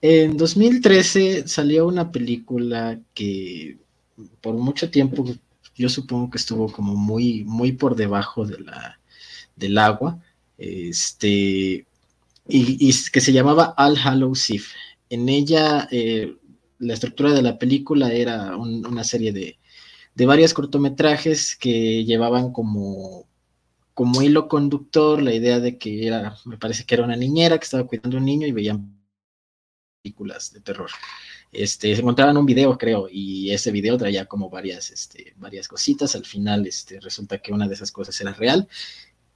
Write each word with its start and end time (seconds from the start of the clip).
En 0.00 0.36
2013 0.36 1.48
salió 1.48 1.86
una 1.86 2.12
película 2.12 3.00
que 3.14 3.78
por 4.40 4.54
mucho 4.54 4.90
tiempo 4.90 5.24
yo 5.74 5.88
supongo 5.88 6.30
que 6.30 6.38
estuvo 6.38 6.70
como 6.70 6.94
muy, 6.96 7.44
muy 7.44 7.72
por 7.72 7.96
debajo 7.96 8.46
de 8.46 8.58
la, 8.60 9.00
del 9.56 9.78
agua, 9.78 10.20
este, 10.56 11.86
y, 12.48 12.92
que 13.12 13.20
se 13.20 13.32
llamaba 13.32 13.74
All 13.76 13.96
Hallows 13.96 14.50
Eve. 14.50 14.64
En 15.10 15.28
ella, 15.28 15.88
eh, 15.90 16.36
la 16.78 16.94
estructura 16.94 17.32
de 17.32 17.42
la 17.42 17.58
película 17.58 18.12
era 18.12 18.56
una 18.56 19.04
serie 19.04 19.32
de, 19.32 19.58
de 20.14 20.26
varios 20.26 20.54
cortometrajes 20.54 21.56
que 21.56 22.04
llevaban 22.04 22.52
como, 22.52 23.26
como 23.94 24.22
hilo 24.22 24.48
conductor 24.48 25.22
la 25.22 25.32
idea 25.34 25.60
de 25.60 25.78
que 25.78 26.06
era, 26.06 26.36
me 26.44 26.56
parece 26.58 26.84
que 26.84 26.94
era 26.96 27.04
una 27.04 27.16
niñera 27.16 27.58
que 27.58 27.64
estaba 27.64 27.86
cuidando 27.86 28.16
a 28.16 28.20
un 28.20 28.26
niño 28.26 28.46
y 28.46 28.52
veían 28.52 28.97
películas 30.08 30.52
de 30.52 30.60
terror. 30.60 30.90
Este, 31.52 31.94
se 31.94 32.00
encontraban 32.00 32.36
un 32.36 32.46
video, 32.46 32.76
creo, 32.76 33.08
y 33.10 33.50
ese 33.50 33.70
video 33.70 33.96
traía 33.96 34.26
como 34.26 34.50
varias, 34.50 34.90
este, 34.90 35.34
varias 35.36 35.68
cositas. 35.68 36.14
Al 36.14 36.24
final, 36.24 36.66
este, 36.66 37.00
resulta 37.00 37.38
que 37.38 37.52
una 37.52 37.68
de 37.68 37.74
esas 37.74 37.92
cosas 37.92 38.18
era 38.20 38.32
real 38.32 38.68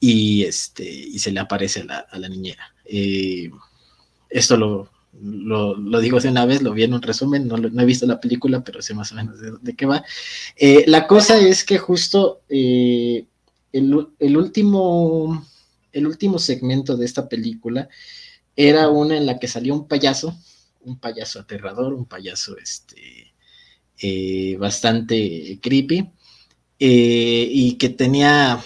y, 0.01 0.45
este, 0.45 0.85
y 0.85 1.19
se 1.19 1.30
le 1.30 1.41
aparece 1.41 1.85
a 1.89 2.19
la, 2.19 2.29
niñera. 2.29 2.75
Eh, 2.85 3.51
esto 4.29 4.57
lo, 4.57 4.91
lo, 5.21 6.01
digo 6.01 6.21
de 6.21 6.29
una 6.29 6.47
vez, 6.47 6.63
lo 6.63 6.73
vi 6.73 6.85
en 6.85 6.95
un 6.95 7.02
resumen, 7.02 7.47
no, 7.47 7.57
he 7.57 7.85
visto 7.85 8.07
la 8.07 8.21
película, 8.21 8.65
pero 8.65 8.80
sé 8.83 8.95
más 8.95 9.13
o 9.13 9.15
menos 9.15 9.39
de, 9.41 9.77
qué 9.77 9.87
va. 9.87 10.05
Eh, 10.57 10.85
la 10.87 11.07
cosa 11.07 11.39
es 11.39 11.65
que 11.65 11.79
justo 11.79 12.41
eh, 12.49 13.27
el, 13.73 14.09
el, 14.19 14.37
último, 14.37 15.47
el 15.93 16.07
último 16.07 16.39
segmento 16.39 16.97
de 16.97 17.05
esta 17.05 17.29
película 17.29 17.89
era 18.57 18.91
una 18.91 19.16
en 19.16 19.27
la 19.27 19.39
que 19.39 19.49
salió 19.49 19.75
un 19.75 19.89
payaso 19.89 20.37
un 20.85 20.99
payaso 20.99 21.41
aterrador, 21.41 21.95
un 21.95 22.07
payaso 22.07 22.57
este, 22.59 23.33
eh, 23.99 24.57
bastante 24.59 25.61
creepy 25.63 26.11
eh, 26.79 27.49
y 27.49 27.74
que 27.79 27.89
tenía, 27.89 28.61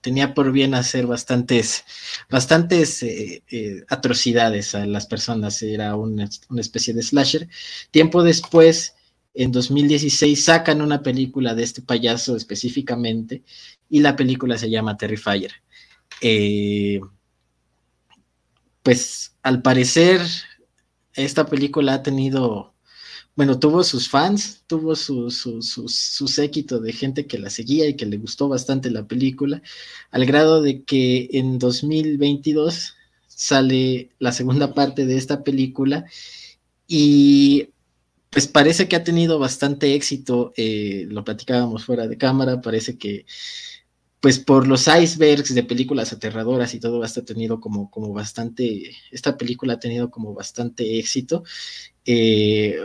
tenía 0.00 0.34
por 0.34 0.52
bien 0.52 0.74
hacer 0.74 1.06
bastantes, 1.06 1.84
bastantes 2.30 3.02
eh, 3.02 3.42
atrocidades 3.88 4.74
a 4.74 4.86
las 4.86 5.06
personas, 5.06 5.60
era 5.62 5.94
una, 5.96 6.28
especie 6.58 6.94
de 6.94 7.02
slasher. 7.02 7.48
Tiempo 7.90 8.22
después, 8.22 8.94
en 9.34 9.52
2016, 9.52 10.42
sacan 10.42 10.80
una 10.80 11.02
película 11.02 11.54
de 11.54 11.64
este 11.64 11.82
payaso 11.82 12.36
específicamente 12.36 13.42
y 13.90 14.00
la 14.00 14.16
película 14.16 14.56
se 14.56 14.70
llama 14.70 14.96
Terrifier. 14.96 15.52
pues 18.82 19.34
al 19.42 19.60
parecer 19.60 20.22
esta 21.14 21.46
película 21.46 21.94
ha 21.94 22.02
tenido, 22.02 22.74
bueno, 23.36 23.58
tuvo 23.58 23.84
sus 23.84 24.08
fans, 24.08 24.62
tuvo 24.66 24.96
su, 24.96 25.30
su, 25.30 26.28
séquito 26.28 26.80
de 26.80 26.92
gente 26.92 27.26
que 27.26 27.38
la 27.38 27.50
seguía 27.50 27.88
y 27.88 27.96
que 27.96 28.06
le 28.06 28.18
gustó 28.18 28.48
bastante 28.48 28.90
la 28.90 29.06
película, 29.06 29.62
al 30.10 30.26
grado 30.26 30.62
de 30.62 30.82
que 30.84 31.28
en 31.32 31.58
2022 31.58 32.94
sale 33.28 34.10
la 34.18 34.32
segunda 34.32 34.74
parte 34.74 35.06
de 35.06 35.16
esta 35.16 35.42
película 35.42 36.06
y 36.86 37.68
pues 38.30 38.46
parece 38.46 38.88
que 38.88 38.96
ha 38.96 39.04
tenido 39.04 39.38
bastante 39.38 39.94
éxito, 39.94 40.54
eh, 40.56 41.06
lo 41.08 41.22
platicábamos 41.22 41.84
fuera 41.84 42.08
de 42.08 42.16
cámara, 42.16 42.62
parece 42.62 42.96
que 42.96 43.26
pues 44.22 44.38
por 44.38 44.68
los 44.68 44.86
icebergs 44.86 45.52
de 45.52 45.64
películas 45.64 46.12
aterradoras 46.12 46.72
y 46.74 46.80
todo 46.80 47.02
hasta 47.02 47.20
ha 47.22 47.24
tenido 47.24 47.58
como, 47.58 47.90
como 47.90 48.12
bastante, 48.12 48.94
esta 49.10 49.36
película 49.36 49.74
ha 49.74 49.80
tenido 49.80 50.12
como 50.12 50.32
bastante 50.32 51.00
éxito, 51.00 51.42
eh, 52.06 52.78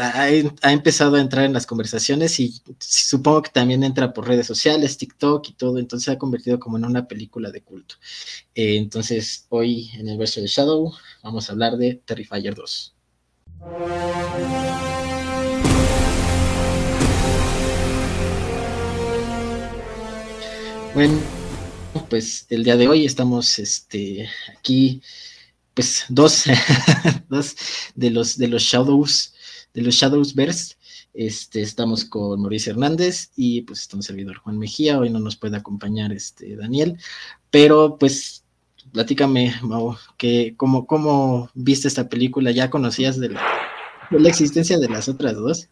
ha, 0.00 0.72
empezado 0.72 1.14
a 1.16 1.20
entrar 1.20 1.44
en 1.44 1.52
las 1.52 1.66
conversaciones 1.66 2.40
y 2.40 2.60
supongo 2.80 3.42
que 3.42 3.50
también 3.50 3.84
entra 3.84 4.12
por 4.12 4.26
redes 4.26 4.48
sociales, 4.48 4.98
TikTok 4.98 5.50
y 5.50 5.52
todo, 5.52 5.78
entonces 5.78 6.06
se 6.06 6.10
ha 6.10 6.18
convertido 6.18 6.58
como 6.58 6.78
en 6.78 6.84
una 6.84 7.06
película 7.06 7.52
de 7.52 7.62
culto. 7.62 7.94
Eh, 8.56 8.76
entonces 8.76 9.46
hoy 9.50 9.90
en 9.94 10.08
el 10.08 10.18
verso 10.18 10.40
de 10.40 10.48
Shadow 10.48 10.92
vamos 11.22 11.48
a 11.48 11.52
hablar 11.52 11.76
de 11.76 12.02
Terrifier 12.04 12.56
2. 12.56 12.92
Bueno, 20.96 21.18
pues 22.08 22.46
el 22.48 22.64
día 22.64 22.74
de 22.78 22.88
hoy 22.88 23.04
estamos 23.04 23.58
este, 23.58 24.30
aquí, 24.58 25.02
pues 25.74 26.06
dos, 26.08 26.44
dos 27.28 27.54
de 27.94 28.10
los 28.10 28.38
de 28.38 28.48
los 28.48 28.62
Shadows, 28.62 29.34
de 29.74 29.82
los 29.82 29.94
Shadows 29.94 30.34
Verse. 30.34 30.74
Este, 31.12 31.60
estamos 31.60 32.06
con 32.06 32.40
Mauricio 32.40 32.72
Hernández 32.72 33.30
y 33.36 33.60
pues 33.60 33.80
está 33.80 33.96
un 33.96 34.02
servidor 34.02 34.38
Juan 34.38 34.56
Mejía. 34.56 34.98
Hoy 34.98 35.10
no 35.10 35.18
nos 35.18 35.36
puede 35.36 35.58
acompañar 35.58 36.12
este 36.12 36.56
Daniel, 36.56 36.96
pero 37.50 37.98
pues 37.98 38.42
platícame, 38.94 39.52
Mau, 39.60 39.96
que 40.16 40.54
cómo, 40.56 40.86
cómo 40.86 41.50
viste 41.52 41.88
esta 41.88 42.08
película, 42.08 42.52
¿ya 42.52 42.70
conocías 42.70 43.20
de 43.20 43.28
la, 43.28 43.42
de 44.10 44.18
la 44.18 44.30
existencia 44.30 44.78
de 44.78 44.88
las 44.88 45.10
otras 45.10 45.34
dos? 45.34 45.68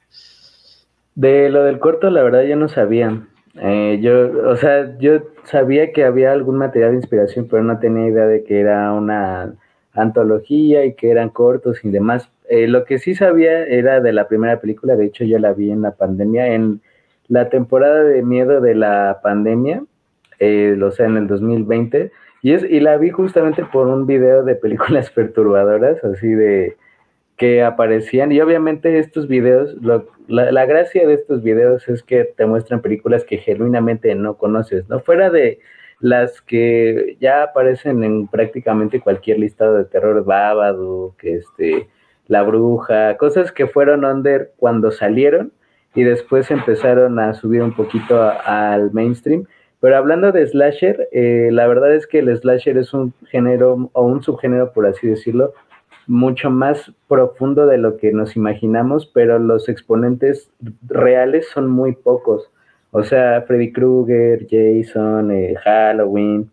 De 1.14 1.48
lo 1.48 1.64
del 1.64 1.78
corto, 1.78 2.10
la 2.10 2.22
verdad, 2.22 2.42
yo 2.42 2.56
no 2.56 2.68
sabía. 2.68 3.26
Eh, 3.56 3.98
yo, 4.02 4.48
o 4.48 4.56
sea, 4.56 4.96
yo 4.98 5.20
sabía 5.44 5.92
que 5.92 6.04
había 6.04 6.32
algún 6.32 6.56
material 6.56 6.90
de 6.90 6.96
inspiración, 6.96 7.46
pero 7.48 7.62
no 7.62 7.78
tenía 7.78 8.08
idea 8.08 8.26
de 8.26 8.44
que 8.44 8.60
era 8.60 8.92
una 8.92 9.54
antología 9.92 10.84
y 10.84 10.94
que 10.94 11.10
eran 11.10 11.30
cortos 11.30 11.84
y 11.84 11.90
demás. 11.90 12.30
Eh, 12.48 12.66
lo 12.66 12.84
que 12.84 12.98
sí 12.98 13.14
sabía 13.14 13.64
era 13.64 14.00
de 14.00 14.12
la 14.12 14.28
primera 14.28 14.60
película, 14.60 14.96
de 14.96 15.06
hecho 15.06 15.24
yo 15.24 15.38
la 15.38 15.52
vi 15.52 15.70
en 15.70 15.82
la 15.82 15.92
pandemia, 15.92 16.48
en 16.48 16.80
la 17.28 17.48
temporada 17.48 18.02
de 18.02 18.22
miedo 18.22 18.60
de 18.60 18.74
la 18.74 19.20
pandemia, 19.22 19.82
eh, 20.40 20.78
o 20.82 20.90
sea, 20.90 21.06
en 21.06 21.16
el 21.16 21.26
2020, 21.26 22.10
y, 22.42 22.52
es, 22.52 22.64
y 22.64 22.80
la 22.80 22.98
vi 22.98 23.10
justamente 23.10 23.64
por 23.64 23.86
un 23.86 24.06
video 24.06 24.42
de 24.42 24.56
películas 24.56 25.10
perturbadoras, 25.14 26.02
así 26.04 26.28
de 26.28 26.76
que 27.36 27.62
aparecían, 27.62 28.30
y 28.32 28.40
obviamente 28.40 28.98
estos 28.98 29.26
videos, 29.26 29.76
la, 30.28 30.66
gracia 30.66 31.06
de 31.06 31.14
estos 31.14 31.42
videos 31.42 31.88
es 31.88 32.02
que 32.02 32.24
te 32.24 32.46
muestran 32.46 32.80
películas 32.80 33.24
que 33.24 33.38
genuinamente 33.38 34.14
no 34.14 34.36
conoces, 34.36 34.88
¿no? 34.88 35.00
Fuera 35.00 35.30
de 35.30 35.58
las 36.00 36.40
que 36.42 37.16
ya 37.20 37.42
aparecen 37.42 38.04
en 38.04 38.28
prácticamente 38.28 39.00
cualquier 39.00 39.38
listado 39.40 39.76
de 39.76 39.84
terror, 39.84 40.24
Babadook, 40.24 41.16
este, 41.22 41.88
La 42.28 42.42
Bruja, 42.42 43.16
cosas 43.16 43.50
que 43.52 43.66
fueron 43.66 44.04
under 44.04 44.52
cuando 44.56 44.90
salieron 44.90 45.52
y 45.94 46.04
después 46.04 46.50
empezaron 46.50 47.18
a 47.18 47.34
subir 47.34 47.62
un 47.62 47.74
poquito 47.74 48.20
al 48.44 48.92
mainstream. 48.92 49.46
Pero 49.80 49.96
hablando 49.96 50.32
de 50.32 50.46
slasher, 50.46 51.08
eh, 51.12 51.50
la 51.52 51.66
verdad 51.66 51.94
es 51.94 52.06
que 52.06 52.20
el 52.20 52.36
slasher 52.36 52.78
es 52.78 52.94
un 52.94 53.12
género 53.28 53.90
o 53.92 54.02
un 54.02 54.22
subgénero, 54.22 54.72
por 54.72 54.86
así 54.86 55.06
decirlo, 55.06 55.52
mucho 56.06 56.50
más 56.50 56.92
profundo 57.08 57.66
de 57.66 57.78
lo 57.78 57.96
que 57.96 58.12
nos 58.12 58.36
imaginamos, 58.36 59.06
pero 59.06 59.38
los 59.38 59.68
exponentes 59.68 60.50
reales 60.86 61.48
son 61.48 61.68
muy 61.68 61.92
pocos. 61.92 62.50
O 62.90 63.02
sea, 63.02 63.42
Freddy 63.42 63.72
Krueger, 63.72 64.46
Jason, 64.48 65.30
eh, 65.30 65.54
Halloween, 65.64 66.50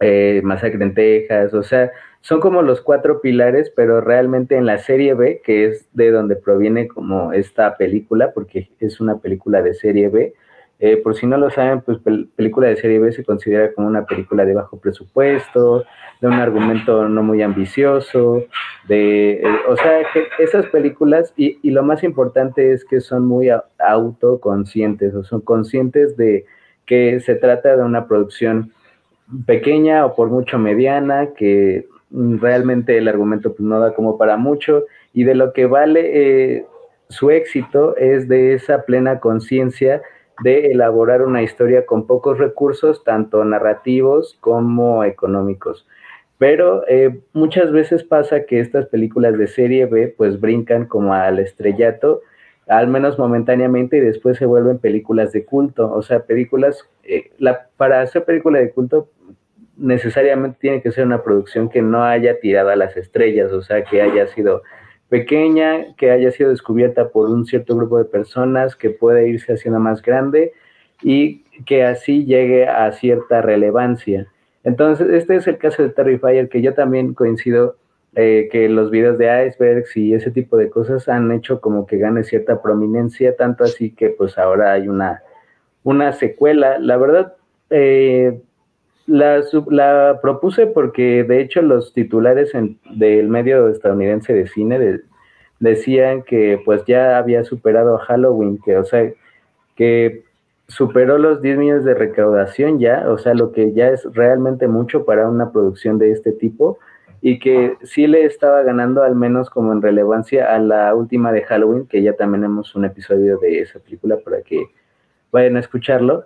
eh, 0.00 0.40
Masacre 0.44 0.84
en 0.84 0.94
Texas, 0.94 1.54
o 1.54 1.62
sea, 1.62 1.90
son 2.20 2.40
como 2.40 2.62
los 2.62 2.82
cuatro 2.82 3.20
pilares, 3.20 3.72
pero 3.74 4.00
realmente 4.00 4.56
en 4.56 4.66
la 4.66 4.78
serie 4.78 5.14
B, 5.14 5.40
que 5.44 5.66
es 5.66 5.88
de 5.94 6.10
donde 6.10 6.36
proviene 6.36 6.88
como 6.88 7.32
esta 7.32 7.76
película, 7.76 8.32
porque 8.32 8.70
es 8.78 9.00
una 9.00 9.18
película 9.18 9.62
de 9.62 9.74
serie 9.74 10.08
B, 10.08 10.34
eh, 10.82 10.96
por 10.96 11.14
si 11.14 11.26
no 11.26 11.36
lo 11.36 11.50
saben, 11.50 11.82
pues 11.82 11.98
película 12.36 12.68
de 12.68 12.76
serie 12.76 12.98
B 12.98 13.12
se 13.12 13.22
considera 13.22 13.70
como 13.74 13.86
una 13.86 14.06
película 14.06 14.46
de 14.46 14.54
bajo 14.54 14.78
presupuesto, 14.78 15.84
de 16.22 16.26
un 16.26 16.34
argumento 16.34 17.06
no 17.06 17.22
muy 17.22 17.42
ambicioso, 17.42 18.44
de, 18.88 19.32
eh, 19.32 19.44
o 19.68 19.76
sea, 19.76 20.00
que 20.12 20.24
esas 20.42 20.66
películas, 20.66 21.34
y, 21.36 21.58
y, 21.62 21.70
lo 21.70 21.82
más 21.82 22.02
importante 22.02 22.72
es 22.72 22.86
que 22.86 23.00
son 23.00 23.26
muy 23.26 23.48
autoconscientes, 23.78 25.14
o 25.14 25.22
son 25.22 25.42
conscientes 25.42 26.16
de 26.16 26.46
que 26.86 27.20
se 27.20 27.34
trata 27.34 27.76
de 27.76 27.82
una 27.82 28.08
producción 28.08 28.72
pequeña 29.46 30.06
o 30.06 30.14
por 30.16 30.28
mucho 30.28 30.58
mediana, 30.58 31.28
que 31.36 31.86
realmente 32.10 32.96
el 32.96 33.06
argumento 33.06 33.50
pues, 33.50 33.60
no 33.60 33.78
da 33.80 33.94
como 33.94 34.16
para 34.16 34.38
mucho, 34.38 34.86
y 35.12 35.24
de 35.24 35.34
lo 35.34 35.52
que 35.52 35.66
vale 35.66 36.56
eh, 36.56 36.66
su 37.10 37.30
éxito 37.30 37.96
es 37.96 38.28
de 38.28 38.54
esa 38.54 38.82
plena 38.86 39.20
conciencia 39.20 40.00
de 40.42 40.72
elaborar 40.72 41.22
una 41.22 41.42
historia 41.42 41.86
con 41.86 42.06
pocos 42.06 42.38
recursos, 42.38 43.04
tanto 43.04 43.44
narrativos 43.44 44.36
como 44.40 45.04
económicos. 45.04 45.86
Pero 46.38 46.84
eh, 46.88 47.20
muchas 47.34 47.70
veces 47.70 48.02
pasa 48.02 48.44
que 48.44 48.60
estas 48.60 48.86
películas 48.86 49.36
de 49.36 49.46
serie 49.46 49.84
B 49.86 50.14
pues 50.16 50.40
brincan 50.40 50.86
como 50.86 51.12
al 51.12 51.38
estrellato, 51.38 52.22
al 52.66 52.88
menos 52.88 53.18
momentáneamente, 53.18 53.98
y 53.98 54.00
después 54.00 54.38
se 54.38 54.46
vuelven 54.46 54.78
películas 54.78 55.32
de 55.32 55.44
culto. 55.44 55.92
O 55.92 56.02
sea, 56.02 56.20
películas, 56.20 56.88
eh, 57.04 57.30
la, 57.38 57.66
para 57.76 58.00
hacer 58.00 58.24
película 58.24 58.58
de 58.58 58.70
culto 58.70 59.10
necesariamente 59.76 60.58
tiene 60.60 60.82
que 60.82 60.92
ser 60.92 61.04
una 61.04 61.22
producción 61.22 61.68
que 61.68 61.82
no 61.82 62.04
haya 62.04 62.38
tirado 62.40 62.70
a 62.70 62.76
las 62.76 62.96
estrellas, 62.96 63.52
o 63.52 63.62
sea, 63.62 63.84
que 63.84 64.00
haya 64.00 64.26
sido 64.28 64.62
pequeña, 65.10 65.94
que 65.96 66.10
haya 66.10 66.30
sido 66.30 66.50
descubierta 66.50 67.10
por 67.10 67.28
un 67.28 67.44
cierto 67.44 67.76
grupo 67.76 67.98
de 67.98 68.06
personas, 68.06 68.76
que 68.76 68.88
puede 68.88 69.28
irse 69.28 69.52
haciendo 69.52 69.80
más 69.80 70.00
grande 70.00 70.52
y 71.02 71.44
que 71.66 71.84
así 71.84 72.24
llegue 72.24 72.66
a 72.66 72.90
cierta 72.92 73.42
relevancia. 73.42 74.28
Entonces, 74.64 75.08
este 75.10 75.36
es 75.36 75.46
el 75.46 75.58
caso 75.58 75.82
de 75.82 75.90
Terrifier, 75.90 76.48
que 76.48 76.62
yo 76.62 76.74
también 76.74 77.12
coincido 77.14 77.76
eh, 78.14 78.48
que 78.52 78.68
los 78.68 78.90
videos 78.90 79.18
de 79.18 79.46
icebergs 79.46 79.96
y 79.96 80.14
ese 80.14 80.30
tipo 80.30 80.56
de 80.56 80.70
cosas 80.70 81.08
han 81.08 81.30
hecho 81.32 81.60
como 81.60 81.86
que 81.86 81.98
gane 81.98 82.24
cierta 82.24 82.62
prominencia, 82.62 83.36
tanto 83.36 83.64
así 83.64 83.90
que 83.90 84.10
pues 84.10 84.38
ahora 84.38 84.72
hay 84.72 84.88
una, 84.88 85.22
una 85.82 86.12
secuela. 86.12 86.78
La 86.78 86.96
verdad, 86.96 87.34
eh, 87.70 88.40
la, 89.10 89.42
la, 89.68 90.18
propuse 90.22 90.66
porque 90.66 91.24
de 91.24 91.40
hecho 91.40 91.62
los 91.62 91.92
titulares 91.92 92.52
del 92.90 93.28
medio 93.28 93.68
estadounidense 93.68 94.32
de 94.32 94.46
cine 94.46 95.00
decían 95.58 96.22
que 96.22 96.60
pues 96.64 96.84
ya 96.86 97.18
había 97.18 97.44
superado 97.44 97.98
Halloween, 97.98 98.58
que 98.64 98.76
o 98.76 98.84
sea, 98.84 99.12
que 99.76 100.24
superó 100.68 101.18
los 101.18 101.42
10 101.42 101.58
millones 101.58 101.84
de 101.84 101.94
recaudación 101.94 102.78
ya, 102.78 103.10
o 103.10 103.18
sea, 103.18 103.34
lo 103.34 103.52
que 103.52 103.72
ya 103.72 103.88
es 103.88 104.04
realmente 104.12 104.68
mucho 104.68 105.04
para 105.04 105.28
una 105.28 105.50
producción 105.50 105.98
de 105.98 106.12
este 106.12 106.32
tipo 106.32 106.78
y 107.20 107.38
que 107.38 107.76
sí 107.82 108.06
le 108.06 108.24
estaba 108.24 108.62
ganando 108.62 109.02
al 109.02 109.14
menos 109.14 109.50
como 109.50 109.72
en 109.72 109.82
relevancia 109.82 110.54
a 110.54 110.58
la 110.58 110.94
última 110.94 111.32
de 111.32 111.42
Halloween, 111.42 111.86
que 111.86 112.02
ya 112.02 112.14
también 112.14 112.42
tenemos 112.42 112.74
un 112.74 112.84
episodio 112.84 113.38
de 113.38 113.60
esa 113.60 113.78
película 113.80 114.16
para 114.24 114.42
que 114.42 114.66
vayan 115.30 115.56
a 115.56 115.60
escucharlo. 115.60 116.24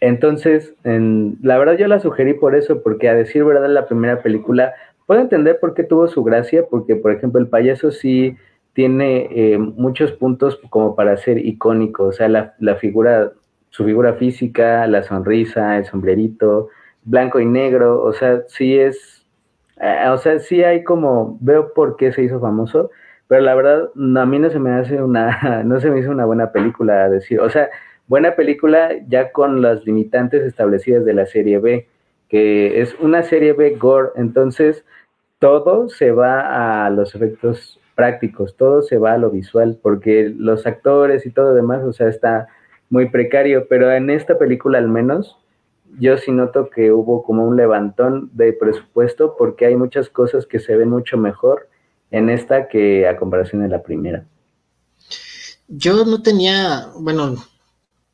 Entonces, 0.00 0.74
en, 0.84 1.38
la 1.42 1.58
verdad 1.58 1.76
yo 1.76 1.88
la 1.88 2.00
sugerí 2.00 2.34
por 2.34 2.54
eso, 2.54 2.82
porque 2.82 3.08
a 3.08 3.14
decir 3.14 3.44
verdad 3.44 3.68
la 3.68 3.86
primera 3.86 4.22
película, 4.22 4.74
puedo 5.06 5.20
entender 5.20 5.58
por 5.58 5.74
qué 5.74 5.84
tuvo 5.84 6.06
su 6.08 6.22
gracia, 6.22 6.66
porque 6.70 6.94
por 6.94 7.12
ejemplo 7.12 7.40
el 7.40 7.48
payaso 7.48 7.90
sí 7.90 8.36
tiene 8.74 9.28
eh, 9.32 9.58
muchos 9.58 10.12
puntos 10.12 10.60
como 10.70 10.94
para 10.94 11.16
ser 11.16 11.44
icónico, 11.44 12.04
o 12.04 12.12
sea, 12.12 12.28
la, 12.28 12.76
figura, 12.76 13.32
su 13.70 13.84
figura 13.84 14.14
física, 14.14 14.86
la 14.86 15.02
sonrisa, 15.02 15.78
el 15.78 15.84
sombrerito, 15.84 16.68
blanco 17.04 17.40
y 17.40 17.46
negro, 17.46 18.02
o 18.02 18.12
sea, 18.12 18.42
sí 18.46 18.78
es, 18.78 19.26
eh, 19.80 20.08
o 20.10 20.18
sea, 20.18 20.38
sí 20.38 20.62
hay 20.62 20.84
como, 20.84 21.38
veo 21.40 21.72
por 21.72 21.96
qué 21.96 22.12
se 22.12 22.22
hizo 22.22 22.38
famoso, 22.38 22.90
pero 23.26 23.42
la 23.42 23.54
verdad, 23.54 23.90
a 23.96 24.26
mí 24.26 24.38
no 24.38 24.50
se 24.50 24.60
me 24.60 24.70
hace 24.70 25.02
una, 25.02 25.62
no 25.64 25.80
se 25.80 25.90
me 25.90 25.98
hizo 25.98 26.10
una 26.12 26.26
buena 26.26 26.52
película 26.52 27.04
a 27.04 27.08
decir, 27.08 27.40
o 27.40 27.50
sea, 27.50 27.68
buena 28.08 28.34
película 28.34 28.90
ya 29.06 29.30
con 29.30 29.62
las 29.62 29.84
limitantes 29.84 30.42
establecidas 30.42 31.04
de 31.04 31.14
la 31.14 31.26
serie 31.26 31.58
B, 31.58 31.86
que 32.28 32.80
es 32.80 32.96
una 33.00 33.22
serie 33.22 33.52
B 33.52 33.76
gore, 33.76 34.10
entonces 34.16 34.84
todo 35.38 35.88
se 35.88 36.10
va 36.10 36.86
a 36.86 36.90
los 36.90 37.14
efectos 37.14 37.78
prácticos, 37.94 38.56
todo 38.56 38.82
se 38.82 38.98
va 38.98 39.12
a 39.12 39.18
lo 39.18 39.30
visual, 39.30 39.78
porque 39.82 40.32
los 40.36 40.66
actores 40.66 41.26
y 41.26 41.30
todo 41.30 41.54
demás, 41.54 41.84
o 41.84 41.92
sea, 41.92 42.08
está 42.08 42.48
muy 42.90 43.08
precario, 43.10 43.66
pero 43.68 43.92
en 43.92 44.10
esta 44.10 44.38
película 44.38 44.78
al 44.78 44.88
menos, 44.88 45.36
yo 45.98 46.16
sí 46.16 46.32
noto 46.32 46.70
que 46.70 46.92
hubo 46.92 47.22
como 47.22 47.46
un 47.46 47.56
levantón 47.56 48.30
de 48.34 48.52
presupuesto, 48.52 49.36
porque 49.36 49.66
hay 49.66 49.76
muchas 49.76 50.08
cosas 50.08 50.46
que 50.46 50.58
se 50.58 50.76
ven 50.76 50.90
mucho 50.90 51.16
mejor 51.16 51.68
en 52.10 52.30
esta 52.30 52.68
que 52.68 53.06
a 53.06 53.16
comparación 53.16 53.62
de 53.62 53.68
la 53.68 53.82
primera. 53.82 54.24
Yo 55.66 56.04
no 56.04 56.22
tenía, 56.22 56.86
bueno, 56.98 57.34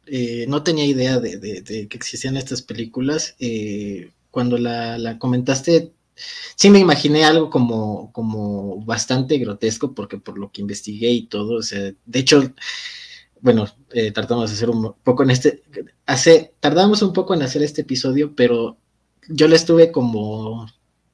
eh, 0.07 0.47
no 0.49 0.63
tenía 0.63 0.87
idea 0.87 1.19
de, 1.19 1.63
que 1.89 1.97
existían 1.97 2.37
estas 2.37 2.63
películas. 2.63 3.37
Eh, 3.39 4.13
cuando 4.31 4.59
la, 4.59 4.99
la, 4.99 5.19
comentaste, 5.19 5.93
sí 6.57 6.71
me 6.71 6.79
imaginé 6.79 7.25
algo 7.25 7.51
como, 7.51 8.13
como 8.13 8.85
bastante 8.85 9.39
grotesco, 9.39 9.95
porque 9.95 10.19
por 10.19 10.39
lo 10.39 10.51
que 10.51 10.63
investigué 10.63 11.11
y 11.11 11.27
todo, 11.27 11.57
o 11.59 11.63
sea, 11.63 11.93
de 12.05 12.19
hecho, 12.19 12.53
bueno, 13.41 13.67
eh, 13.93 14.11
tratamos 14.13 14.51
de 14.51 14.57
hacer 14.57 14.71
un 14.71 14.95
poco 15.03 15.23
en 15.23 15.31
este, 15.31 15.63
hace, 16.07 16.55
tardamos 16.61 17.03
un 17.03 17.13
poco 17.13 17.35
en 17.35 17.43
hacer 17.43 17.63
este 17.63 17.83
episodio, 17.83 18.35
pero 18.35 18.79
yo 19.29 19.49
lo 19.49 19.57
estuve 19.57 19.93
como 19.93 20.67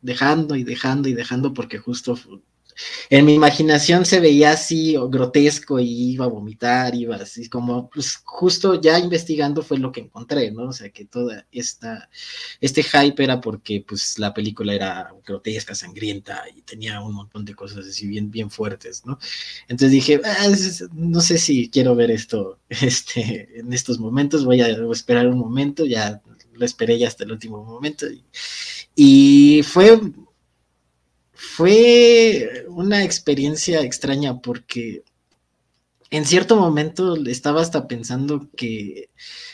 dejando 0.03 0.57
y 0.57 0.65
dejando 0.65 1.09
y 1.09 1.13
dejando 1.13 1.53
porque 1.55 1.79
justo 1.79 2.19
en 3.09 3.25
mi 3.25 3.35
imaginación 3.35 4.05
se 4.05 4.21
veía 4.21 4.53
así 4.53 4.97
grotesco 5.09 5.81
y 5.81 6.13
iba 6.13 6.25
a 6.25 6.29
vomitar, 6.29 6.95
iba 6.95 7.17
así 7.17 7.49
como, 7.49 7.91
pues 7.91 8.17
justo 8.25 8.81
ya 8.81 8.99
investigando 8.99 9.63
fue 9.63 9.79
lo 9.79 9.93
que 9.93 10.01
encontré, 10.01 10.51
¿no? 10.51 10.69
O 10.69 10.73
sea, 10.73 10.91
que 10.91 11.05
toda 11.05 11.47
esta, 11.51 12.09
este 12.61 12.83
hype 12.83 13.23
era 13.23 13.41
porque 13.41 13.85
pues 13.87 14.19
la 14.19 14.33
película 14.33 14.75
era 14.75 15.13
grotesca, 15.27 15.75
sangrienta 15.75 16.45
y 16.55 16.63
tenía 16.63 17.01
un 17.01 17.15
montón 17.15 17.45
de 17.45 17.55
cosas 17.55 17.87
así 17.87 18.07
bien, 18.07 18.31
bien 18.31 18.51
fuertes, 18.51 19.05
¿no? 19.05 19.19
Entonces 19.69 19.91
dije, 19.93 20.21
ah, 20.25 20.49
no 20.93 21.21
sé 21.21 21.39
si 21.39 21.69
quiero 21.69 21.95
ver 21.95 22.11
esto 22.11 22.59
este, 22.69 23.59
en 23.59 23.73
estos 23.73 23.99
momentos, 23.99 24.45
voy 24.45 24.61
a 24.61 24.69
esperar 24.69 25.27
un 25.27 25.39
momento, 25.39 25.85
ya 25.85 26.21
lo 26.53 26.67
esperé 26.67 26.99
ya 26.99 27.09
hasta 27.09 27.25
el 27.25 27.33
último 27.33 27.65
momento 27.65 28.07
y, 28.07 28.23
y 28.95 29.63
fue 29.63 29.99
fue 31.43 32.67
una 32.69 33.03
experiencia 33.03 33.81
extraña 33.81 34.41
porque 34.41 35.05
en 36.11 36.27
cierto 36.27 36.55
momento 36.55 37.17
estaba 37.25 37.63
hasta 37.63 37.89
pensando 37.89 38.51
que 38.55 39.09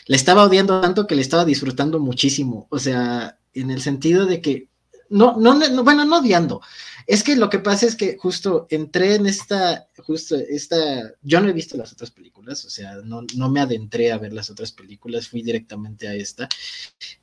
le 0.05 0.15
estaba 0.17 0.43
odiando 0.43 0.81
tanto 0.81 1.07
que 1.07 1.15
le 1.15 1.21
estaba 1.21 1.45
disfrutando 1.45 1.99
muchísimo. 1.99 2.67
O 2.71 2.77
sea, 2.77 3.39
en 3.53 3.71
el 3.71 3.81
sentido 3.81 4.25
de 4.25 4.41
que, 4.41 4.67
no, 5.09 5.37
no, 5.37 5.57
bueno, 5.85 6.03
no 6.03 6.17
odiando. 6.17 6.61
Es 7.05 7.23
que 7.23 7.37
lo 7.37 7.49
que 7.49 7.59
pasa 7.59 7.85
es 7.85 7.95
que 7.95 8.17
justo 8.17 8.67
entré 8.69 9.15
en 9.15 9.25
esta, 9.25 9.87
justo 9.99 10.35
esta, 10.35 11.13
yo 11.21 11.39
no 11.39 11.47
he 11.47 11.53
visto 11.53 11.77
las 11.77 11.93
otras 11.93 12.11
películas, 12.11 12.65
o 12.65 12.69
sea, 12.69 12.95
no, 12.97 13.25
no 13.33 13.49
me 13.49 13.61
adentré 13.61 14.11
a 14.11 14.17
ver 14.17 14.33
las 14.33 14.49
otras 14.49 14.73
películas, 14.73 15.29
fui 15.29 15.41
directamente 15.41 16.09
a 16.09 16.15
esta. 16.15 16.49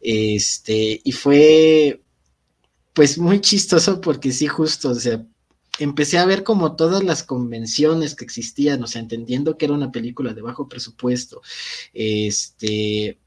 Este, 0.00 1.02
y 1.05 1.12
fue 1.12 2.00
pues 2.94 3.19
muy 3.19 3.41
chistoso 3.41 4.00
porque 4.00 4.32
sí, 4.32 4.46
justo, 4.46 4.91
o 4.91 4.94
sea, 4.94 5.26
empecé 5.79 6.19
a 6.19 6.26
ver 6.26 6.44
como 6.44 6.76
todas 6.76 7.02
las 7.02 7.25
convenciones 7.25 8.14
que 8.14 8.25
existían, 8.25 8.82
o 8.82 8.87
sea, 8.87 9.02
entendiendo 9.02 9.58
que 9.58 9.67
era 9.67 9.75
una 9.75 9.93
película 9.93 10.32
de 10.32 10.43
bajo 10.43 10.69
presupuesto, 10.69 11.43
este, 11.93 13.19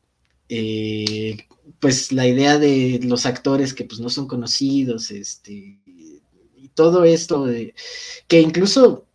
eh, 0.50 1.38
pues 1.80 2.14
la 2.14 2.26
idea 2.26 2.58
de 2.58 3.02
los 3.04 3.26
actores 3.26 3.74
que 3.74 3.84
pues 3.84 4.00
no 4.00 4.10
son 4.10 4.28
conocidos, 4.28 5.12
este, 5.12 5.80
y 6.56 6.70
todo 6.74 7.04
esto 7.04 7.48
que 8.28 8.42
incluso, 8.42 9.06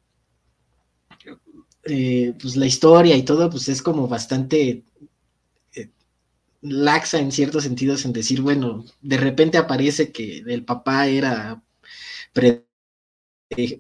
eh, 1.85 2.35
pues 2.41 2.57
la 2.57 2.67
historia 2.67 3.17
y 3.17 3.23
todo, 3.23 3.49
pues 3.49 3.69
es 3.69 3.81
como 3.81 4.07
bastante 4.07 4.85
laxa 6.63 7.19
en 7.19 7.33
ciertos 7.33 7.65
sentidos 7.65 8.05
en 8.05 8.13
decir, 8.13 8.41
bueno, 8.41 8.85
de 9.01 9.17
repente 9.19 9.59
aparece 9.59 10.13
que 10.13 10.39
el 10.47 10.65
papá 10.65 11.09
era 11.09 11.63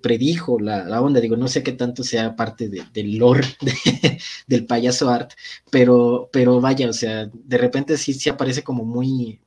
predijo 0.02 0.60
la, 0.60 1.00
onda, 1.00 1.20
digo, 1.20 1.36
no 1.36 1.48
sé 1.48 1.62
qué 1.62 1.72
tanto 1.72 2.02
sea 2.02 2.36
parte 2.36 2.68
del 2.68 3.16
lore 3.16 3.46
del 4.46 4.66
payaso 4.66 5.08
art, 5.08 5.32
pero, 5.70 6.28
pero 6.32 6.60
vaya, 6.60 6.90
o 6.90 6.92
sea, 6.92 7.30
de 7.32 7.58
repente 7.58 7.96
sí, 7.96 8.12
sí 8.12 8.28
aparece 8.28 8.62
como 8.62 8.84
muy, 8.84 9.40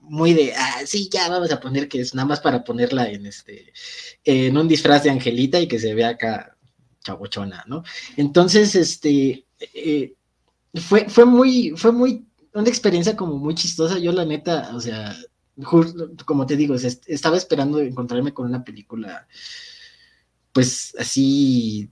muy 0.00 0.34
de, 0.34 0.52
ah, 0.54 0.80
sí, 0.84 1.08
ya 1.10 1.28
vamos 1.28 1.50
a 1.52 1.60
poner 1.60 1.88
que 1.88 2.00
es 2.00 2.14
nada 2.14 2.26
más 2.26 2.40
para 2.40 2.64
ponerla 2.64 3.08
en 3.08 3.26
este, 3.26 3.72
en 4.24 4.56
un 4.56 4.68
disfraz 4.68 5.04
de 5.04 5.10
Angelita 5.10 5.60
y 5.60 5.68
que 5.68 5.78
se 5.78 5.94
vea 5.94 6.10
acá 6.10 6.56
chabochona, 7.04 7.64
¿no? 7.66 7.84
Entonces, 8.16 8.74
este, 8.74 9.46
eh, 9.74 10.14
fue, 10.74 11.08
fue 11.08 11.24
muy, 11.24 11.72
fue 11.76 11.92
muy 11.92 12.27
una 12.58 12.68
experiencia 12.68 13.16
como 13.16 13.36
muy 13.36 13.54
chistosa. 13.54 13.98
Yo 13.98 14.12
la 14.12 14.24
neta, 14.24 14.70
o 14.74 14.80
sea, 14.80 15.16
como 16.24 16.46
te 16.46 16.56
digo, 16.56 16.74
estaba 16.74 17.36
esperando 17.36 17.80
encontrarme 17.80 18.32
con 18.32 18.46
una 18.46 18.64
película, 18.64 19.26
pues 20.52 20.94
así 20.98 21.90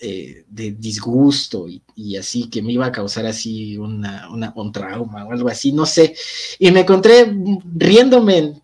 eh, 0.00 0.44
de 0.48 0.72
disgusto 0.72 1.66
y, 1.94 2.16
así, 2.16 2.48
que 2.48 2.62
me 2.62 2.72
iba 2.72 2.86
a 2.86 2.92
causar 2.92 3.26
así 3.26 3.76
una, 3.76 4.28
un 4.30 4.72
trauma 4.72 5.26
o 5.26 5.32
algo 5.32 5.48
así, 5.48 5.72
no 5.72 5.86
sé. 5.86 6.14
Y 6.58 6.70
me 6.70 6.80
encontré 6.80 7.34
riéndome 7.76 8.62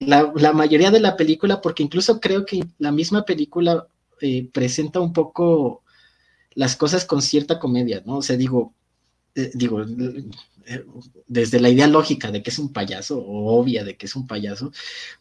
la, 0.00 0.32
la, 0.34 0.52
mayoría 0.52 0.90
de 0.90 1.00
la 1.00 1.16
película, 1.16 1.60
porque 1.60 1.82
incluso 1.82 2.20
creo 2.20 2.44
que 2.44 2.64
la 2.78 2.92
misma 2.92 3.24
película 3.24 3.86
eh, 4.20 4.48
presenta 4.52 5.00
un 5.00 5.12
poco 5.12 5.82
las 6.54 6.76
cosas 6.76 7.04
con 7.04 7.22
cierta 7.22 7.58
comedia, 7.60 8.02
¿no? 8.04 8.18
O 8.18 8.22
sea, 8.22 8.36
digo, 8.36 8.74
eh, 9.38 9.50
digo, 9.54 9.82
eh, 9.82 10.84
desde 11.26 11.60
la 11.60 11.70
idea 11.70 11.86
lógica 11.86 12.30
de 12.30 12.42
que 12.42 12.50
es 12.50 12.58
un 12.58 12.72
payaso, 12.72 13.18
o 13.18 13.58
obvia 13.60 13.84
de 13.84 13.96
que 13.96 14.06
es 14.06 14.16
un 14.16 14.26
payaso, 14.26 14.72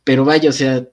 pero 0.04 0.26
vaya, 0.26 0.50
o 0.50 0.54
sea, 0.54 0.88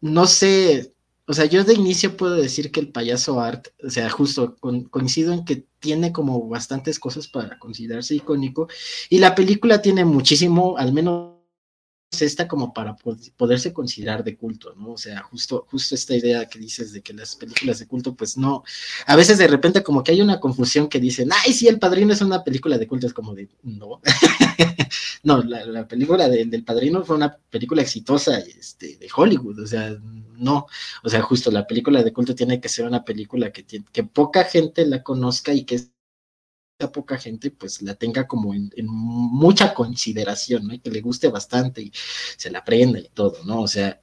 no 0.00 0.26
sé, 0.26 0.92
o 1.26 1.32
sea, 1.32 1.44
yo 1.46 1.64
de 1.64 1.74
inicio 1.74 2.16
puedo 2.16 2.36
decir 2.36 2.70
que 2.72 2.80
el 2.80 2.90
payaso 2.90 3.40
Art, 3.40 3.68
o 3.84 3.90
sea, 3.90 4.08
justo 4.10 4.56
coincido 4.90 5.32
en 5.32 5.44
que 5.44 5.64
tiene 5.80 6.12
como 6.12 6.48
bastantes 6.48 6.98
cosas 6.98 7.28
para 7.28 7.58
considerarse 7.58 8.14
icónico 8.14 8.68
y 9.08 9.18
la 9.18 9.34
película 9.34 9.82
tiene 9.82 10.04
muchísimo, 10.04 10.76
al 10.76 10.92
menos 10.92 11.39
esta 12.18 12.48
como 12.48 12.72
para 12.72 12.96
poderse 13.36 13.72
considerar 13.72 14.24
de 14.24 14.36
culto, 14.36 14.74
¿no? 14.76 14.92
O 14.92 14.98
sea, 14.98 15.22
justo, 15.22 15.66
justo 15.70 15.94
esta 15.94 16.14
idea 16.14 16.46
que 16.46 16.58
dices 16.58 16.92
de 16.92 17.02
que 17.02 17.12
las 17.14 17.36
películas 17.36 17.78
de 17.78 17.86
culto, 17.86 18.14
pues 18.14 18.36
no, 18.36 18.64
a 19.06 19.16
veces 19.16 19.38
de 19.38 19.46
repente 19.46 19.82
como 19.82 20.02
que 20.02 20.12
hay 20.12 20.20
una 20.20 20.40
confusión 20.40 20.88
que 20.88 20.98
dicen, 20.98 21.30
ay, 21.44 21.52
sí, 21.52 21.68
El 21.68 21.78
Padrino 21.78 22.12
es 22.12 22.20
una 22.20 22.42
película 22.42 22.78
de 22.78 22.88
culto, 22.88 23.06
es 23.06 23.14
como 23.14 23.34
de, 23.34 23.48
no, 23.62 24.00
no, 25.22 25.42
la, 25.44 25.86
película 25.86 26.28
del 26.28 26.64
Padrino 26.64 27.04
fue 27.04 27.16
una 27.16 27.36
película 27.48 27.82
exitosa 27.82 28.38
este, 28.38 28.96
de 28.96 29.08
Hollywood, 29.14 29.60
o 29.60 29.66
sea, 29.66 29.96
no, 30.36 30.66
o 31.04 31.08
sea, 31.08 31.22
justo 31.22 31.50
la 31.50 31.66
película 31.66 32.02
de 32.02 32.12
culto 32.12 32.34
tiene 32.34 32.60
que 32.60 32.68
ser 32.68 32.86
una 32.86 33.04
película 33.04 33.52
que, 33.52 33.64
que 33.64 34.04
poca 34.04 34.44
gente 34.44 34.84
la 34.84 35.02
conozca 35.02 35.52
y 35.52 35.64
que 35.64 35.76
es 35.76 35.90
poca 36.88 37.18
gente 37.18 37.50
pues 37.50 37.82
la 37.82 37.94
tenga 37.94 38.26
como 38.26 38.54
en, 38.54 38.70
mucha 38.86 39.74
consideración, 39.74 40.66
¿no? 40.66 40.74
Y 40.74 40.78
que 40.78 40.90
le 40.90 41.00
guste 41.00 41.28
bastante 41.28 41.82
y 41.82 41.92
se 42.36 42.50
la 42.50 42.60
aprenda 42.60 42.98
y 42.98 43.08
todo, 43.12 43.38
¿no? 43.44 43.62
O 43.62 43.68
sea, 43.68 44.00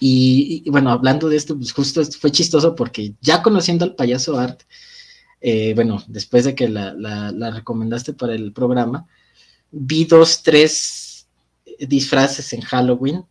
y, 0.00 0.68
bueno, 0.70 0.90
hablando 0.90 1.28
de 1.28 1.36
esto, 1.36 1.56
pues 1.56 1.72
justo 1.72 2.04
fue 2.04 2.32
chistoso 2.32 2.74
porque 2.74 3.14
ya 3.20 3.42
conociendo 3.42 3.84
al 3.84 3.94
payaso 3.94 4.38
Art, 4.38 4.62
eh, 5.40 5.74
bueno, 5.74 6.02
después 6.08 6.44
de 6.44 6.54
que 6.54 6.68
la, 6.68 7.50
recomendaste 7.52 8.14
para 8.14 8.34
el 8.34 8.52
programa, 8.52 9.06
vi 9.70 10.04
dos, 10.04 10.42
tres 10.42 11.28
disfraces 11.78 12.52
en 12.52 12.62
Halloween 12.62 13.24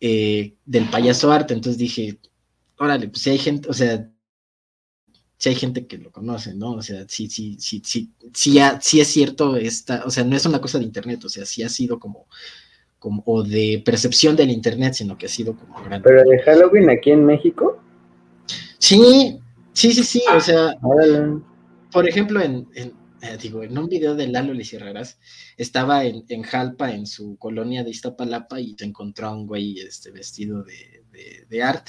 eh, 0.00 0.54
del 0.64 0.88
payaso 0.88 1.30
Art, 1.32 1.50
entonces 1.50 1.78
dije, 1.78 2.18
órale, 2.78 3.08
pues 3.08 3.22
si 3.22 3.30
hay 3.30 3.38
gente, 3.38 3.68
o 3.68 3.74
sea, 3.74 4.08
si 5.36 5.48
hay 5.48 5.54
gente 5.54 5.86
que 5.86 5.98
lo 5.98 6.10
conoce, 6.10 6.54
¿no? 6.54 6.72
O 6.72 6.82
sea, 6.82 7.04
sí, 7.08 7.28
sí, 7.28 7.56
sí, 7.58 7.82
sí, 7.84 8.10
sí, 8.32 8.58
sí 8.80 9.00
es 9.00 9.08
cierto 9.08 9.56
esta, 9.56 10.04
o 10.04 10.10
sea, 10.10 10.24
no 10.24 10.36
es 10.36 10.46
una 10.46 10.60
cosa 10.60 10.78
de 10.78 10.84
internet, 10.84 11.24
o 11.24 11.28
sea, 11.28 11.44
sí 11.44 11.62
ha 11.62 11.68
sido 11.68 11.98
como, 11.98 12.26
como, 12.98 13.22
o 13.26 13.42
de 13.42 13.82
percepción 13.84 14.36
del 14.36 14.50
internet, 14.50 14.94
sino 14.94 15.18
que 15.18 15.26
ha 15.26 15.28
sido 15.28 15.56
como 15.56 15.82
grande. 15.82 16.08
Pero 16.08 16.22
de 16.28 16.38
Halloween 16.42 16.90
aquí 16.90 17.10
en 17.10 17.24
México. 17.24 17.80
Sí, 18.78 19.38
sí, 19.72 19.92
sí, 19.92 20.04
sí, 20.04 20.22
o 20.34 20.40
sea, 20.40 20.74
por 21.90 22.08
ejemplo, 22.08 22.40
en, 22.40 22.68
en 22.74 22.92
eh, 23.24 23.38
digo, 23.40 23.62
en 23.62 23.76
un 23.78 23.88
video 23.88 24.14
de 24.14 24.28
Lalo 24.28 24.52
Licierraras, 24.52 25.18
estaba 25.56 26.04
en, 26.04 26.24
en, 26.28 26.42
Jalpa, 26.42 26.92
en 26.92 27.06
su 27.06 27.36
colonia 27.38 27.82
de 27.82 27.90
Iztapalapa, 27.90 28.60
y 28.60 28.74
se 28.76 28.84
encontró 28.84 29.28
a 29.28 29.34
un 29.34 29.46
güey 29.46 29.78
este, 29.78 30.10
vestido 30.10 30.62
de, 30.62 31.03
de, 31.48 31.62
art. 31.62 31.88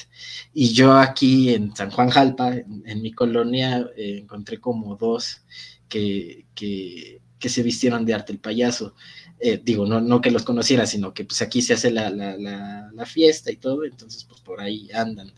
Y 0.53 0.73
yo 0.73 0.93
aquí 0.93 1.53
en 1.53 1.75
San 1.75 1.91
Juan 1.91 2.09
Jalpa, 2.09 2.53
en, 2.55 3.01
mi 3.01 3.11
colonia, 3.11 3.89
eh, 3.97 4.19
encontré 4.21 4.59
como 4.59 4.95
dos 4.95 5.41
que, 5.89 6.45
que, 6.55 7.21
se 7.47 7.61
vistieron 7.61 8.05
de 8.05 8.13
arte 8.15 8.31
el 8.31 8.39
payaso. 8.39 8.95
Eh, 9.39 9.61
digo, 9.63 9.85
no, 9.85 10.01
no 10.01 10.19
que 10.19 10.31
los 10.31 10.43
conociera, 10.43 10.87
sino 10.87 11.13
que 11.13 11.25
pues 11.25 11.43
aquí 11.43 11.61
se 11.61 11.73
hace 11.73 11.91
la, 11.91 12.09
la, 12.09 12.35
la, 12.91 13.05
fiesta 13.05 13.51
y 13.51 13.57
todo, 13.57 13.83
entonces 13.83 14.23
pues 14.23 14.41
por 14.41 14.59
ahí 14.61 14.89
andan. 14.91 15.31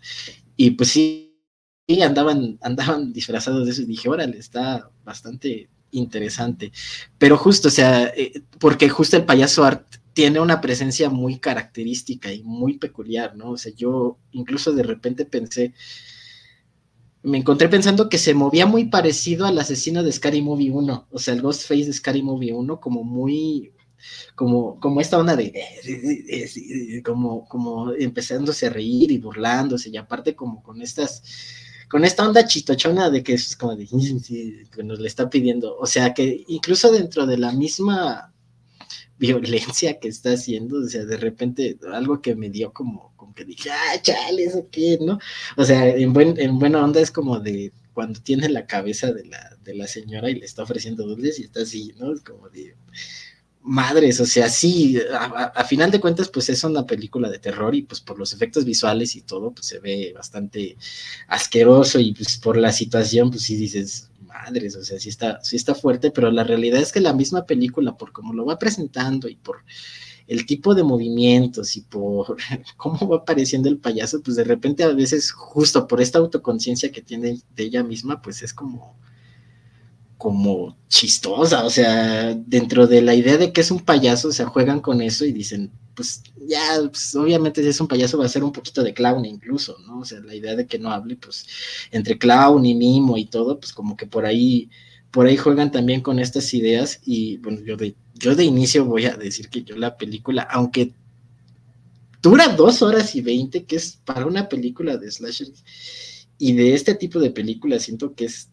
Y 0.56 0.72
pues 0.72 0.91
sí, 0.91 1.36
andaban, 2.01 2.60
andaban 2.62 3.12
disfrazados 3.12 3.65
de 3.65 3.72
eso 3.72 3.82
y 3.82 3.86
dije, 3.86 4.08
órale, 4.08 4.38
está 4.38 4.89
bastante 5.03 5.70
interesante. 5.91 6.72
Pero 7.17 7.38
justo, 7.38 7.67
o 7.67 7.72
sea, 7.72 8.06
eh, 8.15 8.41
porque 8.60 8.88
justo 8.88 9.17
el 9.17 9.25
payaso 9.25 9.65
art 9.65 9.86
tiene 10.18 10.40
una 10.40 10.62
presencia 10.62 11.12
muy 11.12 11.38
característica 11.38 12.34
y 12.34 12.42
muy 12.42 12.80
peculiar, 12.80 13.36
¿no? 13.36 13.52
O 13.52 13.58
sea, 13.58 13.72
yo 13.76 14.18
incluso 14.32 14.72
de 14.72 14.82
repente 14.82 15.26
pensé, 15.26 15.76
me 17.22 17.38
encontré 17.38 17.70
pensando 17.70 18.10
que 18.10 18.18
se 18.18 18.34
movía 18.34 18.66
muy 18.66 18.86
parecido 18.86 19.46
al 19.46 19.60
asesino 19.60 20.02
de 20.02 20.12
Scary 20.12 20.42
Movie 20.42 20.72
1, 20.72 21.08
o 21.12 21.20
sea, 21.20 21.36
el 21.36 21.44
Ghostface 21.44 21.86
de 21.86 21.94
Scary 21.94 22.24
Movie 22.24 22.52
1, 22.52 22.80
como 22.80 23.04
muy, 23.04 23.74
como, 24.34 24.80
como 24.80 25.02
esta 25.02 25.20
onda 25.20 25.36
de, 25.36 25.54
como, 27.06 27.48
como 27.48 27.94
empezándose 27.94 28.66
a 28.66 28.72
reír 28.72 29.12
y 29.12 29.20
burlándose, 29.20 29.92
y 29.92 29.98
aparte 29.98 30.36
como 30.36 30.64
con 30.64 30.82
estas, 30.82 31.22
con 31.92 32.06
esta 32.06 32.28
onda 32.28 32.48
chistochona 32.48 33.12
de 33.12 33.22
que 33.22 33.34
es 33.34 33.56
como 33.56 33.76
de, 33.76 33.86
que 33.86 34.84
nos 34.84 35.00
le 35.00 35.08
está 35.08 35.30
pidiendo, 35.30 35.78
o 35.78 35.86
sea, 35.86 36.16
que 36.16 36.44
incluso 36.48 36.92
dentro 36.92 37.28
de 37.28 37.38
la 37.38 37.52
misma 37.52 38.34
violencia 39.20 40.00
que 40.00 40.08
está 40.08 40.34
haciendo, 40.34 40.80
o 40.80 40.88
sea, 40.88 41.06
de 41.06 41.18
repente 41.18 41.78
algo 41.92 42.22
que 42.22 42.36
me 42.36 42.50
dio 42.50 42.72
como, 42.72 43.14
como 43.16 43.34
que 43.34 43.46
dije, 43.46 43.70
ah, 43.72 44.02
chale, 44.02 44.44
eso 44.44 44.68
qué, 44.72 44.98
¿no? 45.02 45.20
O 45.56 45.66
sea, 45.66 45.88
en, 45.88 46.14
buen, 46.14 46.40
en 46.40 46.60
buena 46.60 46.84
onda 46.84 47.02
es 47.02 47.12
como 47.12 47.40
de 47.40 47.72
cuando 47.94 48.22
tiene 48.22 48.48
la 48.50 48.68
cabeza 48.68 49.12
de 49.12 49.26
la, 49.26 49.58
de 49.64 49.76
la 49.76 49.88
señora 49.88 50.30
y 50.30 50.36
le 50.36 50.46
está 50.46 50.64
ofreciendo 50.64 51.06
dulces 51.06 51.40
y 51.40 51.44
está 51.44 51.62
así, 51.62 51.94
¿no? 51.98 52.14
Es 52.14 52.22
como 52.22 52.48
de 52.50 52.76
madres, 53.68 54.20
o 54.22 54.26
sea, 54.26 54.50
sí, 54.50 54.98
a, 55.12 55.64
final 55.66 55.92
de 55.92 56.00
cuentas, 56.00 56.30
pues 56.30 56.48
es 56.50 56.64
una 56.64 56.86
película 56.86 57.30
de 57.30 57.40
terror 57.40 57.76
y 57.76 57.82
pues 57.82 58.00
por 58.00 58.18
los 58.18 58.34
efectos 58.34 58.64
visuales 58.64 59.16
y 59.16 59.22
todo, 59.22 59.52
pues 59.52 59.66
se 59.66 59.80
ve 59.80 60.14
bastante 60.16 60.78
asqueroso 61.28 62.00
y 62.00 62.14
pues 62.14 62.38
por 62.38 62.56
la 62.56 62.72
situación, 62.72 63.30
pues 63.30 63.44
sí 63.44 63.58
dices, 63.58 64.10
madres, 64.44 64.75
o 64.75 64.84
sea, 64.84 65.00
sí 65.00 65.10
está, 65.10 65.41
sí 65.44 65.56
está 65.56 65.75
fuerte, 65.75 66.12
pero 66.12 66.32
la 66.32 66.44
realidad 66.44 66.82
es 66.82 66.91
que 66.91 67.00
la 67.00 67.13
misma 67.13 67.46
película, 67.46 67.98
por 67.98 68.12
cómo 68.12 68.34
lo 68.34 68.46
va 68.46 68.60
presentando 68.60 69.27
y 69.27 69.36
por 69.36 69.63
el 70.27 70.46
tipo 70.46 70.75
de 70.75 70.84
movimientos 70.84 71.77
y 71.77 71.82
por 71.82 72.38
cómo 72.77 73.08
va 73.08 73.17
apareciendo 73.17 73.70
el 73.70 73.77
payaso, 73.77 74.22
pues 74.22 74.38
de 74.38 74.44
repente 74.44 74.84
a 74.84 74.94
veces, 74.94 75.32
justo 75.32 75.88
por 75.88 76.01
esta 76.01 76.20
autoconciencia 76.20 76.91
que 76.91 77.01
tiene 77.01 77.39
de 77.56 77.63
ella 77.63 77.84
misma, 77.84 78.22
pues 78.22 78.41
es 78.41 78.53
como 78.53 78.98
como 80.18 80.76
chistosa, 80.88 81.64
o 81.66 81.70
sea, 81.70 82.34
dentro 82.34 82.88
de 82.88 83.02
la 83.02 83.14
idea 83.14 83.38
de 83.38 83.52
que 83.52 83.62
es 83.62 83.72
un 83.72 83.80
payaso, 83.80 84.30
o 84.30 84.32
sea, 84.32 84.48
juegan 84.48 84.80
con 84.80 85.02
eso 85.02 85.26
y 85.26 85.32
dicen, 85.32 85.72
pues 85.96 86.24
ya, 86.48 86.80
pues, 86.90 87.16
obviamente 87.16 87.62
si 87.62 87.70
es 87.70 87.80
un 87.82 87.88
payaso 87.88 88.18
va 88.18 88.26
a 88.26 88.30
ser 88.30 88.44
un 88.44 88.52
poquito 88.52 88.84
de 88.84 88.94
clown 88.94 89.26
incluso, 89.26 89.78
¿no? 89.86 90.00
O 90.00 90.06
sea, 90.06 90.20
la 90.20 90.34
idea 90.34 90.56
de 90.56 90.66
que 90.66 90.80
no 90.80 90.92
hable, 90.92 91.16
pues, 91.18 91.46
entre 91.92 92.18
clown 92.18 92.66
y 92.66 92.74
mimo 92.74 93.18
y 93.18 93.26
todo, 93.26 93.60
pues 93.60 93.74
como 93.74 93.96
que 93.96 94.08
por 94.08 94.26
ahí, 94.26 94.70
por 95.12 95.28
ahí 95.28 95.38
juegan 95.38 95.72
también 95.72 96.02
con 96.02 96.20
estas 96.20 96.54
ideas 96.54 97.00
y, 97.06 97.38
bueno, 97.38 97.62
yo 97.64 97.78
de, 97.78 97.96
yo 98.16 98.36
de 98.36 98.44
inicio 98.44 98.86
voy 98.86 99.06
a 99.06 99.16
decir 99.16 99.50
que 99.50 99.64
yo 99.64 99.76
la 99.76 99.98
película, 99.98 100.48
aunque 100.50 100.94
dura 102.22 102.48
dos 102.50 102.82
horas 102.82 103.16
y 103.16 103.22
veinte, 103.22 103.66
que 103.66 103.76
es 103.76 104.00
para 104.04 104.26
una 104.26 104.50
película 104.50 104.98
de 104.98 105.12
slasher 105.12 105.48
y 106.40 106.54
de 106.54 106.74
este 106.74 106.96
tipo 106.96 107.20
de 107.20 107.32
películas, 107.32 107.84
siento 107.84 108.14
que 108.14 108.26
es 108.26 108.50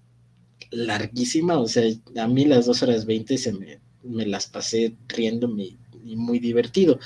larguísima, 0.74 1.58
o 1.58 1.66
sea, 1.66 1.84
a 2.20 2.28
mí 2.28 2.44
las 2.44 2.66
dos 2.66 2.82
horas 2.82 3.06
veinte 3.06 3.38
se 3.38 3.52
me, 3.52 3.78
me 4.02 4.26
las 4.26 4.46
pasé 4.46 4.94
riéndome 5.08 5.76
y 6.04 6.16
muy 6.16 6.38
divertido, 6.38 6.98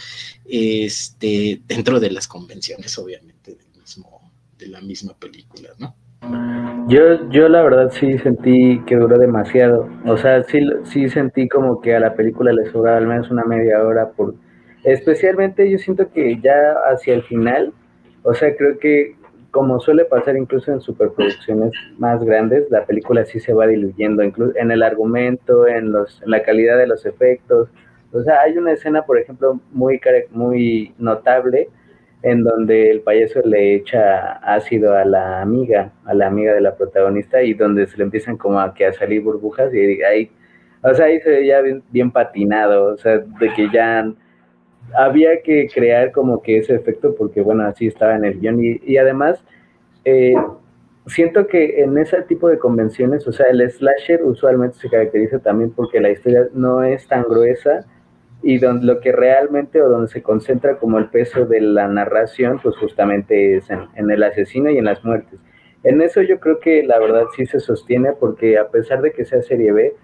este, 0.44 1.60
dentro 1.66 2.00
de 2.00 2.10
las 2.10 2.26
convenciones, 2.26 2.98
obviamente, 2.98 3.54
del 3.54 3.80
mismo, 3.80 4.32
de 4.58 4.66
la 4.68 4.80
misma 4.80 5.14
película, 5.14 5.70
¿no? 5.78 5.94
Yo, 6.88 7.30
yo 7.30 7.48
la 7.48 7.62
verdad 7.62 7.92
sí 7.92 8.18
sentí 8.18 8.80
que 8.86 8.96
duró 8.96 9.18
demasiado, 9.18 9.88
o 10.04 10.16
sea, 10.16 10.42
sí, 10.44 10.60
sí 10.84 11.08
sentí 11.08 11.48
como 11.48 11.80
que 11.80 11.94
a 11.94 12.00
la 12.00 12.14
película 12.14 12.52
le 12.52 12.70
sobraba 12.72 12.96
al 12.96 13.06
menos 13.06 13.30
una 13.30 13.44
media 13.44 13.82
hora, 13.84 14.10
por, 14.10 14.34
especialmente 14.84 15.70
yo 15.70 15.78
siento 15.78 16.10
que 16.10 16.40
ya 16.40 16.74
hacia 16.90 17.14
el 17.14 17.22
final, 17.24 17.72
o 18.22 18.34
sea, 18.34 18.56
creo 18.56 18.78
que 18.78 19.16
como 19.58 19.80
suele 19.80 20.04
pasar 20.04 20.36
incluso 20.36 20.70
en 20.70 20.80
superproducciones 20.80 21.72
más 21.98 22.22
grandes, 22.22 22.70
la 22.70 22.86
película 22.86 23.24
sí 23.24 23.40
se 23.40 23.52
va 23.52 23.66
diluyendo, 23.66 24.22
incluso 24.22 24.56
en 24.56 24.70
el 24.70 24.84
argumento, 24.84 25.66
en, 25.66 25.90
los, 25.90 26.22
en 26.22 26.30
la 26.30 26.44
calidad 26.44 26.78
de 26.78 26.86
los 26.86 27.04
efectos. 27.04 27.68
O 28.12 28.22
sea, 28.22 28.42
hay 28.42 28.56
una 28.56 28.70
escena, 28.70 29.02
por 29.02 29.18
ejemplo, 29.18 29.58
muy, 29.72 30.00
muy 30.30 30.94
notable 30.98 31.70
en 32.22 32.44
donde 32.44 32.88
el 32.92 33.00
payaso 33.00 33.40
le 33.44 33.74
echa 33.74 34.34
ácido 34.44 34.94
a 34.96 35.04
la 35.04 35.42
amiga, 35.42 35.90
a 36.04 36.14
la 36.14 36.28
amiga 36.28 36.54
de 36.54 36.60
la 36.60 36.76
protagonista, 36.76 37.42
y 37.42 37.52
donde 37.52 37.88
se 37.88 37.96
le 37.96 38.04
empiezan 38.04 38.36
como 38.36 38.60
a, 38.60 38.72
que 38.72 38.86
a 38.86 38.92
salir 38.92 39.22
burbujas, 39.22 39.74
y 39.74 40.00
ahí, 40.04 40.30
o 40.84 40.94
sea, 40.94 41.06
ahí 41.06 41.18
se 41.18 41.30
ve 41.30 41.46
ya 41.46 41.60
bien, 41.62 41.82
bien 41.90 42.12
patinado, 42.12 42.94
o 42.94 42.96
sea, 42.96 43.18
de 43.18 43.52
que 43.56 43.68
ya 43.72 44.08
había 44.94 45.42
que 45.42 45.68
crear 45.72 46.12
como 46.12 46.42
que 46.42 46.58
ese 46.58 46.74
efecto 46.74 47.14
porque, 47.14 47.40
bueno, 47.40 47.64
así 47.64 47.86
estaba 47.86 48.16
en 48.16 48.24
el 48.24 48.40
guion. 48.40 48.58
Y, 48.60 48.96
además, 48.96 49.42
eh, 50.04 50.34
siento 51.06 51.46
que 51.46 51.82
en 51.82 51.96
ese 51.98 52.22
tipo 52.22 52.48
de 52.48 52.58
convenciones, 52.58 53.26
o 53.26 53.32
sea, 53.32 53.46
el 53.46 53.68
slasher 53.70 54.22
usualmente 54.24 54.78
se 54.78 54.88
caracteriza 54.88 55.38
también 55.38 55.70
porque 55.70 56.00
la 56.00 56.10
historia 56.10 56.48
no 56.52 56.82
es 56.82 57.06
tan 57.06 57.24
gruesa 57.24 57.86
y 58.42 58.58
donde 58.58 58.86
lo 58.86 59.00
que 59.00 59.12
realmente 59.12 59.82
o 59.82 59.88
donde 59.88 60.08
se 60.08 60.22
concentra 60.22 60.78
como 60.78 60.98
el 60.98 61.08
peso 61.08 61.44
de 61.46 61.60
la 61.60 61.88
narración, 61.88 62.60
pues 62.62 62.76
justamente 62.76 63.56
es 63.56 63.68
en, 63.70 64.10
el 64.10 64.22
asesino 64.22 64.70
y 64.70 64.78
en 64.78 64.84
las 64.84 65.04
muertes. 65.04 65.40
En 65.82 66.00
eso 66.02 66.22
yo 66.22 66.38
creo 66.40 66.60
que 66.60 66.82
la 66.82 66.98
verdad 66.98 67.24
sí 67.36 67.46
se 67.46 67.60
sostiene 67.60 68.12
porque 68.12 68.58
a 68.58 68.68
pesar 68.68 69.00
de 69.02 69.12
que 69.12 69.24
sea 69.24 69.42
serie 69.42 69.72
B, 69.72 69.94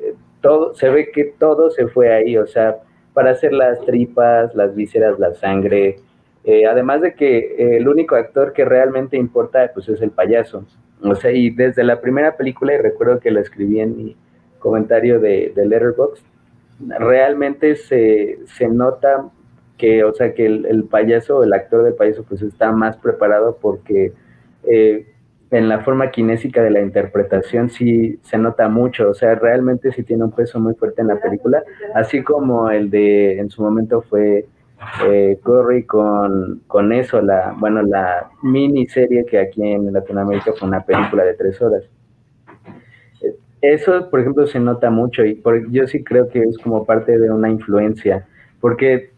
eh, 0.00 0.14
todo, 0.40 0.74
se 0.74 0.88
ve 0.88 1.10
que 1.12 1.24
todo 1.38 1.70
se 1.70 1.86
fue 1.88 2.12
ahí, 2.12 2.36
o 2.36 2.46
sea, 2.46 2.78
para 3.14 3.30
hacer 3.30 3.52
las 3.52 3.80
tripas, 3.80 4.54
las 4.54 4.74
vísceras, 4.74 5.18
la 5.18 5.32
sangre, 5.34 5.96
Eh, 6.46 6.66
además 6.66 7.00
de 7.00 7.14
que 7.14 7.76
el 7.78 7.88
único 7.88 8.16
actor 8.16 8.52
que 8.52 8.66
realmente 8.66 9.16
importa 9.16 9.70
pues 9.72 9.88
es 9.88 10.02
el 10.02 10.10
payaso. 10.10 10.66
O 11.02 11.14
sea, 11.14 11.32
y 11.32 11.48
desde 11.48 11.82
la 11.84 12.02
primera 12.02 12.36
película, 12.36 12.74
y 12.74 12.76
recuerdo 12.76 13.18
que 13.18 13.30
lo 13.30 13.40
escribí 13.40 13.80
en 13.80 13.96
mi 13.96 14.16
comentario 14.58 15.20
de, 15.20 15.52
de 15.56 15.64
Letterboxd, 15.66 16.22
realmente 16.98 17.76
se, 17.76 18.40
se, 18.44 18.68
nota 18.68 19.30
que, 19.78 20.04
o 20.04 20.12
sea, 20.12 20.34
que 20.34 20.44
el, 20.44 20.66
el, 20.66 20.84
payaso, 20.84 21.42
el 21.42 21.52
actor 21.54 21.82
del 21.82 21.94
payaso, 21.94 22.24
pues 22.28 22.42
está 22.42 22.72
más 22.72 22.96
preparado 22.98 23.56
porque 23.60 24.12
eh, 24.64 25.06
en 25.50 25.68
la 25.68 25.80
forma 25.80 26.10
kinésica 26.10 26.62
de 26.62 26.70
la 26.70 26.80
interpretación 26.80 27.70
sí 27.70 28.18
se 28.22 28.38
nota 28.38 28.68
mucho, 28.68 29.10
o 29.10 29.14
sea, 29.14 29.34
realmente 29.34 29.92
sí 29.92 30.02
tiene 30.02 30.24
un 30.24 30.32
peso 30.32 30.58
muy 30.58 30.74
fuerte 30.74 31.02
en 31.02 31.08
la 31.08 31.20
película, 31.20 31.62
así 31.94 32.22
como 32.22 32.70
el 32.70 32.90
de, 32.90 33.38
en 33.38 33.50
su 33.50 33.62
momento 33.62 34.02
fue 34.02 34.46
eh, 35.06 35.38
con, 35.86 36.60
con 36.66 36.92
eso, 36.92 37.22
la, 37.22 37.54
bueno, 37.58 37.82
la 37.82 38.28
miniserie 38.42 39.24
que 39.24 39.38
aquí 39.38 39.62
en 39.62 39.92
Latinoamérica 39.92 40.52
fue 40.58 40.68
una 40.68 40.84
película 40.84 41.24
de 41.24 41.34
tres 41.34 41.60
horas. 41.62 41.84
Eso, 43.62 44.10
por 44.10 44.20
ejemplo, 44.20 44.46
se 44.46 44.60
nota 44.60 44.90
mucho 44.90 45.24
y 45.24 45.36
por, 45.36 45.70
yo 45.70 45.86
sí 45.86 46.04
creo 46.04 46.28
que 46.28 46.42
es 46.42 46.58
como 46.58 46.84
parte 46.84 47.18
de 47.18 47.30
una 47.30 47.48
influencia, 47.48 48.26
porque 48.60 49.10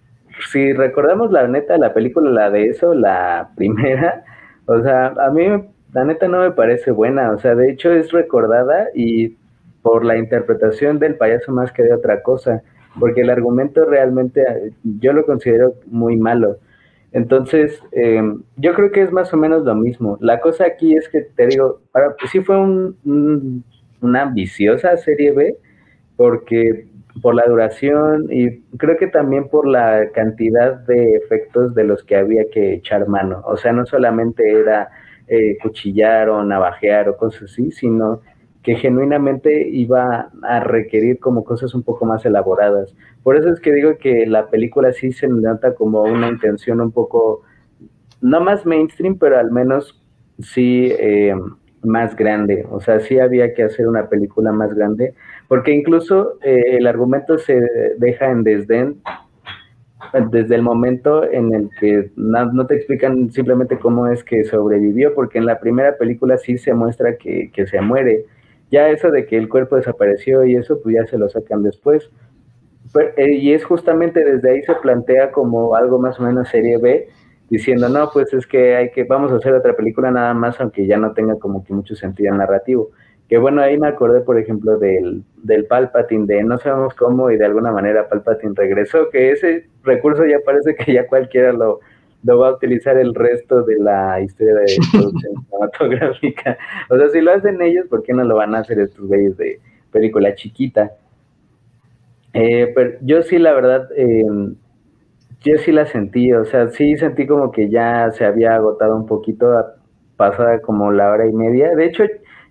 si 0.51 0.73
recordamos 0.73 1.33
la 1.33 1.49
neta, 1.49 1.77
la 1.79 1.93
película, 1.93 2.31
la 2.31 2.51
de 2.51 2.69
eso, 2.69 2.95
la 2.95 3.51
primera, 3.57 4.25
o 4.67 4.81
sea, 4.83 5.15
a 5.19 5.31
mí 5.31 5.47
la 5.93 6.05
neta 6.05 6.29
no 6.29 6.41
me 6.41 6.51
parece 6.51 6.91
buena, 6.91 7.31
o 7.31 7.39
sea, 7.39 7.55
de 7.55 7.71
hecho 7.71 7.93
es 7.93 8.13
recordada 8.13 8.89
y 8.95 9.37
por 9.83 10.05
la 10.05 10.17
interpretación 10.17 10.99
del 10.99 11.15
payaso 11.15 11.53
más 11.53 11.73
que 11.73 11.83
de 11.83 11.95
otra 11.95 12.23
cosa, 12.23 12.63
porque 12.99 13.21
el 13.21 13.31
argumento 13.31 13.85
realmente 13.85 14.45
yo 14.83 15.13
lo 15.13 15.25
considero 15.25 15.75
muy 15.87 16.17
malo. 16.17 16.59
Entonces, 17.13 17.81
eh, 17.93 18.21
yo 18.57 18.75
creo 18.75 18.91
que 18.91 19.03
es 19.03 19.13
más 19.13 19.33
o 19.33 19.37
menos 19.37 19.65
lo 19.65 19.75
mismo. 19.75 20.19
La 20.21 20.41
cosa 20.41 20.67
aquí 20.67 20.97
es 20.97 21.09
que 21.09 21.21
te 21.23 21.47
digo, 21.47 21.81
pues 21.93 22.31
sí 22.31 22.41
fue 22.41 22.59
un, 22.59 23.65
una 24.01 24.23
ambiciosa 24.23 24.97
serie 24.97 25.33
B, 25.33 25.57
porque 26.17 26.89
por 27.23 27.35
la 27.35 27.47
duración 27.47 28.27
y 28.31 28.61
creo 28.77 28.97
que 28.97 29.07
también 29.07 29.49
por 29.49 29.67
la 29.67 30.11
cantidad 30.13 30.75
de 30.81 31.17
efectos 31.17 31.75
de 31.75 31.85
los 31.85 32.05
que 32.05 32.17
había 32.17 32.51
que 32.51 32.75
echar 32.75 33.09
mano. 33.09 33.43
O 33.47 33.57
sea, 33.57 33.73
no 33.73 33.87
solamente 33.87 34.51
era 34.51 34.91
eh, 35.29 35.59
cuchillar 35.63 36.29
o 36.29 36.45
navajear 36.45 37.09
o 37.09 37.17
cosas 37.17 37.51
así, 37.51 37.71
sino 37.71 38.21
que 38.63 38.75
genuinamente 38.75 39.69
iba 39.69 40.31
a 40.43 40.61
requerir 40.61 41.21
como 41.21 41.45
cosas 41.45 41.75
un 41.75 41.83
poco 41.83 42.05
más 42.05 42.25
elaboradas. 42.25 42.95
Por 43.23 43.37
eso 43.37 43.49
es 43.51 43.61
que 43.61 43.73
digo 43.73 43.97
que 43.99 44.27
la 44.27 44.49
película 44.49 44.93
sí 44.93 45.13
se 45.13 45.29
nota 45.29 45.75
como 45.75 46.03
una 46.03 46.29
intención 46.29 46.81
un 46.81 46.91
poco, 46.91 47.43
no 48.21 48.41
más 48.41 48.67
mainstream, 48.67 49.19
pero 49.19 49.39
al 49.39 49.53
menos 49.53 50.03
sí 50.41 50.93
eh, 50.99 51.35
más 51.83 52.17
grande. 52.17 52.67
O 52.71 52.81
sea, 52.81 52.99
sí 53.01 53.19
había 53.21 53.55
que 53.55 53.63
hacer 53.63 53.87
una 53.87 54.09
película 54.09 54.51
más 54.53 54.75
grande, 54.75 55.15
porque 55.49 55.73
incluso 55.73 56.39
eh, 56.43 56.77
el 56.77 56.87
argumento 56.87 57.39
se 57.39 57.61
deja 57.99 58.31
en 58.31 58.43
desdén 58.43 59.01
desde 60.21 60.55
el 60.55 60.63
momento 60.63 61.25
en 61.31 61.53
el 61.53 61.71
que 61.79 62.11
no, 62.17 62.67
te 62.67 62.77
explican 62.77 63.31
simplemente 63.31 63.79
cómo 63.79 64.07
es 64.07 64.25
que 64.25 64.45
sobrevivió, 64.45 65.15
porque 65.15 65.39
en 65.39 65.47
la 65.47 65.61
primera 65.61 65.97
película 65.97 66.39
sí 66.39 66.59
se 66.59 66.75
muestra 66.75 67.17
que, 67.17 67.51
que, 67.53 67.67
se 67.67 67.81
muere. 67.81 68.25
Ya 68.71 68.89
eso 68.89 69.11
de 69.11 69.27
que 69.27 69.37
el 69.37 69.49
cuerpo 69.49 69.77
desapareció 69.77 70.45
y 70.45 70.57
eso, 70.57 70.81
pues 70.83 70.97
ya 70.97 71.07
se 71.07 71.19
lo 71.19 71.29
sacan 71.29 71.63
después. 71.63 72.11
Eh, 73.17 73.33
y 73.35 73.53
es 73.53 73.65
justamente 73.65 74.25
desde 74.25 74.51
ahí 74.51 74.63
se 74.63 74.75
plantea 74.75 75.31
como 75.33 75.75
algo 75.75 75.99
más 75.99 76.19
o 76.19 76.23
menos 76.23 76.49
serie 76.49 76.79
B, 76.79 77.09
diciendo, 77.49 77.89
no, 77.89 78.11
pues 78.13 78.33
es 78.33 78.47
que 78.47 78.77
hay 78.77 78.91
que, 78.91 79.05
vamos 79.05 79.33
a 79.33 79.37
hacer 79.37 79.55
otra 79.55 79.75
película 79.75 80.11
nada 80.11 80.35
más, 80.35 80.61
aunque 80.61 80.87
ya 80.87 80.97
no 80.97 81.13
tenga 81.13 81.37
como 81.39 81.65
que 81.65 81.73
mucho 81.73 81.95
sentido 81.95 82.35
narrativo. 82.35 82.91
Que 83.29 83.39
bueno, 83.39 83.61
ahí 83.61 83.77
me 83.77 83.89
acordé, 83.89 84.21
por 84.21 84.39
ejemplo, 84.39 84.79
del, 84.79 85.25
del 85.43 85.67
Palpatine, 85.67 86.27
de 86.27 86.45
no 86.45 86.59
sabemos 86.59 86.95
cómo 86.95 87.31
y 87.31 87.37
de 87.37 87.45
alguna 87.45 87.73
manera 87.73 88.09
Palpatine 88.09 88.55
regresó, 88.55 89.11
que 89.11 89.33
ese 89.33 89.67
recurso 89.83 90.25
ya 90.25 90.39
parece 90.45 90.77
que 90.77 90.93
ya 90.93 91.07
cualquiera 91.07 91.53
lo, 91.53 91.81
lo 92.23 92.39
va 92.39 92.49
a 92.49 92.53
utilizar 92.55 92.97
el 92.99 93.15
resto 93.15 93.63
de 93.63 93.79
la 93.79 94.21
historia 94.21 94.55
de 94.55 94.67
producción 94.93 95.35
cinematográfica. 95.45 96.59
O 96.89 96.97
sea, 96.97 97.09
si 97.09 97.21
lo 97.21 97.33
hacen 97.33 97.61
ellos, 97.63 97.87
¿por 97.89 98.03
qué 98.03 98.13
no 98.13 98.25
lo 98.25 98.37
van 98.37 98.55
a 98.55 98.59
hacer 98.59 98.79
estos 98.79 99.07
güeyes 99.07 99.37
de 99.37 99.61
película 99.91 100.35
chiquita? 100.35 100.93
Eh, 102.33 102.71
pero 102.75 102.99
yo 103.01 103.23
sí, 103.23 103.39
la 103.39 103.55
verdad, 103.55 103.89
eh, 103.97 104.25
yo 105.41 105.59
sí 105.59 105.73
la 105.73 105.87
sentí, 105.87 106.33
o 106.33 106.45
sea, 106.45 106.69
sí 106.69 106.97
sentí 106.97 107.27
como 107.27 107.51
que 107.51 107.71
ya 107.71 108.11
se 108.11 108.25
había 108.25 108.55
agotado 108.57 108.97
un 108.97 109.07
poquito, 109.07 109.53
pasada 110.17 110.61
como 110.61 110.93
la 110.93 111.11
hora 111.11 111.27
y 111.27 111.33
media. 111.33 111.75
De 111.75 111.87
hecho, 111.87 112.05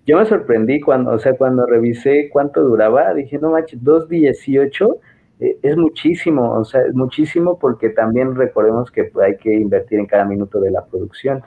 yo 0.06 0.18
me 0.18 0.26
sorprendí 0.26 0.80
cuando, 0.82 1.12
o 1.12 1.20
sea, 1.20 1.36
cuando 1.36 1.66
revisé 1.66 2.30
cuánto 2.32 2.62
duraba, 2.62 3.14
dije, 3.14 3.40
no 3.40 3.52
manches, 3.52 3.82
2.18 3.82 5.00
eh, 5.40 5.58
es 5.64 5.78
muchísimo, 5.78 6.54
o 6.54 6.64
sea, 6.64 6.82
es 6.82 6.94
muchísimo 6.94 7.58
porque 7.60 7.90
también 7.90 8.36
recordemos 8.36 8.92
que 8.92 9.12
hay 9.22 9.38
que 9.38 9.54
invertir 9.54 10.00
en 10.00 10.06
cada 10.06 10.26
minuto 10.26 10.60
de 10.60 10.72
la 10.72 10.86
producción. 10.86 11.42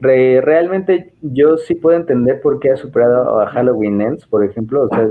realmente 0.00 1.12
yo 1.22 1.56
sí 1.58 1.74
puedo 1.74 1.96
entender 1.96 2.40
por 2.40 2.60
qué 2.60 2.70
ha 2.72 2.76
superado 2.76 3.40
a 3.40 3.46
Halloween 3.46 4.00
Ends, 4.00 4.26
por 4.26 4.44
ejemplo, 4.44 4.84
o 4.84 4.88
sea, 4.88 5.08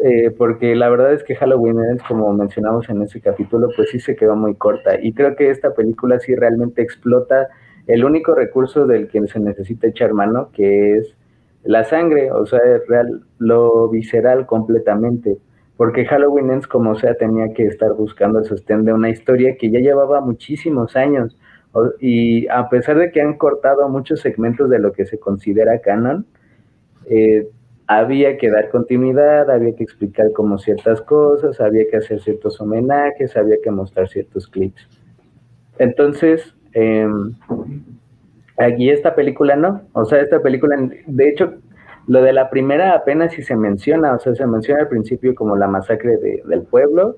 eh, 0.00 0.30
porque 0.30 0.74
la 0.76 0.88
verdad 0.88 1.12
es 1.12 1.24
que 1.24 1.34
Halloween 1.34 1.80
Ends, 1.80 2.02
como 2.04 2.32
mencionamos 2.32 2.88
en 2.88 3.02
ese 3.02 3.20
capítulo, 3.20 3.68
pues 3.76 3.90
sí 3.90 4.00
se 4.00 4.16
quedó 4.16 4.36
muy 4.36 4.54
corta. 4.54 4.98
Y 5.00 5.12
creo 5.12 5.36
que 5.36 5.50
esta 5.50 5.74
película 5.74 6.18
sí 6.20 6.34
realmente 6.34 6.82
explota 6.82 7.48
el 7.86 8.04
único 8.04 8.34
recurso 8.34 8.86
del 8.86 9.08
que 9.08 9.26
se 9.26 9.40
necesita 9.40 9.88
echar 9.88 10.12
mano, 10.14 10.50
que 10.52 10.98
es 10.98 11.17
la 11.68 11.84
sangre, 11.84 12.32
o 12.32 12.46
sea, 12.46 12.60
real, 12.88 13.20
lo 13.36 13.90
visceral 13.90 14.46
completamente. 14.46 15.36
Porque 15.76 16.06
Halloween 16.06 16.50
Ends, 16.50 16.66
como 16.66 16.94
sea, 16.94 17.14
tenía 17.14 17.52
que 17.52 17.66
estar 17.66 17.92
buscando 17.92 18.38
el 18.38 18.46
sostén 18.46 18.86
de 18.86 18.94
una 18.94 19.10
historia 19.10 19.54
que 19.58 19.70
ya 19.70 19.78
llevaba 19.78 20.22
muchísimos 20.22 20.96
años. 20.96 21.36
Y 22.00 22.48
a 22.48 22.70
pesar 22.70 22.96
de 22.96 23.12
que 23.12 23.20
han 23.20 23.36
cortado 23.36 23.86
muchos 23.90 24.20
segmentos 24.20 24.70
de 24.70 24.78
lo 24.78 24.92
que 24.92 25.04
se 25.04 25.18
considera 25.18 25.78
canon, 25.82 26.24
eh, 27.04 27.50
había 27.86 28.38
que 28.38 28.48
dar 28.48 28.70
continuidad, 28.70 29.50
había 29.50 29.76
que 29.76 29.84
explicar 29.84 30.32
como 30.32 30.56
ciertas 30.56 31.02
cosas, 31.02 31.60
había 31.60 31.84
que 31.90 31.98
hacer 31.98 32.20
ciertos 32.20 32.58
homenajes, 32.62 33.36
había 33.36 33.56
que 33.62 33.70
mostrar 33.70 34.08
ciertos 34.08 34.48
clips. 34.48 34.88
Entonces, 35.78 36.54
eh, 36.72 37.06
aquí 38.58 38.90
esta 38.90 39.14
película 39.14 39.56
no, 39.56 39.82
o 39.92 40.04
sea, 40.04 40.20
esta 40.20 40.40
película, 40.40 40.76
de 41.06 41.28
hecho, 41.28 41.54
lo 42.06 42.22
de 42.22 42.32
la 42.32 42.50
primera 42.50 42.94
apenas 42.94 43.32
si 43.32 43.42
se 43.42 43.56
menciona, 43.56 44.14
o 44.14 44.18
sea, 44.18 44.34
se 44.34 44.46
menciona 44.46 44.82
al 44.82 44.88
principio 44.88 45.34
como 45.34 45.56
la 45.56 45.68
masacre 45.68 46.16
del 46.44 46.62
pueblo 46.62 47.16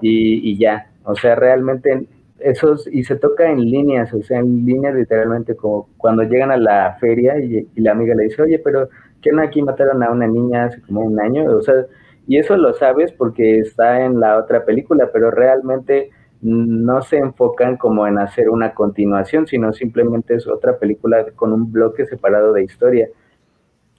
y, 0.00 0.58
ya, 0.58 0.90
o 1.04 1.14
sea, 1.14 1.34
realmente 1.36 2.06
esos, 2.40 2.86
y 2.92 3.04
se 3.04 3.16
toca 3.16 3.50
en 3.50 3.60
líneas, 3.60 4.12
o 4.12 4.22
sea, 4.22 4.40
en 4.40 4.66
líneas 4.66 4.94
literalmente 4.94 5.54
como 5.54 5.88
cuando 5.96 6.24
llegan 6.24 6.50
a 6.50 6.56
la 6.56 6.96
feria 7.00 7.38
y, 7.38 7.66
y 7.74 7.80
la 7.80 7.92
amiga 7.92 8.14
le 8.14 8.24
dice, 8.24 8.42
oye, 8.42 8.58
pero 8.58 8.88
que 9.22 9.32
no 9.32 9.40
aquí 9.40 9.62
mataron 9.62 10.02
a 10.02 10.10
una 10.10 10.26
niña 10.26 10.64
hace 10.64 10.80
como 10.82 11.02
un 11.02 11.18
año, 11.20 11.44
o 11.48 11.62
sea, 11.62 11.86
y 12.26 12.38
eso 12.38 12.56
lo 12.56 12.74
sabes 12.74 13.12
porque 13.12 13.58
está 13.58 14.04
en 14.04 14.20
la 14.20 14.38
otra 14.38 14.64
película, 14.64 15.10
pero 15.12 15.30
realmente 15.30 16.10
no 16.44 17.02
se 17.02 17.16
enfocan 17.18 17.76
como 17.76 18.06
en 18.06 18.18
hacer 18.18 18.50
una 18.50 18.74
continuación, 18.74 19.46
sino 19.46 19.72
simplemente 19.72 20.34
es 20.34 20.46
otra 20.46 20.78
película 20.78 21.26
con 21.34 21.52
un 21.52 21.72
bloque 21.72 22.06
separado 22.06 22.52
de 22.52 22.64
historia. 22.64 23.08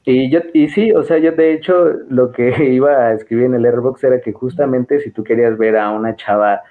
Y 0.05 0.29
yo, 0.29 0.39
y 0.53 0.69
sí, 0.69 0.91
o 0.91 1.03
sea, 1.03 1.17
yo 1.17 1.31
de 1.31 1.53
hecho 1.53 1.73
lo 2.10 2.31
que 2.31 2.65
iba 2.73 2.91
a 3.08 3.13
escribir 3.13 3.45
en 3.45 3.55
el 3.55 3.65
Airbox 3.65 4.03
era 4.03 4.21
que 4.21 4.31
justamente 4.31 4.99
si 4.99 5.10
tú 5.12 5.23
querías 5.23 5.58
ver 5.58 5.75
a 5.77 5.91
una 5.91 6.15
chava 6.15 6.62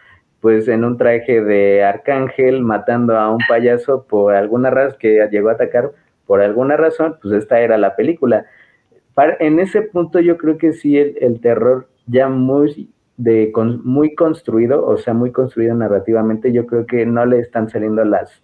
pues 0.41 0.69
en 0.69 0.85
un 0.85 0.99
traje 0.99 1.41
de 1.41 1.83
arcángel 1.83 2.61
matando 2.61 3.17
a 3.19 3.31
un 3.31 3.39
payaso 3.49 4.05
por 4.07 4.35
alguna 4.35 4.71
razón 4.71 4.99
que 5.01 5.27
llegó 5.31 5.49
a 5.49 5.53
atacar, 5.53 5.93
por 6.27 6.43
alguna 6.43 6.77
razón, 6.77 7.17
pues 7.23 7.35
esta 7.35 7.61
era 7.61 7.79
la 7.79 7.97
película. 7.97 8.47
en 9.41 9.59
ese 9.59 9.83
punto 9.83 10.21
yo 10.21 10.37
creo 10.37 10.59
que 10.59 10.73
sí 10.75 10.99
el, 10.99 11.41
terror 11.41 11.89
ya 12.07 12.29
muy, 12.29 12.91
de, 13.17 13.53
muy 13.85 14.15
construido, 14.15 14.87
o 14.87 14.97
sea, 14.97 15.15
muy 15.15 15.33
construido 15.33 15.75
narrativamente, 15.75 16.53
yo 16.53 16.67
creo 16.67 16.87
que 16.87 17.07
no 17.07 17.25
le 17.27 17.39
están 17.39 17.69
saliendo 17.69 18.05
las, 18.05 18.43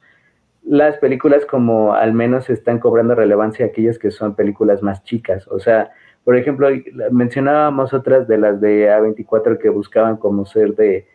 las 0.62 0.96
películas 0.98 1.44
como 1.46 1.94
al 1.94 2.12
menos 2.12 2.50
están 2.50 2.78
cobrando 2.78 3.14
relevancia 3.14 3.66
aquellas 3.66 3.98
que 3.98 4.10
son 4.10 4.34
películas 4.34 4.82
más 4.82 5.02
chicas. 5.04 5.48
O 5.48 5.58
sea, 5.58 5.90
por 6.24 6.36
ejemplo, 6.36 6.68
mencionábamos 7.10 7.92
otras 7.92 8.28
de 8.28 8.38
las 8.38 8.60
de 8.60 8.88
A24 8.90 9.58
que 9.58 9.68
buscaban 9.70 10.16
como 10.16 10.44
ser 10.44 10.74
de, 10.76 11.06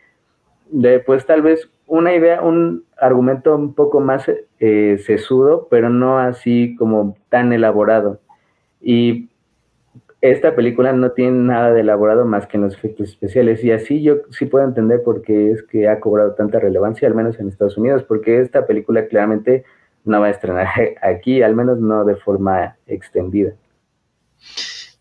de 0.69 0.99
pues 0.99 1.25
tal 1.25 1.41
vez 1.41 1.69
una 1.87 2.15
idea, 2.15 2.41
un 2.41 2.83
argumento 2.97 3.55
un 3.55 3.73
poco 3.75 3.99
más 3.99 4.29
eh, 4.59 4.97
sesudo, 5.05 5.67
pero 5.69 5.89
no 5.89 6.17
así 6.17 6.75
como 6.77 7.15
tan 7.29 7.53
elaborado. 7.53 8.19
Y 8.81 9.29
esta 10.21 10.56
película 10.56 10.93
no 10.93 11.12
tiene 11.12 11.32
nada 11.32 11.73
de 11.73 11.82
elaborado 11.82 12.25
más 12.25 12.47
que 12.47 12.58
los 12.58 12.73
efectos 12.73 13.10
especiales 13.10 13.63
y 13.63 13.71
así 13.71 14.01
yo 14.01 14.17
sí 14.32 14.45
puedo 14.45 14.65
entender 14.65 15.04
por 15.04 15.21
qué 15.21 15.51
es 15.51 15.63
que 15.63 15.88
ha 15.88 15.99
cobrado 15.99 16.34
tanta 16.34 16.60
relevancia, 16.60 17.08
al 17.08 17.15
menos 17.15 17.39
en 17.39 17.49
Estados 17.49 17.78
Unidos, 17.78 18.04
porque 18.04 18.41
esta 18.41 18.65
película 18.65 19.08
claramente 19.08 19.65
no 20.04 20.21
va 20.21 20.28
a 20.28 20.32
estrenar 20.32 20.67
aquí, 21.01 21.41
al 21.41 21.56
menos 21.56 21.80
no 21.80 22.06
de 22.06 22.15
forma 22.15 22.78
extendida. 22.88 23.54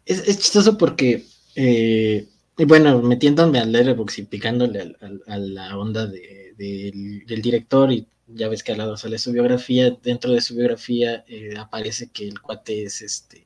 Es, 0.05 0.39
chistoso 0.39 0.77
porque, 0.77 1.25
eh, 1.57 2.27
bueno, 2.67 3.01
metiéndome 3.01 3.59
al 3.59 3.73
Letterboxd 3.73 4.19
y 4.19 4.23
picándole 4.25 4.97
a, 5.27 5.39
la 5.39 5.79
onda 5.79 6.07
del, 6.07 7.25
director 7.27 7.91
y 7.91 8.07
ya 8.27 8.49
ves 8.49 8.63
que 8.63 8.73
al 8.73 8.79
lado 8.79 8.97
sale 8.97 9.19
su 9.19 9.33
biografía, 9.33 9.97
dentro 10.03 10.33
de 10.33 10.41
su 10.41 10.55
biografía 10.55 11.25
eh, 11.29 11.55
aparece 11.59 12.11
que 12.11 12.29
el 12.29 12.41
cuate 12.41 12.85
es 12.85 13.01
este 13.03 13.44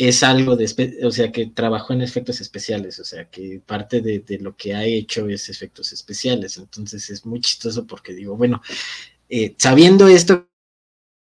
es 0.00 0.22
algo 0.22 0.56
de, 0.56 0.64
o 1.02 1.10
sea, 1.10 1.30
que 1.30 1.48
trabajó 1.48 1.92
en 1.92 2.00
efectos 2.00 2.40
especiales, 2.40 2.98
o 3.00 3.04
sea, 3.04 3.28
que 3.28 3.60
parte 3.60 4.00
de, 4.00 4.38
lo 4.40 4.56
que 4.56 4.74
ha 4.74 4.86
hecho 4.86 5.28
es 5.28 5.50
efectos 5.50 5.92
especiales, 5.92 6.56
entonces 6.56 7.10
es 7.10 7.26
muy 7.26 7.42
chistoso 7.42 7.86
porque 7.86 8.14
digo, 8.14 8.34
bueno, 8.34 8.62
eh, 9.28 9.54
sabiendo 9.58 10.08
esto, 10.08 10.48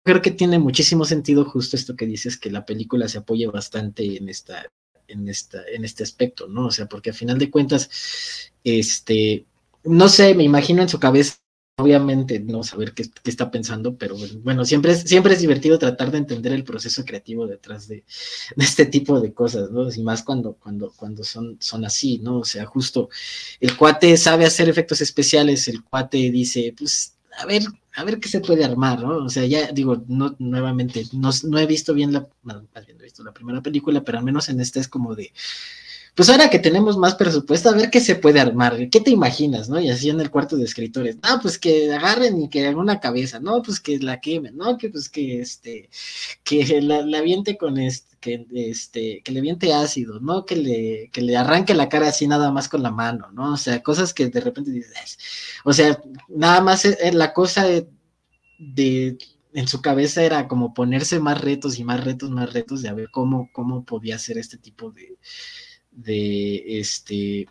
creo 0.04 0.22
que 0.22 0.30
tiene 0.30 0.60
muchísimo 0.60 1.04
sentido 1.04 1.44
justo 1.46 1.74
esto 1.74 1.96
que 1.96 2.06
dices, 2.06 2.36
que 2.36 2.52
la 2.52 2.64
película 2.64 3.08
se 3.08 3.18
apoye 3.18 3.48
bastante 3.48 4.16
en 4.16 4.28
esta, 4.28 4.70
en 5.08 5.28
esta, 5.28 5.64
en 5.66 5.84
este 5.84 6.04
aspecto, 6.04 6.46
¿no? 6.46 6.66
O 6.66 6.70
sea, 6.70 6.86
porque 6.86 7.10
a 7.10 7.14
final 7.14 7.38
de 7.38 7.50
cuentas, 7.50 7.90
este, 8.62 9.46
no 9.82 10.08
sé, 10.08 10.32
me 10.36 10.44
imagino 10.44 10.80
en 10.80 10.88
su 10.88 11.00
cabeza 11.00 11.39
obviamente 11.80 12.40
no 12.40 12.62
saber 12.62 12.92
qué, 12.92 13.04
está 13.24 13.50
pensando, 13.50 13.96
pero 13.96 14.16
bueno, 14.42 14.64
siempre 14.64 14.92
es, 14.92 15.00
siempre 15.02 15.34
es 15.34 15.40
divertido 15.40 15.78
tratar 15.78 16.10
de 16.10 16.18
entender 16.18 16.52
el 16.52 16.64
proceso 16.64 17.04
creativo 17.04 17.46
detrás 17.46 17.88
de, 17.88 18.04
este 18.56 18.86
tipo 18.86 19.20
de 19.20 19.32
cosas, 19.32 19.70
¿no? 19.70 19.90
Y 19.92 20.02
más 20.02 20.22
cuando, 20.22 20.54
cuando, 20.54 20.92
cuando 20.96 21.24
son, 21.24 21.56
son 21.60 21.84
así, 21.84 22.18
¿no? 22.18 22.38
O 22.38 22.44
sea, 22.44 22.66
justo 22.66 23.08
el 23.60 23.76
cuate 23.76 24.16
sabe 24.16 24.44
hacer 24.44 24.68
efectos 24.68 25.00
especiales, 25.00 25.68
el 25.68 25.82
cuate 25.84 26.30
dice, 26.30 26.74
pues, 26.76 27.16
a 27.38 27.46
ver, 27.46 27.62
a 27.94 28.04
ver 28.04 28.20
qué 28.20 28.28
se 28.28 28.40
puede 28.40 28.64
armar, 28.64 29.02
¿no? 29.02 29.24
O 29.24 29.28
sea, 29.28 29.44
ya 29.46 29.72
digo, 29.72 30.02
no, 30.08 30.36
nuevamente, 30.38 31.04
no, 31.12 31.30
no 31.44 31.58
he 31.58 31.66
visto 31.66 31.94
bien 31.94 32.12
la, 32.12 32.28
más 32.42 32.62
bien 32.86 32.98
he 33.00 33.04
visto 33.04 33.24
la 33.24 33.32
primera 33.32 33.62
película, 33.62 34.02
pero 34.02 34.18
al 34.18 34.24
menos 34.24 34.48
en 34.48 34.60
esta 34.60 34.80
es 34.80 34.88
como 34.88 35.14
de, 35.14 35.32
pues 36.20 36.28
ahora 36.28 36.50
que 36.50 36.58
tenemos 36.58 36.98
más 36.98 37.14
presupuesto, 37.14 37.70
a 37.70 37.72
ver 37.72 37.88
qué 37.88 37.98
se 37.98 38.14
puede 38.14 38.40
armar, 38.40 38.90
qué 38.90 39.00
te 39.00 39.10
imaginas, 39.10 39.70
¿no? 39.70 39.80
Y 39.80 39.88
así 39.88 40.10
en 40.10 40.20
el 40.20 40.30
cuarto 40.30 40.58
de 40.58 40.64
escritores, 40.64 41.16
no, 41.22 41.40
pues 41.40 41.58
que 41.58 41.90
agarren 41.94 42.42
y 42.42 42.50
que 42.50 42.60
hagan 42.60 42.76
una 42.76 43.00
cabeza, 43.00 43.40
no, 43.40 43.62
pues 43.62 43.80
que 43.80 43.98
la 44.00 44.20
quemen, 44.20 44.54
no, 44.54 44.76
que 44.76 44.90
pues 44.90 45.08
que 45.08 45.40
este, 45.40 45.88
que 46.44 46.82
la, 46.82 47.00
la 47.00 47.22
viente 47.22 47.56
con 47.56 47.78
este, 47.78 48.18
que 48.20 48.46
este, 48.52 49.22
que 49.24 49.32
le 49.32 49.40
viente 49.40 49.72
ácido, 49.72 50.20
¿no? 50.20 50.44
Que 50.44 50.56
le, 50.56 51.08
que 51.10 51.22
le 51.22 51.38
arranque 51.38 51.72
la 51.72 51.88
cara 51.88 52.08
así 52.08 52.28
nada 52.28 52.52
más 52.52 52.68
con 52.68 52.82
la 52.82 52.90
mano, 52.90 53.30
¿no? 53.32 53.54
O 53.54 53.56
sea, 53.56 53.82
cosas 53.82 54.12
que 54.12 54.28
de 54.28 54.40
repente 54.42 54.72
dices, 54.72 55.18
o 55.64 55.72
sea, 55.72 56.02
nada 56.28 56.60
más 56.60 56.86
la 57.14 57.32
cosa 57.32 57.64
de, 58.58 59.16
en 59.54 59.68
su 59.68 59.80
cabeza 59.80 60.22
era 60.22 60.48
como 60.48 60.74
ponerse 60.74 61.18
más 61.18 61.40
retos 61.40 61.78
y 61.78 61.84
más 61.84 62.04
retos, 62.04 62.28
más 62.30 62.52
retos 62.52 62.82
de 62.82 62.90
a 62.90 62.92
ver 62.92 63.08
cómo, 63.10 63.48
cómo 63.54 63.86
podía 63.86 64.16
hacer 64.16 64.36
este 64.36 64.58
tipo 64.58 64.90
de, 64.90 65.16
de 65.92 66.80
este 66.80 67.48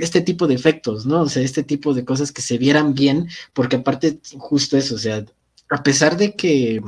este 0.00 0.20
tipo 0.20 0.46
de 0.46 0.54
efectos, 0.54 1.06
¿no? 1.06 1.22
O 1.22 1.28
sea, 1.28 1.42
este 1.42 1.62
tipo 1.62 1.94
de 1.94 2.04
cosas 2.04 2.32
que 2.32 2.42
se 2.42 2.58
vieran 2.58 2.94
bien, 2.94 3.28
porque 3.52 3.76
aparte 3.76 4.18
justo 4.38 4.76
eso, 4.76 4.96
o 4.96 4.98
sea, 4.98 5.24
a 5.70 5.82
pesar 5.82 6.16
de 6.16 6.34
que 6.34 6.80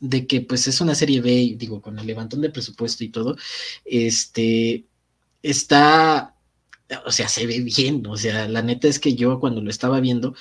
de 0.00 0.26
que 0.26 0.40
pues 0.40 0.68
es 0.68 0.80
una 0.80 0.94
serie 0.94 1.20
B, 1.20 1.54
digo, 1.56 1.80
con 1.82 1.98
el 1.98 2.06
levantón 2.06 2.40
de 2.40 2.50
presupuesto 2.50 3.04
y 3.04 3.08
todo, 3.08 3.36
este 3.84 4.84
está, 5.42 6.34
o 7.06 7.10
sea, 7.12 7.28
se 7.28 7.46
ve 7.46 7.60
bien, 7.60 8.06
o 8.06 8.16
sea, 8.16 8.48
la 8.48 8.62
neta 8.62 8.88
es 8.88 8.98
que 8.98 9.14
yo 9.14 9.40
cuando 9.40 9.60
lo 9.60 9.70
estaba 9.70 10.00
viendo, 10.00 10.34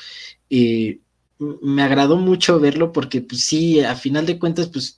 eh, 0.49 0.99
me 1.39 1.83
agradó 1.83 2.17
mucho 2.17 2.59
verlo 2.59 2.91
porque 2.91 3.21
pues 3.21 3.43
sí, 3.43 3.81
a 3.81 3.95
final 3.95 4.25
de 4.25 4.39
cuentas, 4.39 4.67
pues 4.67 4.97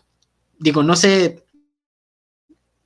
digo, 0.60 0.84
no 0.84 0.96
sé 0.96 1.44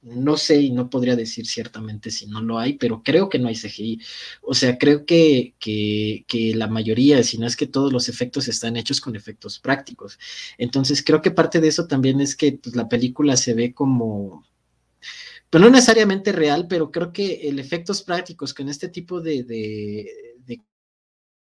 no 0.03 0.37
sé 0.37 0.61
y 0.61 0.71
no 0.71 0.89
podría 0.89 1.15
decir 1.15 1.47
ciertamente 1.47 2.11
si 2.11 2.27
no 2.27 2.41
lo 2.41 2.59
hay, 2.59 2.73
pero 2.73 3.01
creo 3.03 3.29
que 3.29 3.39
no 3.39 3.47
hay 3.47 3.55
CGI. 3.55 4.01
O 4.41 4.53
sea, 4.53 4.77
creo 4.77 5.05
que, 5.05 5.55
que, 5.59 6.53
la 6.55 6.67
mayoría, 6.67 7.23
si 7.23 7.37
no 7.37 7.47
es 7.47 7.55
que 7.55 7.67
todos 7.67 7.91
los 7.93 8.09
efectos 8.09 8.47
están 8.47 8.77
hechos 8.77 9.01
con 9.01 9.15
efectos 9.15 9.59
prácticos. 9.59 10.19
Entonces, 10.57 11.03
creo 11.03 11.21
que 11.21 11.31
parte 11.31 11.61
de 11.61 11.69
eso 11.69 11.87
también 11.87 12.21
es 12.21 12.35
que 12.35 12.53
pues, 12.53 12.75
la 12.75 12.89
película 12.89 13.37
se 13.37 13.53
ve 13.53 13.73
como, 13.73 14.45
pues 15.49 15.61
no 15.61 15.69
necesariamente 15.69 16.31
real, 16.31 16.67
pero 16.67 16.91
creo 16.91 17.13
que 17.13 17.47
el 17.47 17.59
efectos 17.59 18.01
prácticos 18.03 18.53
con 18.53 18.69
este 18.69 18.89
tipo 18.89 19.21
de, 19.21 19.43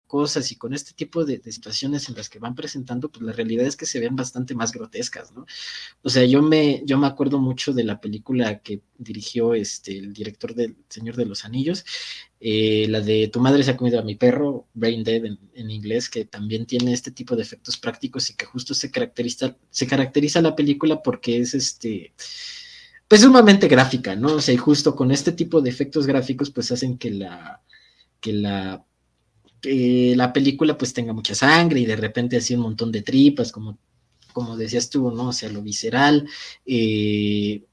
cosas 0.06 0.50
y 0.52 0.56
con 0.56 0.74
este 0.74 0.92
tipo 0.94 1.24
de, 1.24 1.40
situaciones 1.50 2.08
en 2.08 2.16
las 2.16 2.28
que 2.28 2.38
van 2.38 2.54
presentando, 2.54 3.10
pues 3.10 3.22
la 3.22 3.32
realidad 3.32 3.66
es 3.66 3.76
que 3.76 3.86
se 3.86 4.00
ven 4.00 4.16
bastante 4.16 4.54
más 4.54 4.72
grotescas, 4.72 5.32
¿no? 5.32 5.46
O 6.02 6.08
sea, 6.08 6.24
yo 6.24 6.42
me, 6.42 6.82
yo 6.84 6.98
me 6.98 7.06
acuerdo 7.06 7.38
mucho 7.38 7.72
de 7.72 7.84
la 7.84 8.00
película 8.00 8.60
que 8.60 8.80
dirigió 8.98 9.54
este, 9.54 9.98
el 9.98 10.12
director 10.12 10.54
del 10.54 10.76
Señor 10.88 11.16
de 11.16 11.26
los 11.26 11.44
Anillos, 11.44 11.84
eh, 12.40 12.86
la 12.88 13.00
de 13.00 13.28
Tu 13.28 13.40
madre 13.40 13.62
se 13.64 13.70
ha 13.72 13.76
comido 13.76 13.98
a 13.98 14.02
mi 14.02 14.14
perro, 14.14 14.68
Brain 14.74 15.02
Dead 15.02 15.24
en, 15.24 15.70
inglés, 15.70 16.08
que 16.10 16.24
también 16.24 16.66
tiene 16.66 16.92
este 16.92 17.10
tipo 17.10 17.34
de 17.34 17.42
efectos 17.42 17.76
prácticos 17.78 18.30
y 18.30 18.34
que 18.34 18.44
justo 18.46 18.74
se 18.74 18.90
caracteriza, 18.90 19.56
se 19.70 19.86
caracteriza 19.86 20.42
la 20.42 20.54
película 20.54 21.02
porque 21.02 21.38
es 21.38 21.54
este 21.54 22.12
pues 23.08 23.20
sumamente 23.20 23.68
gráfica, 23.68 24.16
¿no? 24.16 24.34
O 24.34 24.40
sea, 24.40 24.54
y 24.54 24.56
justo 24.56 24.96
con 24.96 25.10
este 25.12 25.32
tipo 25.32 25.60
de 25.60 25.70
efectos 25.70 26.06
gráficos, 26.06 26.50
pues 26.50 26.72
hacen 26.72 26.98
que 26.98 27.10
la, 27.10 27.62
que 28.20 28.32
la 28.32 28.84
que 29.60 30.14
la 30.16 30.32
película 30.32 30.76
pues 30.76 30.92
tenga 30.92 31.12
mucha 31.12 31.34
sangre 31.34 31.80
y 31.80 31.86
de 31.86 31.96
repente 31.96 32.36
así 32.36 32.54
un 32.54 32.62
montón 32.62 32.92
de 32.92 33.02
tripas, 33.02 33.52
como, 33.52 33.78
como 34.32 34.56
decías 34.56 34.90
tú, 34.90 35.10
¿no? 35.10 35.28
O 35.28 35.32
sea, 35.32 35.48
lo 35.48 35.62
visceral, 35.62 36.28
eh, 36.66 37.64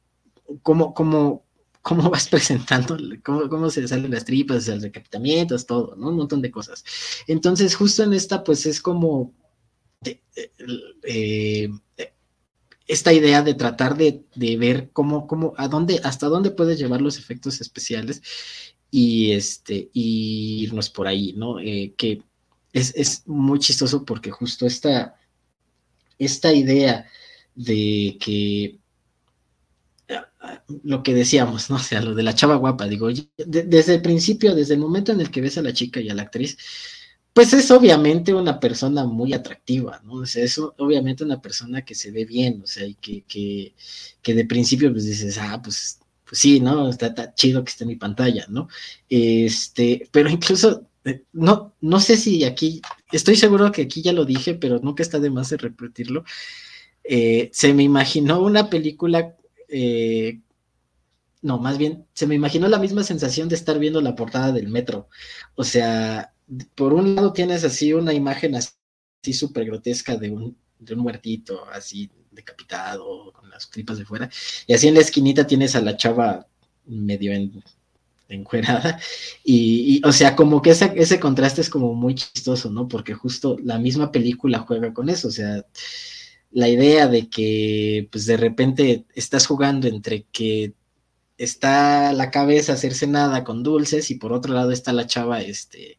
cómo, 0.62 0.94
cómo, 0.94 1.44
vas 2.10 2.28
presentando, 2.30 2.98
cómo, 3.24 3.50
cómo 3.50 3.70
se 3.70 3.88
salen 3.88 4.12
las 4.12 4.26
tripas, 4.26 4.68
los 4.68 4.82
decapitamientos, 4.82 5.66
todo, 5.66 5.96
¿no? 5.96 6.10
Un 6.10 6.18
montón 6.18 6.42
de 6.42 6.52
cosas. 6.52 6.84
Entonces, 7.28 7.76
justo 7.76 8.04
en 8.04 8.14
esta, 8.14 8.44
pues 8.44 8.66
es 8.66 8.82
como 8.82 9.34
eh, 11.04 11.70
esta 12.88 13.14
idea 13.14 13.42
de 13.42 13.54
tratar 13.54 13.98
de, 13.98 14.26
de 14.36 14.58
ver 14.58 14.90
cómo, 14.92 15.28
cómo, 15.28 15.54
a 15.58 15.68
dónde, 15.68 16.00
hasta 16.04 16.28
dónde 16.28 16.52
puedes 16.52 16.78
llevar 16.78 17.02
los 17.02 17.18
efectos 17.18 17.62
especiales 17.62 18.22
y, 18.96 19.32
este, 19.32 19.90
irnos 19.94 20.92
por 20.92 21.08
ahí, 21.08 21.34
¿no? 21.36 21.60
Eh, 21.60 21.96
que 21.98 22.22
es, 22.72 23.24
muy 23.26 23.58
chistoso 23.58 24.06
porque 24.06 24.30
justo 24.30 24.68
esta, 24.68 25.16
esta 26.20 26.54
idea 26.54 27.08
de 27.56 28.18
que 28.20 28.78
lo 30.84 31.02
que 31.02 31.16
decíamos, 31.16 31.72
¿no? 31.72 31.78
O 31.78 31.80
sea, 31.80 32.02
lo 32.02 32.14
de 32.14 32.22
la 32.22 32.36
chava 32.36 32.56
guapa, 32.58 32.88
digo, 32.88 33.10
desde 33.38 33.96
el 33.96 34.02
principio, 34.04 34.54
desde 34.54 34.76
el 34.76 34.80
momento 34.80 35.12
en 35.12 35.22
el 35.22 35.32
que 35.32 35.42
ves 35.42 35.58
a 35.58 35.64
la 35.64 35.74
chica 35.74 36.00
y 36.00 36.10
a 36.10 36.14
la 36.14 36.22
actriz, 36.22 36.56
pues 37.34 37.52
es 37.54 37.72
obviamente 37.72 38.32
una 38.36 38.60
persona 38.60 39.06
muy 39.06 39.34
atractiva, 39.34 40.02
¿no? 40.04 40.18
O 40.18 40.26
sea, 40.28 40.44
es 40.44 40.60
obviamente 40.60 41.24
una 41.24 41.42
persona 41.42 41.84
que 41.84 41.96
se 41.96 42.12
ve 42.12 42.26
bien, 42.26 42.62
o 42.64 42.68
sea, 42.68 42.86
y 42.86 42.94
que, 42.94 43.24
que, 43.24 43.74
que 44.22 44.36
de 44.36 44.46
principio 44.46 44.92
pues 44.92 45.06
dices, 45.06 45.40
ah, 45.40 45.60
pues 45.64 46.00
sí, 46.34 46.60
¿no? 46.60 46.90
Está, 46.90 47.34
chido 47.36 47.64
que 47.64 47.70
esté 47.72 47.84
en 47.86 47.90
mi 47.90 47.96
pantalla, 47.96 48.46
¿no? 48.50 48.68
Este, 49.10 50.10
pero 50.12 50.30
incluso, 50.30 50.88
eh, 51.06 51.24
no, 51.34 51.76
no 51.82 52.00
sé 52.00 52.18
si 52.18 52.44
aquí, 52.44 52.82
estoy 53.12 53.36
seguro 53.36 53.72
que 53.72 53.84
aquí 53.84 54.02
ya 54.02 54.14
lo 54.14 54.26
dije, 54.26 54.56
pero 54.56 54.80
nunca 54.80 55.04
está 55.04 55.20
de 55.20 55.30
más 55.30 55.50
de 55.50 55.58
repetirlo. 55.58 56.26
Eh, 57.04 57.50
se 57.54 57.74
me 57.74 57.84
imaginó 57.84 58.42
una 58.42 58.70
película, 58.70 59.36
eh, 59.70 60.42
no, 61.42 61.60
más 61.60 61.78
bien, 61.78 62.08
se 62.14 62.28
me 62.28 62.36
imaginó 62.36 62.68
la 62.68 62.80
misma 62.80 63.04
sensación 63.04 63.50
de 63.50 63.56
estar 63.56 63.78
viendo 63.80 64.02
la 64.02 64.16
portada 64.16 64.52
del 64.52 64.70
metro. 64.70 65.10
O 65.56 65.64
sea, 65.64 66.34
por 66.76 66.94
un 66.94 67.16
lado 67.16 67.34
tienes 67.34 67.64
así 67.64 67.94
una 67.94 68.14
imagen 68.14 68.56
así 68.56 69.34
súper 69.34 69.66
grotesca 69.66 70.18
de 70.18 70.32
un, 70.32 70.58
de 70.80 70.94
un 70.96 71.02
muertito, 71.02 71.66
así 71.72 72.10
decapitado, 72.36 73.32
con 73.34 73.50
las 73.50 73.70
tripas 73.70 73.98
de 73.98 74.06
fuera, 74.06 74.30
y 74.68 74.74
así 74.74 74.88
en 74.88 74.96
la 74.96 75.02
esquinita 75.02 75.48
tienes 75.48 75.76
a 75.76 75.82
la 75.82 75.98
chava 75.98 76.48
medio 76.86 77.34
en, 77.34 77.64
encuerada, 78.30 79.00
y, 79.44 80.02
o 80.06 80.12
sea, 80.12 80.36
como 80.36 80.62
que 80.62 80.72
ese, 80.72 80.94
ese 80.96 81.20
contraste 81.20 81.62
es 81.62 81.70
como 81.70 81.94
muy 81.94 82.16
chistoso, 82.16 82.70
¿no? 82.70 82.88
Porque 82.88 83.14
justo 83.14 83.58
la 83.64 83.80
misma 83.80 84.12
película 84.12 84.60
juega 84.60 84.94
con 84.94 85.10
eso, 85.10 85.28
o 85.28 85.32
sea, 85.32 85.66
la 86.54 86.70
idea 86.70 87.08
de 87.08 87.30
que 87.30 88.08
pues 88.12 88.26
de 88.26 88.38
repente 88.38 89.06
estás 89.16 89.48
jugando 89.48 89.88
entre 89.88 90.26
que 90.32 90.74
está 91.38 92.14
la 92.14 92.32
cabeza 92.32 92.76
nada 93.08 93.44
con 93.44 93.64
dulces 93.64 94.12
y 94.12 94.16
por 94.16 94.34
otro 94.34 94.54
lado 94.54 94.72
está 94.72 94.94
la 94.94 95.08
chava 95.08 95.42
este 95.42 95.98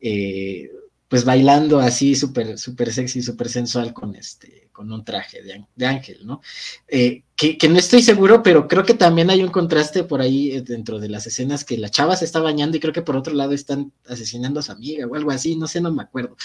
eh, 0.00 0.70
pues 1.08 1.24
bailando 1.24 1.78
así 1.78 2.16
súper, 2.16 2.58
súper 2.58 2.92
sexy, 2.92 3.22
súper 3.22 3.48
sensual 3.48 3.92
con 3.92 4.16
este, 4.16 4.68
con 4.72 4.92
un 4.92 5.04
traje 5.04 5.40
de, 5.42 5.86
ángel, 5.86 6.26
¿no? 6.26 6.40
Eh, 6.88 7.22
que, 7.36 7.56
no 7.68 7.78
estoy 7.78 8.02
seguro, 8.02 8.42
pero 8.42 8.66
creo 8.66 8.84
que 8.84 8.94
también 8.94 9.30
hay 9.30 9.42
un 9.42 9.50
contraste 9.50 10.02
por 10.02 10.20
ahí 10.20 10.50
eh, 10.50 10.62
dentro 10.62 10.98
de 10.98 11.08
las 11.08 11.26
escenas 11.26 11.64
que 11.64 11.78
la 11.78 11.90
chava 11.90 12.16
se 12.16 12.24
está 12.24 12.40
bañando 12.40 12.76
y 12.76 12.80
creo 12.80 12.92
que 12.92 13.02
por 13.02 13.16
otro 13.16 13.34
lado 13.34 13.52
están 13.52 13.92
asesinando 14.06 14.60
a 14.60 14.62
su 14.64 14.72
amiga 14.72 15.06
o 15.06 15.14
algo 15.14 15.30
así, 15.30 15.54
no 15.54 15.68
sé, 15.68 15.80
no 15.80 15.92
me 15.92 16.02
acuerdo, 16.02 16.36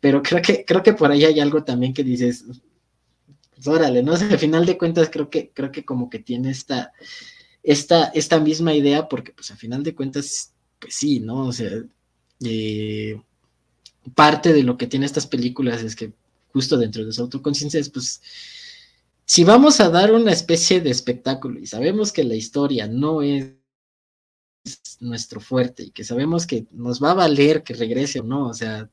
pero 0.00 0.22
creo 0.22 0.42
que, 0.42 0.64
creo 0.66 0.82
que 0.82 0.92
por 0.92 1.10
ahí 1.10 1.24
hay 1.24 1.40
algo 1.40 1.64
también 1.64 1.94
que 1.94 2.04
dices, 2.04 2.44
pues 3.54 3.66
órale, 3.66 4.02
¿no? 4.02 4.12
al 4.12 4.38
final 4.38 4.66
de 4.66 4.76
cuentas 4.76 5.08
creo 5.10 5.30
que, 5.30 5.50
creo 5.54 5.72
que 5.72 5.84
como 5.84 6.10
que 6.10 6.18
tiene 6.18 6.50
esta, 6.50 6.92
esta, 7.62 8.04
esta 8.14 8.38
misma 8.38 8.74
idea, 8.74 9.08
porque 9.08 9.32
pues 9.32 9.50
al 9.50 9.56
final 9.56 9.82
de 9.82 9.94
cuentas, 9.94 10.52
pues 10.78 10.94
sí, 10.94 11.20
¿no? 11.20 11.46
O 11.46 11.52
sea, 11.52 11.70
eh, 12.44 13.20
parte 14.14 14.52
de 14.52 14.62
lo 14.62 14.76
que 14.76 14.86
tiene 14.86 15.06
estas 15.06 15.26
películas 15.26 15.82
es 15.82 15.96
que 15.96 16.12
justo 16.52 16.76
dentro 16.76 17.04
de 17.04 17.12
su 17.12 17.22
autoconciencia 17.22 17.78
es 17.78 17.90
pues 17.90 18.20
si 19.24 19.44
vamos 19.44 19.80
a 19.80 19.90
dar 19.90 20.12
una 20.12 20.32
especie 20.32 20.80
de 20.80 20.90
espectáculo 20.90 21.60
y 21.60 21.66
sabemos 21.66 22.12
que 22.12 22.24
la 22.24 22.34
historia 22.34 22.88
no 22.88 23.22
es 23.22 23.52
nuestro 25.00 25.40
fuerte 25.40 25.84
y 25.84 25.90
que 25.90 26.04
sabemos 26.04 26.46
que 26.46 26.66
nos 26.72 27.02
va 27.02 27.12
a 27.12 27.14
valer 27.14 27.62
que 27.62 27.74
regrese 27.74 28.20
o 28.20 28.24
no, 28.24 28.48
o 28.48 28.54
sea, 28.54 28.90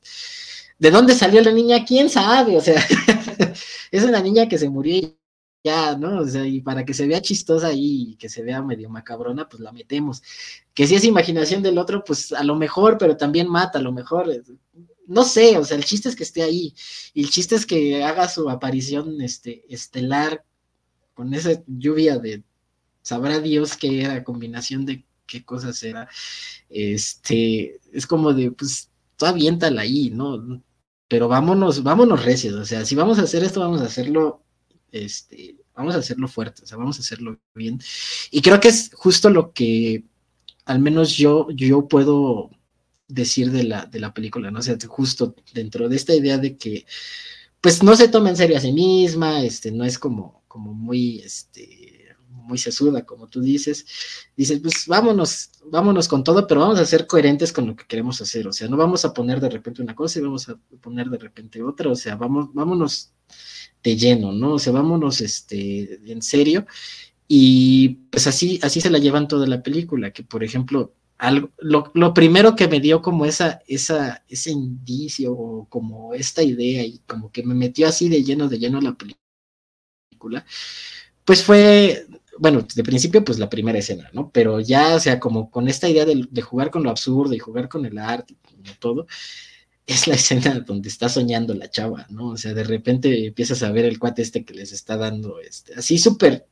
¿de 0.79 0.91
dónde 0.91 1.13
salió 1.13 1.41
la 1.41 1.51
niña? 1.51 1.83
¿Quién 1.85 2.09
sabe? 2.09 2.57
O 2.57 2.61
sea, 2.61 2.75
es 3.91 4.03
una 4.03 4.21
niña 4.21 4.47
que 4.47 4.57
se 4.57 4.69
murió 4.69 5.15
ya, 5.63 5.97
¿no? 5.97 6.19
O 6.19 6.27
sea, 6.27 6.45
y 6.45 6.61
para 6.61 6.85
que 6.85 6.93
se 6.93 7.07
vea 7.07 7.21
chistosa 7.21 7.71
y 7.73 8.15
que 8.17 8.29
se 8.29 8.43
vea 8.43 8.61
medio 8.61 8.89
macabrona, 8.89 9.49
pues 9.49 9.61
la 9.61 9.71
metemos. 9.71 10.23
Que 10.73 10.87
si 10.87 10.95
es 10.95 11.03
imaginación 11.03 11.61
del 11.63 11.77
otro, 11.77 12.03
pues 12.03 12.31
a 12.31 12.43
lo 12.43 12.55
mejor, 12.55 12.97
pero 12.97 13.17
también 13.17 13.49
mata, 13.49 13.79
a 13.79 13.81
lo 13.81 13.91
mejor 13.91 14.29
no 15.07 15.23
sé, 15.23 15.57
o 15.57 15.63
sea, 15.63 15.77
el 15.77 15.85
chiste 15.85 16.09
es 16.09 16.15
que 16.15 16.23
esté 16.23 16.43
ahí, 16.43 16.73
y 17.13 17.23
el 17.23 17.29
chiste 17.29 17.55
es 17.55 17.65
que 17.65 18.03
haga 18.03 18.27
su 18.27 18.49
aparición 18.49 19.21
este, 19.21 19.63
estelar 19.69 20.43
con 21.13 21.33
esa 21.33 21.63
lluvia 21.65 22.19
de, 22.19 22.43
sabrá 23.01 23.39
Dios 23.39 23.77
qué 23.77 24.03
era, 24.03 24.23
combinación 24.23 24.85
de 24.85 25.05
qué 25.25 25.43
cosas 25.43 25.81
era, 25.83 26.07
este, 26.69 27.79
es 27.91 28.05
como 28.05 28.33
de, 28.33 28.51
pues, 28.51 28.89
tú 29.15 29.25
aviéntala 29.25 29.81
ahí, 29.81 30.11
¿no? 30.11 30.61
Pero 31.07 31.27
vámonos, 31.27 31.83
vámonos 31.83 32.23
recios, 32.23 32.53
o 32.55 32.65
sea, 32.65 32.85
si 32.85 32.95
vamos 32.95 33.17
a 33.19 33.23
hacer 33.23 33.43
esto, 33.43 33.61
vamos 33.61 33.81
a 33.81 33.85
hacerlo, 33.85 34.43
este, 34.91 35.55
vamos 35.73 35.95
a 35.95 35.99
hacerlo 35.99 36.27
fuerte, 36.27 36.63
o 36.63 36.67
sea, 36.67 36.77
vamos 36.77 36.97
a 36.97 37.01
hacerlo 37.01 37.39
bien. 37.55 37.79
Y 38.29 38.41
creo 38.41 38.59
que 38.59 38.67
es 38.67 38.91
justo 38.93 39.29
lo 39.29 39.53
que 39.53 40.03
al 40.65 40.79
menos 40.79 41.15
yo, 41.15 41.49
yo 41.51 41.87
puedo 41.87 42.51
decir 43.07 43.51
de 43.51 43.63
la, 43.63 43.85
de 43.85 43.99
la 43.99 44.13
película, 44.13 44.51
¿no? 44.51 44.59
O 44.59 44.61
sea, 44.61 44.77
justo 44.87 45.35
dentro 45.53 45.89
de 45.89 45.95
esta 45.95 46.13
idea 46.13 46.37
de 46.37 46.57
que, 46.57 46.85
pues 47.61 47.83
no 47.83 47.95
se 47.95 48.09
toma 48.09 48.29
en 48.29 48.37
serio 48.37 48.57
a 48.57 48.61
sí 48.61 48.71
misma, 48.71 49.43
este, 49.43 49.71
no 49.71 49.83
es 49.83 49.97
como, 49.97 50.43
como 50.47 50.73
muy, 50.73 51.19
este, 51.19 52.15
muy 52.47 52.57
sesuda, 52.57 53.05
como 53.05 53.27
tú 53.27 53.41
dices, 53.41 53.85
dices, 54.35 54.59
pues 54.61 54.85
vámonos, 54.87 55.49
vámonos 55.65 56.07
con 56.07 56.23
todo, 56.23 56.47
pero 56.47 56.61
vamos 56.61 56.79
a 56.79 56.85
ser 56.85 57.07
coherentes 57.07 57.51
con 57.51 57.67
lo 57.67 57.75
que 57.75 57.85
queremos 57.85 58.21
hacer, 58.21 58.47
o 58.47 58.53
sea, 58.53 58.67
no 58.67 58.77
vamos 58.77 59.05
a 59.05 59.13
poner 59.13 59.39
de 59.39 59.49
repente 59.49 59.81
una 59.81 59.95
cosa 59.95 60.19
y 60.19 60.23
vamos 60.23 60.49
a 60.49 60.57
poner 60.81 61.09
de 61.09 61.17
repente 61.17 61.61
otra, 61.61 61.91
o 61.91 61.95
sea, 61.95 62.15
vamos, 62.15 62.49
vámonos 62.53 63.11
de 63.83 63.95
lleno, 63.97 64.31
¿no? 64.31 64.53
O 64.53 64.59
sea, 64.59 64.73
vámonos, 64.73 65.21
este, 65.21 65.99
en 66.11 66.21
serio, 66.21 66.65
y 67.27 67.89
pues 68.11 68.27
así, 68.27 68.59
así 68.63 68.81
se 68.81 68.89
la 68.89 68.99
llevan 68.99 69.27
toda 69.27 69.45
la 69.47 69.61
película, 69.61 70.11
que 70.11 70.23
por 70.23 70.43
ejemplo, 70.43 70.93
algo, 71.17 71.51
lo, 71.59 72.13
primero 72.13 72.55
que 72.55 72.67
me 72.67 72.79
dio 72.79 73.01
como 73.01 73.25
esa, 73.25 73.61
esa, 73.67 74.23
ese 74.27 74.51
indicio 74.51 75.33
o 75.33 75.67
como 75.69 76.13
esta 76.13 76.43
idea 76.43 76.83
y 76.83 76.99
como 77.07 77.31
que 77.31 77.43
me 77.43 77.55
metió 77.55 77.87
así 77.87 78.09
de 78.09 78.23
lleno, 78.23 78.47
de 78.47 78.59
lleno 78.59 78.79
la 78.81 78.95
película, 78.95 80.45
pues 81.25 81.43
fue, 81.43 82.07
bueno, 82.39 82.65
de 82.73 82.83
principio 82.83 83.23
pues 83.23 83.39
la 83.39 83.49
primera 83.49 83.79
escena, 83.79 84.09
¿no? 84.13 84.31
Pero 84.31 84.59
ya, 84.59 84.95
o 84.95 84.99
sea, 84.99 85.19
como 85.19 85.49
con 85.51 85.67
esta 85.67 85.89
idea 85.89 86.05
de, 86.05 86.41
jugar 86.41 86.71
con 86.71 86.83
lo 86.83 86.89
absurdo 86.89 87.33
y 87.33 87.39
jugar 87.39 87.69
con 87.69 87.85
el 87.85 87.97
arte 87.97 88.35
y 88.63 88.71
todo, 88.79 89.07
es 89.87 90.07
la 90.07 90.15
escena 90.15 90.59
donde 90.61 90.89
está 90.89 91.09
soñando 91.09 91.53
la 91.55 91.69
chava, 91.69 92.05
¿no? 92.09 92.29
O 92.29 92.37
sea, 92.37 92.53
de 92.53 92.63
repente 92.63 93.27
empiezas 93.27 93.63
a 93.63 93.71
ver 93.71 93.85
el 93.85 93.99
cuate 93.99 94.21
este 94.21 94.45
que 94.45 94.53
les 94.53 94.71
está 94.71 94.97
dando, 94.97 95.39
este, 95.39 95.73
así 95.75 95.97
súper 95.97 96.47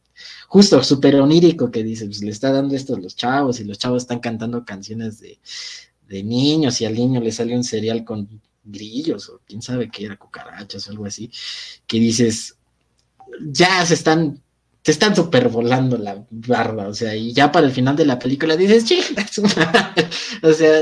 justo 0.48 0.82
súper 0.84 1.16
onírico 1.16 1.72
que 1.72 1.84
dice, 1.84 2.06
pues 2.06 2.22
le 2.22 2.32
está 2.32 2.52
dando 2.52 2.76
esto 2.76 2.96
a 2.96 3.00
los 3.00 3.16
chavos 3.16 3.60
y 3.60 3.64
los 3.64 3.78
chavos 3.78 4.04
están 4.04 4.20
cantando 4.20 4.66
canciones 4.66 5.20
de, 5.20 5.40
niños 6.24 6.80
y 6.80 6.86
al 6.86 6.94
niño 6.94 7.20
le 7.20 7.32
sale 7.32 7.56
un 7.56 7.64
cereal 7.64 8.06
con 8.06 8.42
grillos 8.64 9.30
o 9.30 9.42
quién 9.46 9.62
sabe 9.62 9.90
qué 9.90 10.06
era, 10.06 10.18
cucarachas 10.18 10.88
o 10.88 10.92
algo 10.92 11.06
así, 11.06 11.30
que 11.88 12.00
dices, 12.00 12.58
ya 13.42 13.86
se 13.86 13.96
están, 13.96 14.42
se 14.84 14.92
están 14.92 15.16
supervolando 15.16 15.98
la 15.98 16.26
barba, 16.30 16.88
o 16.88 16.94
sea, 16.94 17.16
y 17.16 17.34
ya 17.34 17.52
para 17.52 17.68
el 17.68 17.74
final 17.74 17.96
de 17.96 18.06
la 18.06 18.20
película 18.20 18.56
dices, 18.56 18.86
o 20.44 20.54
sea, 20.54 20.82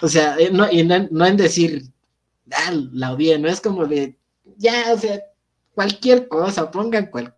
o 0.00 0.08
sea, 0.08 0.36
eh, 0.38 0.50
no, 0.52 0.70
y 0.70 0.84
no, 0.84 1.26
en 1.26 1.36
decir, 1.36 1.84
ah, 2.52 2.72
la 2.92 3.12
odié, 3.12 3.38
no 3.38 3.48
es 3.48 3.60
como 3.60 3.86
de, 3.86 4.16
ya, 4.56 4.94
o 4.94 4.98
sea, 4.98 5.20
cualquier 5.74 6.28
cosa, 6.28 6.70
pongan 6.70 7.06
cualquier 7.06 7.37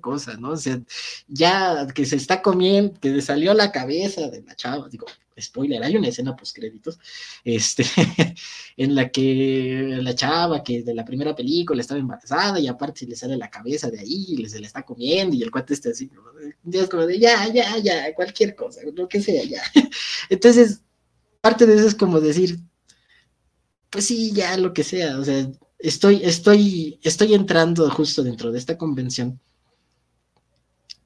cosa, 0.00 0.36
¿no? 0.36 0.50
O 0.50 0.56
sea, 0.56 0.80
ya 1.28 1.86
que 1.94 2.04
se 2.06 2.16
está 2.16 2.42
comiendo, 2.42 2.98
que 3.00 3.10
le 3.10 3.22
salió 3.22 3.54
la 3.54 3.72
cabeza 3.72 4.28
de 4.28 4.42
la 4.42 4.54
chava, 4.54 4.88
digo, 4.88 5.06
spoiler, 5.40 5.82
hay 5.82 5.96
una 5.96 6.08
escena 6.08 6.36
post 6.36 6.56
créditos, 6.56 6.98
este, 7.44 7.84
en 8.76 8.94
la 8.94 9.10
que 9.10 9.98
la 10.02 10.14
chava 10.14 10.62
que 10.62 10.82
de 10.82 10.94
la 10.94 11.04
primera 11.04 11.34
película 11.34 11.80
estaba 11.80 12.00
embarazada 12.00 12.58
y 12.60 12.68
aparte 12.68 13.06
le 13.06 13.16
sale 13.16 13.36
la 13.36 13.50
cabeza 13.50 13.90
de 13.90 14.00
ahí 14.00 14.26
y 14.28 14.48
se 14.48 14.60
le 14.60 14.66
está 14.66 14.82
comiendo 14.82 15.36
y 15.36 15.42
el 15.42 15.50
cuate 15.50 15.74
está 15.74 15.90
así, 15.90 16.10
es 16.72 16.88
como 16.88 17.06
de 17.06 17.18
ya, 17.18 17.52
ya, 17.52 17.78
ya, 17.78 18.14
cualquier 18.14 18.54
cosa, 18.54 18.80
lo 18.94 19.08
que 19.08 19.20
sea, 19.20 19.44
ya. 19.44 19.62
Entonces, 20.28 20.82
parte 21.40 21.66
de 21.66 21.76
eso 21.76 21.88
es 21.88 21.94
como 21.94 22.20
decir, 22.20 22.58
pues 23.90 24.06
sí, 24.06 24.32
ya, 24.32 24.56
lo 24.56 24.72
que 24.72 24.84
sea, 24.84 25.18
o 25.18 25.24
sea, 25.24 25.48
estoy, 25.78 26.20
estoy, 26.24 26.98
estoy 27.02 27.34
entrando 27.34 27.88
justo 27.90 28.22
dentro 28.22 28.52
de 28.52 28.58
esta 28.58 28.76
convención 28.76 29.40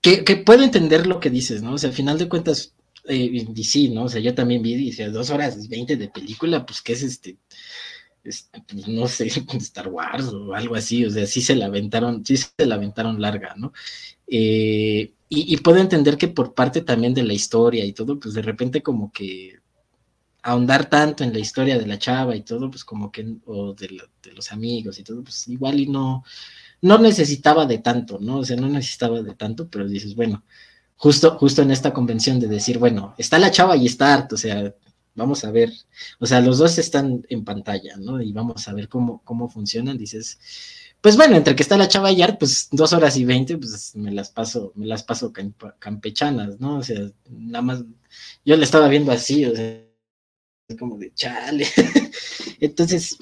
que, 0.02 0.36
puedo 0.36 0.62
entender 0.62 1.06
lo 1.06 1.20
que 1.20 1.30
dices, 1.30 1.62
¿no? 1.62 1.74
O 1.74 1.78
sea, 1.78 1.90
al 1.90 1.96
final 1.96 2.18
de 2.18 2.28
cuentas, 2.28 2.74
eh, 3.04 3.46
sí, 3.62 3.88
¿no? 3.88 4.04
O 4.04 4.08
sea, 4.08 4.20
yo 4.20 4.34
también 4.34 4.62
vi, 4.62 4.74
dice, 4.74 5.08
dos 5.10 5.30
horas 5.30 5.68
veinte 5.68 5.96
de 5.96 6.08
película, 6.08 6.66
pues, 6.66 6.82
¿qué 6.82 6.92
es 6.92 7.02
este? 7.02 7.38
pues, 8.22 8.48
no 8.88 9.06
sé, 9.08 9.26
Star 9.58 9.88
Wars 9.88 10.26
o 10.26 10.54
algo 10.54 10.74
así, 10.74 11.04
o 11.04 11.10
sea, 11.10 11.26
sí 11.26 11.40
se 11.40 11.56
la 11.56 11.66
aventaron, 11.66 12.24
sí 12.24 12.36
se 12.36 12.66
la 12.66 12.76
aventaron 12.76 13.20
larga, 13.20 13.54
¿no? 13.56 13.72
Eh, 14.26 15.12
y, 15.28 15.56
puedo 15.58 15.78
entender 15.78 16.18
que 16.18 16.28
por 16.28 16.54
parte 16.54 16.82
también 16.82 17.14
de 17.14 17.22
la 17.22 17.32
historia 17.32 17.84
y 17.86 17.92
todo, 17.94 18.20
pues 18.20 18.34
de 18.34 18.42
repente 18.42 18.82
como 18.82 19.10
que 19.12 19.60
ahondar 20.42 20.90
tanto 20.90 21.24
en 21.24 21.32
la 21.32 21.38
historia 21.38 21.78
de 21.78 21.86
la 21.86 21.98
chava 21.98 22.36
y 22.36 22.42
todo, 22.42 22.70
pues 22.70 22.84
como 22.84 23.10
que, 23.10 23.36
o 23.46 23.72
de, 23.72 23.88
de 24.22 24.32
los 24.32 24.52
amigos 24.52 24.98
y 24.98 25.04
todo, 25.04 25.22
pues 25.22 25.48
igual 25.48 25.80
y 25.80 25.86
no, 25.86 26.24
no 26.82 26.98
necesitaba 26.98 27.64
de 27.66 27.78
tanto, 27.78 28.18
¿no? 28.20 28.38
O 28.38 28.44
sea, 28.44 28.56
no 28.56 28.68
necesitaba 28.68 29.22
de 29.22 29.34
tanto, 29.34 29.68
pero 29.70 29.88
dices, 29.88 30.14
bueno, 30.14 30.44
justo, 30.96 31.38
justo 31.38 31.62
en 31.62 31.70
esta 31.70 31.92
convención 31.92 32.40
de 32.40 32.48
decir, 32.48 32.78
bueno, 32.78 33.14
está 33.18 33.38
la 33.38 33.50
chava 33.50 33.76
y 33.76 33.86
está 33.86 34.12
Art, 34.12 34.32
o 34.32 34.36
sea, 34.36 34.74
vamos 35.14 35.44
a 35.44 35.50
ver, 35.50 35.72
o 36.18 36.26
sea, 36.26 36.40
los 36.40 36.58
dos 36.58 36.78
están 36.78 37.24
en 37.28 37.44
pantalla, 37.44 37.96
¿no? 37.96 38.20
Y 38.20 38.32
vamos 38.32 38.66
a 38.68 38.74
ver 38.74 38.88
cómo, 38.88 39.22
cómo 39.24 39.48
funcionan, 39.48 39.96
dices, 39.96 40.38
pues 41.00 41.16
bueno, 41.16 41.36
entre 41.36 41.54
que 41.56 41.62
está 41.62 41.76
la 41.76 41.88
chava 41.88 42.10
y 42.12 42.22
Art, 42.22 42.38
pues 42.38 42.68
dos 42.72 42.92
horas 42.92 43.16
y 43.16 43.24
veinte, 43.24 43.58
pues 43.58 43.94
me 43.96 44.12
las 44.12 44.30
paso, 44.30 44.72
me 44.74 44.86
las 44.86 45.04
paso 45.04 45.32
campechanas, 45.78 46.60
¿no? 46.60 46.78
O 46.78 46.82
sea, 46.82 47.00
nada 47.30 47.62
más, 47.62 47.84
yo 48.44 48.56
le 48.56 48.64
estaba 48.64 48.88
viendo 48.88 49.12
así, 49.12 49.44
o 49.44 49.54
sea, 49.54 49.84
como 50.78 50.98
de 50.98 51.12
chale. 51.14 51.66
Entonces, 52.60 53.18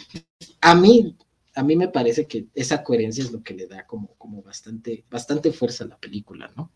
a 0.61 0.75
mí 0.75 1.17
a 1.55 1.63
mí 1.63 1.77
me 1.77 1.89
parece 1.89 2.27
que 2.27 2.47
esa 2.55 2.83
coherencia 2.83 3.25
es 3.25 3.33
lo 3.33 3.43
que 3.43 3.55
le 3.55 3.67
da 3.67 3.87
como, 3.87 4.15
como 4.19 4.43
bastante, 4.43 5.05
bastante 5.11 5.53
fuerza 5.53 5.85
a 5.85 5.89
la 5.89 5.97
película, 5.97 6.51
¿no? 6.57 6.71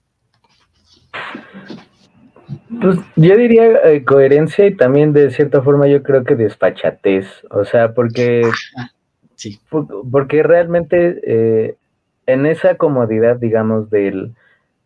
Pues 2.80 2.98
yo 3.16 3.36
diría 3.36 3.80
eh, 3.84 4.04
coherencia 4.04 4.66
y 4.66 4.76
también 4.76 5.12
de 5.12 5.30
cierta 5.30 5.62
forma 5.62 5.86
yo 5.86 6.02
creo 6.02 6.24
que 6.24 6.34
despachatez, 6.34 7.26
o 7.50 7.64
sea, 7.64 7.94
porque, 7.94 8.42
sí. 9.34 9.58
porque 10.10 10.42
realmente 10.42 11.20
eh, 11.24 11.76
en 12.26 12.46
esa 12.46 12.76
comodidad, 12.76 13.36
digamos, 13.36 13.88
del, 13.90 14.34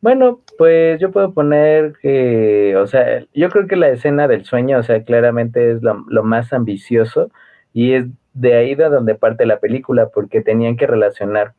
bueno, 0.00 0.40
pues 0.56 1.00
yo 1.00 1.10
puedo 1.10 1.32
poner 1.32 1.94
que, 2.00 2.76
o 2.76 2.86
sea, 2.86 3.24
yo 3.34 3.48
creo 3.48 3.66
que 3.66 3.76
la 3.76 3.88
escena 3.88 4.28
del 4.28 4.44
sueño, 4.44 4.78
o 4.78 4.82
sea, 4.82 5.02
claramente 5.02 5.72
es 5.72 5.82
lo, 5.82 6.04
lo 6.08 6.22
más 6.22 6.52
ambicioso 6.52 7.30
y 7.72 7.94
es 7.94 8.06
de 8.38 8.54
ahí 8.54 8.74
de 8.76 8.88
donde 8.88 9.16
parte 9.16 9.46
la 9.46 9.58
película, 9.58 10.10
porque 10.10 10.40
tenían 10.42 10.76
que 10.76 10.86
relacionar 10.86 11.54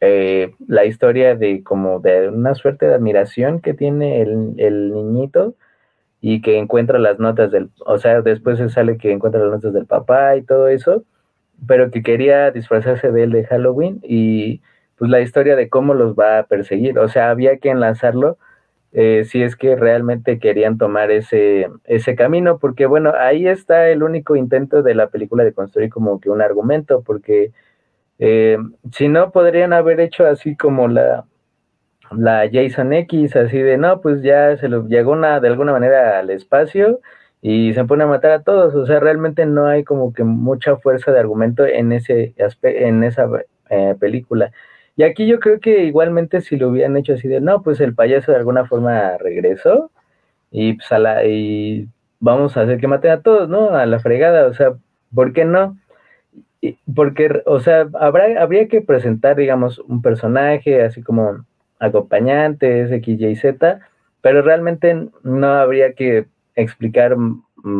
eh, 0.00 0.54
la 0.68 0.84
historia 0.84 1.34
de 1.34 1.64
como 1.64 1.98
de 1.98 2.28
una 2.28 2.54
suerte 2.54 2.86
de 2.86 2.94
admiración 2.94 3.60
que 3.60 3.74
tiene 3.74 4.22
el, 4.22 4.92
niñito 4.92 5.54
y 6.20 6.40
que 6.40 6.58
encuentra 6.58 7.00
las 7.00 7.18
notas 7.18 7.50
del, 7.50 7.70
o 7.84 7.98
sea, 7.98 8.22
después 8.22 8.58
se 8.58 8.68
sale 8.68 8.96
que 8.96 9.10
encuentra 9.10 9.40
las 9.42 9.50
notas 9.50 9.72
del 9.74 9.86
papá 9.86 10.36
y 10.36 10.42
todo 10.42 10.68
eso, 10.68 11.04
pero 11.66 11.90
que 11.90 12.02
quería 12.02 12.50
disfrazarse 12.52 13.10
de 13.10 13.24
él 13.24 13.32
de 13.32 13.44
Halloween 13.44 14.00
y 14.02 14.62
pues 14.96 15.10
la 15.10 15.20
historia 15.20 15.56
de 15.56 15.68
cómo 15.68 15.94
los 15.94 16.14
va 16.14 16.38
a 16.38 16.46
perseguir, 16.46 16.98
o 16.98 17.08
sea, 17.08 17.30
había 17.30 17.58
que 17.58 17.70
enlazarlo 17.70 18.38
eh, 18.94 19.24
si 19.24 19.42
es 19.42 19.56
que 19.56 19.76
realmente 19.76 20.38
querían 20.38 20.78
tomar 20.78 21.10
ese, 21.10 21.68
ese 21.84 22.14
camino, 22.14 22.58
porque 22.58 22.86
bueno, 22.86 23.12
ahí 23.18 23.48
está 23.48 23.88
el 23.90 24.04
único 24.04 24.36
intento 24.36 24.82
de 24.82 24.94
la 24.94 25.08
película 25.08 25.44
de 25.44 25.52
construir 25.52 25.90
como 25.90 26.20
que 26.20 26.30
un 26.30 26.40
argumento, 26.40 27.02
porque 27.02 27.52
eh, 28.20 28.56
si 28.92 29.08
no, 29.08 29.32
podrían 29.32 29.72
haber 29.72 30.00
hecho 30.00 30.26
así 30.26 30.56
como 30.56 30.86
la, 30.88 31.24
la 32.12 32.48
Jason 32.52 32.92
X, 32.92 33.34
así 33.36 33.58
de, 33.58 33.76
no, 33.78 34.00
pues 34.00 34.22
ya 34.22 34.56
se 34.56 34.68
lo 34.68 34.86
llegó 34.86 35.12
una, 35.12 35.40
de 35.40 35.48
alguna 35.48 35.72
manera 35.72 36.20
al 36.20 36.30
espacio 36.30 37.00
y 37.42 37.74
se 37.74 37.84
pone 37.84 38.04
a 38.04 38.06
matar 38.06 38.30
a 38.30 38.42
todos. 38.42 38.74
O 38.74 38.86
sea, 38.86 39.00
realmente 39.00 39.44
no 39.46 39.66
hay 39.66 39.84
como 39.84 40.12
que 40.12 40.24
mucha 40.24 40.76
fuerza 40.76 41.12
de 41.12 41.20
argumento 41.20 41.66
en, 41.66 41.92
ese 41.92 42.34
en 42.62 43.04
esa 43.04 43.28
eh, 43.70 43.96
película. 43.98 44.52
Y 44.96 45.02
aquí 45.02 45.26
yo 45.26 45.40
creo 45.40 45.60
que 45.60 45.84
igualmente 45.84 46.40
si 46.40 46.56
lo 46.56 46.68
hubieran 46.68 46.96
hecho 46.96 47.14
así 47.14 47.28
de, 47.28 47.40
no, 47.40 47.62
pues 47.62 47.80
el 47.80 47.94
payaso 47.94 48.32
de 48.32 48.38
alguna 48.38 48.66
forma 48.66 49.16
regresó 49.18 49.90
y 50.50 50.74
pues 50.74 50.92
a 50.92 50.98
la, 50.98 51.24
y 51.24 51.88
vamos 52.20 52.56
a 52.56 52.62
hacer 52.62 52.78
que 52.78 52.86
maten 52.88 53.10
a 53.10 53.22
todos, 53.22 53.48
¿no? 53.48 53.70
A 53.70 53.86
la 53.86 53.98
fregada, 53.98 54.46
o 54.46 54.54
sea, 54.54 54.74
¿por 55.14 55.32
qué 55.32 55.44
no? 55.44 55.76
Porque, 56.94 57.42
o 57.46 57.60
sea, 57.60 57.88
habrá, 58.00 58.40
habría 58.40 58.68
que 58.68 58.80
presentar, 58.80 59.36
digamos, 59.36 59.80
un 59.80 60.00
personaje 60.00 60.82
así 60.82 61.02
como 61.02 61.44
acompañantes, 61.78 62.90
X, 62.90 63.20
Y, 63.20 63.36
Z, 63.36 63.80
pero 64.22 64.42
realmente 64.42 65.08
no 65.22 65.48
habría 65.48 65.92
que 65.92 66.26
explicar 66.54 67.16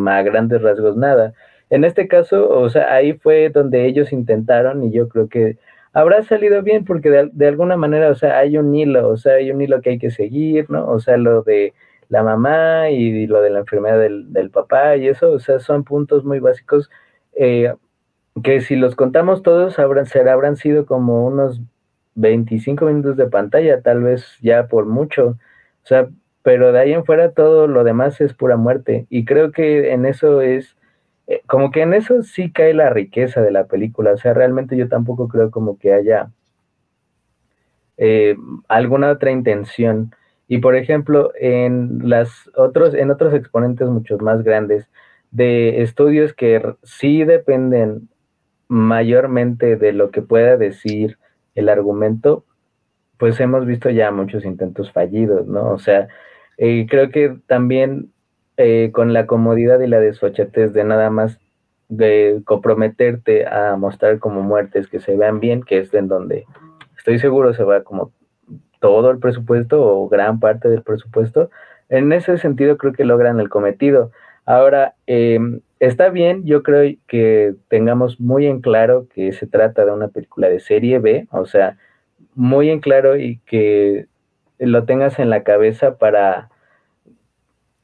a 0.06 0.22
grandes 0.22 0.60
rasgos 0.62 0.96
nada. 0.96 1.32
En 1.70 1.84
este 1.84 2.08
caso, 2.08 2.48
o 2.50 2.68
sea, 2.68 2.92
ahí 2.92 3.14
fue 3.14 3.48
donde 3.48 3.86
ellos 3.86 4.12
intentaron 4.12 4.82
y 4.84 4.92
yo 4.92 5.08
creo 5.08 5.28
que 5.28 5.56
habrá 5.94 6.22
salido 6.24 6.62
bien 6.62 6.84
porque 6.84 7.30
de, 7.32 7.46
alguna 7.48 7.76
manera, 7.76 8.10
o 8.10 8.14
sea, 8.14 8.38
hay 8.38 8.58
un 8.58 8.74
hilo, 8.74 9.08
o 9.08 9.16
sea, 9.16 9.34
hay 9.34 9.50
un 9.50 9.62
hilo 9.62 9.80
que 9.80 9.90
hay 9.90 9.98
que 9.98 10.10
seguir, 10.10 10.68
¿no? 10.70 10.86
O 10.88 11.00
sea, 11.00 11.16
lo 11.16 11.42
de 11.42 11.72
la 12.08 12.22
mamá 12.22 12.90
y, 12.90 13.26
lo 13.26 13.40
de 13.40 13.50
la 13.50 13.60
enfermedad 13.60 13.98
del, 13.98 14.50
papá 14.50 14.96
y 14.96 15.08
eso, 15.08 15.32
o 15.32 15.38
sea, 15.38 15.60
son 15.60 15.84
puntos 15.84 16.24
muy 16.24 16.40
básicos 16.40 16.90
eh, 17.34 17.72
que 18.42 18.60
si 18.60 18.76
los 18.76 18.96
contamos 18.96 19.42
todos 19.42 19.78
habrán, 19.78 20.06
será, 20.06 20.32
habrán 20.32 20.56
sido 20.56 20.86
como 20.86 21.26
unos 21.26 21.60
25 22.16 22.86
minutos 22.86 23.16
de 23.16 23.26
pantalla, 23.26 23.80
tal 23.82 24.02
vez 24.02 24.38
ya 24.42 24.66
por 24.68 24.86
mucho. 24.86 25.38
O 25.84 25.86
sea, 25.86 26.08
pero 26.42 26.72
de 26.72 26.80
ahí 26.80 26.92
en 26.92 27.04
fuera 27.04 27.32
todo 27.32 27.66
lo 27.66 27.84
demás 27.84 28.20
es 28.20 28.34
pura 28.34 28.56
muerte. 28.56 29.06
Y 29.10 29.24
creo 29.24 29.52
que 29.52 29.92
en 29.92 30.06
eso 30.06 30.40
es, 30.40 30.76
eh, 31.26 31.42
como 31.46 31.70
que 31.70 31.82
en 31.82 31.94
eso 31.94 32.22
sí 32.22 32.52
cae 32.52 32.74
la 32.74 32.90
riqueza 32.90 33.40
de 33.40 33.50
la 33.50 33.66
película. 33.66 34.12
O 34.12 34.16
sea, 34.18 34.34
realmente 34.34 34.76
yo 34.76 34.88
tampoco 34.88 35.28
creo 35.28 35.50
como 35.50 35.78
que 35.78 35.92
haya 35.92 36.30
eh, 37.96 38.36
alguna 38.68 39.10
otra 39.10 39.30
intención. 39.30 40.14
Y 40.48 40.58
por 40.58 40.76
ejemplo, 40.76 41.32
en 41.38 42.08
las 42.08 42.50
otros, 42.56 42.94
en 42.94 43.10
otros 43.10 43.32
exponentes 43.34 43.88
mucho 43.88 44.18
más 44.18 44.42
grandes 44.42 44.88
de 45.30 45.82
estudios 45.82 46.34
que 46.34 46.62
sí 46.82 47.24
dependen 47.24 48.08
mayormente 48.68 49.76
de 49.76 49.92
lo 49.92 50.10
que 50.10 50.22
pueda 50.22 50.56
decir 50.56 51.18
el 51.54 51.68
argumento, 51.68 52.44
pues 53.18 53.40
hemos 53.40 53.66
visto 53.66 53.90
ya 53.90 54.10
muchos 54.10 54.44
intentos 54.44 54.92
fallidos, 54.92 55.46
¿no? 55.46 55.70
O 55.70 55.78
sea, 55.78 56.08
eh, 56.58 56.86
creo 56.88 57.10
que 57.10 57.36
también 57.46 58.12
eh, 58.56 58.90
con 58.92 59.12
la 59.12 59.26
comodidad 59.26 59.80
y 59.80 59.86
la 59.86 60.00
desfachatez 60.00 60.72
de 60.72 60.84
nada 60.84 61.10
más 61.10 61.40
de 61.88 62.40
comprometerte 62.44 63.46
a 63.46 63.76
mostrar 63.76 64.18
como 64.18 64.42
muertes 64.42 64.88
que 64.88 65.00
se 65.00 65.16
vean 65.16 65.40
bien, 65.40 65.62
que 65.62 65.78
es 65.78 65.92
en 65.94 66.08
donde 66.08 66.44
estoy 66.96 67.18
seguro 67.18 67.52
se 67.52 67.64
va 67.64 67.82
como 67.82 68.12
todo 68.80 69.10
el 69.10 69.18
presupuesto 69.18 69.82
o 69.82 70.08
gran 70.08 70.40
parte 70.40 70.68
del 70.68 70.82
presupuesto, 70.82 71.50
en 71.88 72.12
ese 72.12 72.38
sentido 72.38 72.76
creo 72.76 72.92
que 72.92 73.04
logran 73.04 73.40
el 73.40 73.48
cometido. 73.48 74.10
Ahora, 74.46 74.94
em, 75.06 75.60
está 75.80 76.10
bien, 76.10 76.44
yo 76.44 76.62
creo 76.62 76.94
que 77.06 77.54
tengamos 77.68 78.20
muy 78.20 78.46
en 78.46 78.60
claro 78.60 79.06
que 79.14 79.32
se 79.32 79.46
trata 79.46 79.84
de 79.84 79.92
una 79.92 80.08
película 80.08 80.48
de 80.48 80.60
serie 80.60 80.98
B, 80.98 81.28
o 81.30 81.46
sea, 81.46 81.78
muy 82.34 82.70
en 82.70 82.80
claro 82.80 83.16
y 83.16 83.38
que 83.46 84.06
lo 84.58 84.84
tengas 84.84 85.18
en 85.18 85.30
la 85.30 85.42
cabeza 85.42 85.96
para 85.98 86.50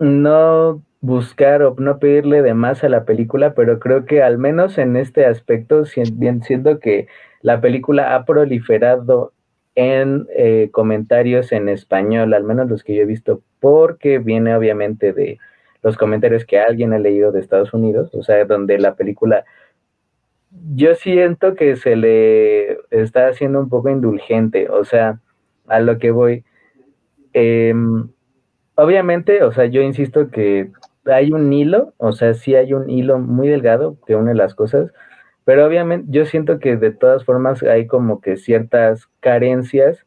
no 0.01 0.83
buscar 1.01 1.63
o 1.63 1.77
no 1.79 1.99
pedirle 1.99 2.43
de 2.43 2.55
más 2.55 2.83
a 2.85 2.89
la 2.89 3.05
película, 3.05 3.55
pero 3.55 3.79
creo 3.79 4.05
que 4.05 4.23
al 4.23 4.39
menos 4.39 4.77
en 4.79 4.97
este 4.97 5.25
aspecto, 5.25 5.85
bien 6.15 6.43
siendo 6.43 6.81
que 6.81 7.07
la 7.43 7.61
película 7.61 8.15
ha 8.15 8.25
proliferado 8.25 9.33
en 9.75 10.27
eh, 10.37 10.69
comentarios 10.73 11.53
en 11.53 11.69
español, 11.69 12.35
al 12.35 12.45
menos 12.45 12.69
los 12.69 12.83
que 12.83 12.95
yo 12.97 13.03
he 13.03 13.07
visto, 13.07 13.43
porque 13.61 14.19
viene 14.19 14.55
obviamente 14.55 15.13
de 15.13 15.39
los 15.83 15.97
comentarios 15.97 16.45
que 16.45 16.59
alguien 16.59 16.93
ha 16.93 16.99
leído 16.99 17.33
de 17.33 17.41
Estados 17.41 17.73
Unidos, 17.73 18.11
o 18.15 18.23
sea, 18.23 18.45
donde 18.45 18.79
la 18.79 18.95
película, 18.95 19.45
yo 20.75 20.95
siento 20.95 21.55
que 21.55 21.77
se 21.77 21.97
le 21.97 22.79
está 22.91 23.29
haciendo 23.29 23.61
un 23.61 23.69
poco 23.69 23.89
indulgente, 23.89 24.69
o 24.69 24.85
sea, 24.85 25.21
a 25.67 25.81
lo 25.81 25.99
que 25.99 26.11
voy. 26.11 26.45
Em, 27.33 28.11
obviamente, 28.75 29.43
o 29.43 29.53
sea, 29.53 29.67
yo 29.67 29.83
insisto 29.83 30.31
que 30.31 30.71
hay 31.07 31.33
un 31.33 31.53
hilo, 31.53 31.95
o 31.99 32.13
sea, 32.13 32.35
sí 32.35 32.55
hay 32.55 32.73
un 32.73 32.91
hilo 32.91 33.19
muy 33.19 33.49
delgado 33.49 33.97
que 34.07 34.17
une 34.17 34.35
las 34.35 34.55
cosas, 34.55 34.93
pero 35.45 35.67
obviamente 35.67 36.07
yo 36.11 36.25
siento 36.27 36.59
que 36.59 36.77
de 36.77 36.93
todas 36.93 37.25
formas 37.25 37.63
hay 37.63 37.87
como 37.87 38.21
que 38.21 38.37
ciertas 38.37 39.09
carencias 39.21 40.07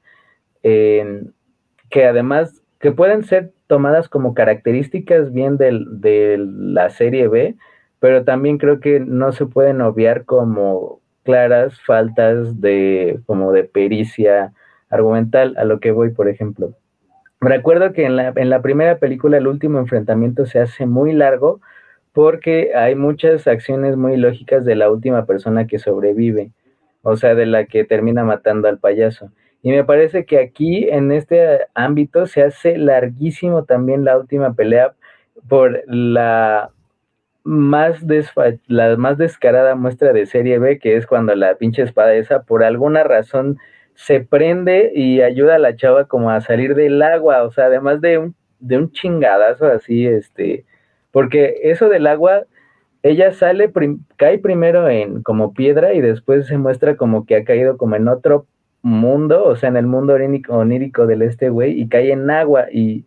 que 0.62 2.06
además 2.06 2.64
que 2.80 2.92
pueden 2.92 3.24
ser 3.24 3.52
tomadas 3.68 4.10
como 4.10 4.34
características 4.34 5.32
bien 5.34 5.58
de 5.58 6.38
la 6.38 6.90
serie 6.90 7.28
B, 7.28 7.56
pero 8.00 8.24
también 8.24 8.58
creo 8.58 8.80
que 8.80 9.00
no 9.00 9.32
se 9.32 9.46
pueden 9.46 9.82
obviar 9.82 10.26
como 10.26 11.02
claras 11.24 11.80
faltas 11.82 12.60
de 12.62 13.20
como 13.26 13.52
de 13.52 13.64
pericia 13.64 14.54
argumental 14.90 15.56
a 15.58 15.64
lo 15.66 15.80
que 15.80 15.92
voy, 15.92 16.12
por 16.12 16.28
ejemplo. 16.30 16.76
Recuerdo 17.44 17.94
que 17.94 18.06
en 18.06 18.16
la, 18.16 18.34
en 18.36 18.50
la 18.50 18.62
primera 18.62 18.98
película 18.98 19.38
el 19.38 19.48
último 19.48 19.80
enfrentamiento 19.80 20.46
se 20.46 20.60
hace 20.60 20.86
muy 20.86 21.14
largo 21.14 21.60
porque 22.14 22.74
hay 22.76 22.96
muchas 22.96 23.48
acciones 23.48 23.98
muy 23.98 24.18
lógicas 24.18 24.64
de 24.66 24.76
la 24.76 24.90
última 24.90 25.26
persona 25.26 25.68
que 25.68 25.80
sobrevive, 25.80 26.52
o 27.02 27.18
sea, 27.18 27.36
de 27.36 27.48
la 27.48 27.66
que 27.66 27.84
termina 27.84 28.24
matando 28.24 28.68
al 28.68 28.78
payaso. 28.78 29.32
Y 29.64 29.72
me 29.72 29.84
parece 29.84 30.26
que 30.26 30.40
aquí, 30.40 30.90
en 30.90 31.12
este 31.12 31.62
ámbito, 31.74 32.28
se 32.28 32.44
hace 32.44 32.78
larguísimo 32.78 33.64
también 33.64 34.06
la 34.06 34.18
última 34.18 34.54
pelea 34.54 34.94
por 35.48 35.84
la 35.88 36.70
más, 37.44 38.04
la 38.68 38.96
más 38.98 39.18
descarada 39.18 39.76
muestra 39.76 40.14
de 40.14 40.26
serie 40.26 40.60
B, 40.60 40.80
que 40.80 40.96
es 40.96 41.08
cuando 41.08 41.34
la 41.36 41.56
pinche 41.56 41.82
espada 41.82 42.14
esa, 42.14 42.44
por 42.44 42.64
alguna 42.64 43.04
razón, 43.04 43.58
se 43.96 44.20
prende 44.22 44.92
y 44.96 45.22
ayuda 45.22 45.56
a 45.56 45.60
la 45.60 45.76
chava 45.76 46.06
como 46.06 46.30
a 46.32 46.42
salir 46.42 46.76
del 46.76 47.02
agua, 47.02 47.44
o 47.44 47.52
sea, 47.52 47.66
además 47.66 48.02
de 48.02 48.18
un, 48.18 48.36
de 48.60 48.78
un 48.78 48.92
chingadazo 48.92 49.68
así, 49.68 50.06
este, 50.08 50.66
porque 51.12 51.56
eso 51.64 51.90
del 51.90 52.08
agua, 52.08 52.46
ella 53.04 53.32
sale, 53.34 53.72
cae 54.18 54.40
primero 54.40 54.90
en 54.90 55.22
como 55.24 55.54
piedra 55.54 55.94
y 55.94 56.02
después 56.02 56.48
se 56.48 56.58
muestra 56.58 56.96
como 56.98 57.26
que 57.26 57.36
ha 57.36 57.44
caído 57.44 57.78
como 57.78 57.96
en 57.96 58.08
otro 58.08 58.48
mundo, 58.82 59.46
o 59.46 59.56
sea, 59.56 59.70
en 59.70 59.78
el 59.78 59.88
mundo 59.88 60.16
onírico, 60.50 61.08
del 61.08 61.22
este 61.22 61.50
güey, 61.50 61.80
y 61.80 61.88
cae 61.88 62.12
en 62.12 62.30
agua 62.30 62.68
y 62.72 63.06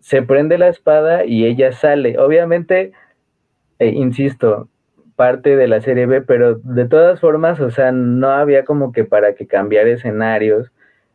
se 0.00 0.22
prende 0.22 0.58
la 0.58 0.68
espada 0.68 1.24
y 1.24 1.46
ella 1.46 1.72
sale. 1.72 2.18
Obviamente, 2.18 2.92
eh, 3.78 3.88
insisto, 3.88 4.68
parte 5.16 5.56
de 5.56 5.66
la 5.66 5.80
serie 5.80 6.06
B, 6.06 6.22
pero 6.22 6.56
de 6.56 6.86
todas 6.86 7.20
formas, 7.20 7.60
o 7.60 7.70
sea, 7.70 7.90
no 7.92 8.30
había 8.30 8.64
como 8.64 8.92
que 8.92 9.04
para 9.04 9.34
que 9.34 9.46
cambiar 9.46 9.88
escenarios. 9.88 10.70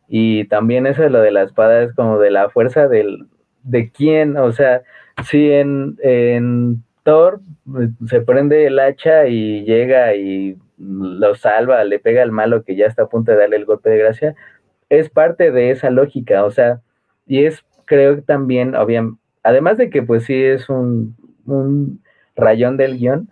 Y 0.08 0.44
también 0.48 0.86
eso 0.86 1.02
de 1.02 1.10
lo 1.10 1.20
de 1.20 1.30
la 1.30 1.42
espada 1.44 1.82
es 1.82 1.94
como 1.94 2.18
de 2.18 2.30
la 2.30 2.50
fuerza 2.50 2.88
del, 2.88 3.26
de 3.62 3.90
quién, 3.90 4.36
o 4.36 4.52
sea, 4.52 4.82
si 5.24 5.50
en, 5.52 5.96
en 6.02 6.82
Thor 7.04 7.40
pues, 7.70 7.90
se 8.06 8.20
prende 8.20 8.66
el 8.66 8.78
hacha 8.78 9.26
y 9.26 9.64
llega 9.64 10.14
y 10.14 10.58
lo 10.78 11.34
salva, 11.34 11.84
le 11.84 11.98
pega 11.98 12.22
al 12.22 12.32
malo 12.32 12.64
que 12.64 12.76
ya 12.76 12.86
está 12.86 13.04
a 13.04 13.08
punto 13.08 13.32
de 13.32 13.38
darle 13.38 13.56
el 13.56 13.64
golpe 13.64 13.90
de 13.90 13.98
gracia, 13.98 14.34
es 14.88 15.08
parte 15.08 15.50
de 15.50 15.70
esa 15.70 15.90
lógica, 15.90 16.44
o 16.44 16.50
sea, 16.50 16.80
y 17.26 17.44
es, 17.44 17.64
creo 17.86 18.16
que 18.16 18.22
también, 18.22 18.74
obviamente, 18.74 19.20
además 19.42 19.78
de 19.78 19.90
que 19.90 20.02
pues 20.02 20.24
sí 20.24 20.34
es 20.42 20.68
un, 20.68 21.16
un 21.46 22.02
rayón 22.36 22.76
del 22.76 22.98
guion, 22.98 23.28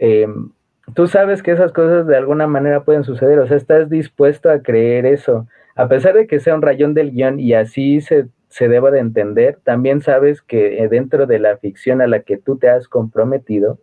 em, 0.00 0.50
tú 0.94 1.06
sabes 1.06 1.42
que 1.42 1.52
esas 1.52 1.72
cosas 1.72 2.06
de 2.06 2.16
alguna 2.16 2.46
manera 2.46 2.84
pueden 2.84 3.04
suceder, 3.04 3.38
o 3.38 3.46
sea, 3.46 3.56
estás 3.56 3.88
dispuesto 3.90 4.50
a 4.50 4.60
creer 4.60 5.06
eso, 5.06 5.46
a 5.74 5.88
pesar 5.88 6.14
de 6.14 6.26
que 6.26 6.40
sea 6.40 6.54
un 6.54 6.62
rayón 6.62 6.94
del 6.94 7.12
guion 7.12 7.38
y 7.40 7.54
así 7.54 8.00
se 8.00 8.28
se 8.56 8.68
deba 8.68 8.90
de 8.90 9.00
entender, 9.00 9.58
también 9.64 10.00
sabes 10.00 10.40
que 10.40 10.82
eh, 10.82 10.88
dentro 10.88 11.26
de 11.26 11.38
la 11.38 11.58
ficción 11.58 12.00
a 12.00 12.06
la 12.06 12.20
que 12.20 12.38
tú 12.38 12.56
te 12.56 12.70
has 12.70 12.88
comprometido, 12.88 13.78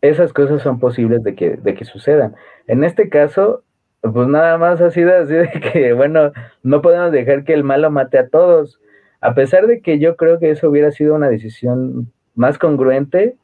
esas 0.00 0.32
cosas 0.32 0.62
son 0.62 0.80
posibles 0.80 1.22
de 1.22 1.34
que, 1.34 1.50
de 1.56 1.74
que 1.74 1.84
sucedan. 1.84 2.34
En 2.66 2.84
este 2.84 3.08
caso, 3.08 3.62
pues 4.00 4.26
nada 4.26 4.58
más 4.58 4.80
ha 4.80 4.90
sido 4.90 5.16
así 5.16 5.34
de 5.34 5.50
que, 5.72 5.92
bueno, 5.92 6.32
no 6.64 6.82
podemos 6.82 7.12
dejar 7.12 7.44
que 7.44 7.52
el 7.52 7.62
malo 7.62 7.92
mate 7.92 8.18
a 8.18 8.28
todos. 8.28 8.80
A 9.20 9.34
pesar 9.34 9.68
de 9.68 9.82
que 9.82 10.00
yo 10.00 10.16
creo 10.16 10.40
que 10.40 10.50
eso 10.50 10.68
hubiera 10.68 10.90
sido 10.90 11.14
una 11.14 11.28
decisión 11.28 12.12
más 12.34 12.58
congruente 12.58 13.36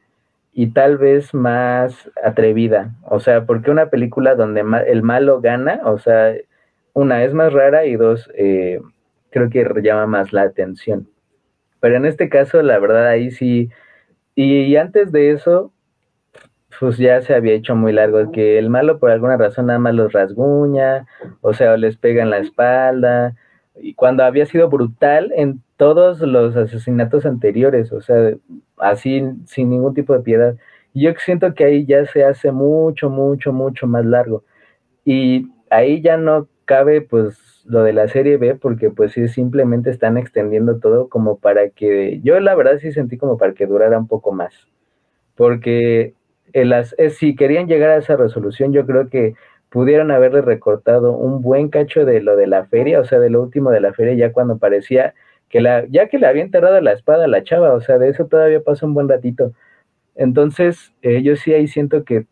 y 0.59 0.71
tal 0.71 0.97
vez 0.97 1.35
más 1.35 2.09
atrevida. 2.23 2.95
O 3.03 3.19
sea, 3.19 3.45
porque 3.45 3.69
una 3.69 3.91
película 3.91 4.33
donde 4.33 4.65
el 4.87 5.03
malo 5.03 5.39
gana, 5.39 5.81
o 5.83 5.99
sea, 5.99 6.33
una 6.93 7.23
es 7.23 7.31
más 7.35 7.53
rara 7.53 7.85
y 7.85 7.95
dos, 7.95 8.27
eh, 8.33 8.81
creo 9.29 9.51
que 9.51 9.63
llama 9.83 10.07
más 10.07 10.33
la 10.33 10.41
atención. 10.41 11.07
Pero 11.79 11.97
en 11.97 12.07
este 12.07 12.27
caso, 12.27 12.63
la 12.63 12.79
verdad, 12.79 13.05
ahí 13.07 13.29
sí. 13.29 13.69
Y, 14.33 14.75
antes 14.77 15.11
de 15.11 15.29
eso, 15.29 15.71
pues 16.79 16.97
ya 16.97 17.21
se 17.21 17.35
había 17.35 17.53
hecho 17.53 17.75
muy 17.75 17.93
largo, 17.93 18.31
que 18.31 18.57
el 18.57 18.71
malo 18.71 18.97
por 18.97 19.11
alguna 19.11 19.37
razón 19.37 19.67
nada 19.67 19.77
más 19.77 19.93
los 19.93 20.11
rasguña, 20.11 21.05
o 21.41 21.53
sea, 21.53 21.77
les 21.77 21.97
pega 21.97 22.23
en 22.23 22.31
la 22.31 22.39
espalda, 22.39 23.35
y 23.79 23.93
cuando 23.93 24.23
había 24.23 24.47
sido 24.47 24.69
brutal 24.69 25.31
en 25.35 25.61
todos 25.77 26.19
los 26.21 26.55
asesinatos 26.55 27.25
anteriores, 27.25 27.91
o 27.93 28.01
sea, 28.01 28.33
así 28.77 29.23
sin 29.45 29.69
ningún 29.69 29.93
tipo 29.93 30.13
de 30.13 30.21
piedad. 30.21 30.55
Yo 30.93 31.11
siento 31.23 31.53
que 31.53 31.65
ahí 31.65 31.85
ya 31.85 32.05
se 32.07 32.23
hace 32.23 32.51
mucho, 32.51 33.09
mucho, 33.09 33.53
mucho 33.53 33.87
más 33.87 34.05
largo. 34.05 34.43
Y 35.05 35.51
ahí 35.69 36.01
ya 36.01 36.17
no 36.17 36.47
cabe 36.65 37.01
pues 37.01 37.63
lo 37.65 37.83
de 37.83 37.93
la 37.93 38.07
serie 38.07 38.37
B 38.37 38.55
porque 38.55 38.89
pues 38.89 39.13
sí 39.13 39.27
simplemente 39.27 39.89
están 39.89 40.17
extendiendo 40.17 40.79
todo 40.79 41.09
como 41.09 41.37
para 41.39 41.69
que 41.69 42.19
yo 42.23 42.39
la 42.39 42.55
verdad 42.55 42.79
sí 42.79 42.91
sentí 42.91 43.17
como 43.17 43.37
para 43.37 43.53
que 43.53 43.67
durara 43.67 43.97
un 43.99 44.07
poco 44.07 44.31
más. 44.31 44.53
Porque 45.35 46.13
las, 46.53 46.95
si 47.17 47.35
querían 47.35 47.67
llegar 47.67 47.91
a 47.91 47.97
esa 47.97 48.15
resolución 48.15 48.73
yo 48.73 48.85
creo 48.85 49.09
que 49.09 49.35
pudieron 49.69 50.11
haberle 50.11 50.41
recortado 50.41 51.11
un 51.11 51.41
buen 51.41 51.69
cacho 51.69 52.05
de 52.05 52.21
lo 52.21 52.35
de 52.35 52.47
la 52.47 52.65
feria, 52.65 52.99
o 52.99 53.05
sea, 53.05 53.19
de 53.19 53.29
lo 53.29 53.41
último 53.41 53.69
de 53.71 53.81
la 53.81 53.93
feria 53.93 54.13
ya 54.15 54.33
cuando 54.33 54.57
parecía 54.57 55.13
que 55.49 55.61
la 55.61 55.85
ya 55.87 56.07
que 56.07 56.19
le 56.19 56.27
había 56.27 56.43
enterrado 56.43 56.79
la 56.81 56.93
espada 56.93 57.25
a 57.25 57.27
la 57.27 57.43
chava, 57.43 57.73
o 57.73 57.81
sea, 57.81 57.97
de 57.97 58.09
eso 58.09 58.27
todavía 58.27 58.61
pasó 58.61 58.85
un 58.85 58.93
buen 58.93 59.09
ratito. 59.09 59.53
Entonces, 60.15 60.93
eh, 61.01 61.21
yo 61.23 61.35
sí 61.35 61.53
ahí 61.53 61.67
siento 61.67 62.03
que 62.03 62.27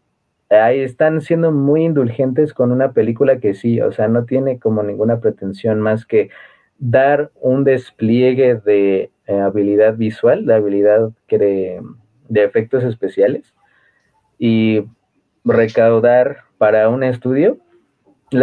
ahí 0.50 0.80
están 0.82 1.22
siendo 1.22 1.52
muy 1.52 1.86
indulgentes 1.86 2.54
con 2.54 2.72
una 2.72 2.94
película 2.94 3.40
que 3.40 3.54
sí, 3.54 3.82
o 3.82 3.92
sea, 3.92 4.08
no 4.08 4.26
tiene 4.26 4.60
como 4.60 4.84
ninguna 4.84 5.20
pretensión 5.20 5.80
más 5.82 6.06
que 6.06 6.30
dar 6.78 7.32
un 7.42 7.64
despliegue 7.64 8.56
de 8.56 9.12
eh, 9.28 9.40
habilidad 9.40 9.96
visual, 9.96 10.46
de 10.46 10.54
habilidad 10.56 11.10
de, 11.30 11.82
de 12.30 12.44
efectos 12.44 12.84
especiales 12.84 13.54
y 14.38 14.86
recaudar 15.44 16.40
para 16.58 16.90
un 16.90 17.04
estudio. 17.04 17.58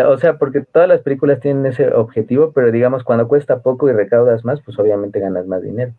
O 0.01 0.19
sea, 0.19 0.39
porque 0.39 0.63
todas 0.63 0.89
las 0.89 1.01
películas 1.01 1.41
tienen 1.41 1.67
ese 1.67 1.89
objetivo, 1.93 2.53
pero 2.53 2.71
digamos, 2.71 3.05
cuando 3.05 3.29
cuesta 3.29 3.63
poco 3.63 3.89
y 3.89 3.93
recaudas 3.93 4.45
más, 4.45 4.61
pues 4.63 4.79
obviamente 4.79 5.21
ganas 5.21 5.47
más 5.47 5.63
dinero 5.63 5.95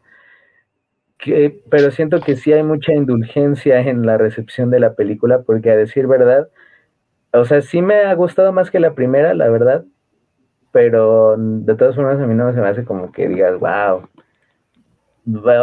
pero 1.69 1.91
siento 1.91 2.19
que 2.19 2.35
sí 2.35 2.51
hay 2.53 2.63
mucha 2.63 2.93
indulgencia 2.93 3.79
en 3.79 4.05
la 4.05 4.17
recepción 4.17 4.69
de 4.71 4.79
la 4.79 4.93
película, 4.95 5.43
porque 5.43 5.71
a 5.71 5.77
decir 5.77 6.07
verdad, 6.07 6.49
o 7.31 7.45
sea, 7.45 7.61
sí 7.61 7.81
me 7.81 8.01
ha 8.01 8.13
gustado 8.13 8.51
más 8.51 8.71
que 8.71 8.79
la 8.79 8.93
primera, 8.93 9.33
la 9.33 9.49
verdad, 9.49 9.85
pero 10.71 11.35
de 11.37 11.75
todas 11.75 11.95
formas 11.95 12.19
a 12.19 12.27
mí 12.27 12.33
no 12.33 12.51
se 12.53 12.59
me 12.59 12.67
hace 12.67 12.83
como 12.83 13.11
que 13.11 13.27
digas, 13.27 13.57
wow. 13.59 14.09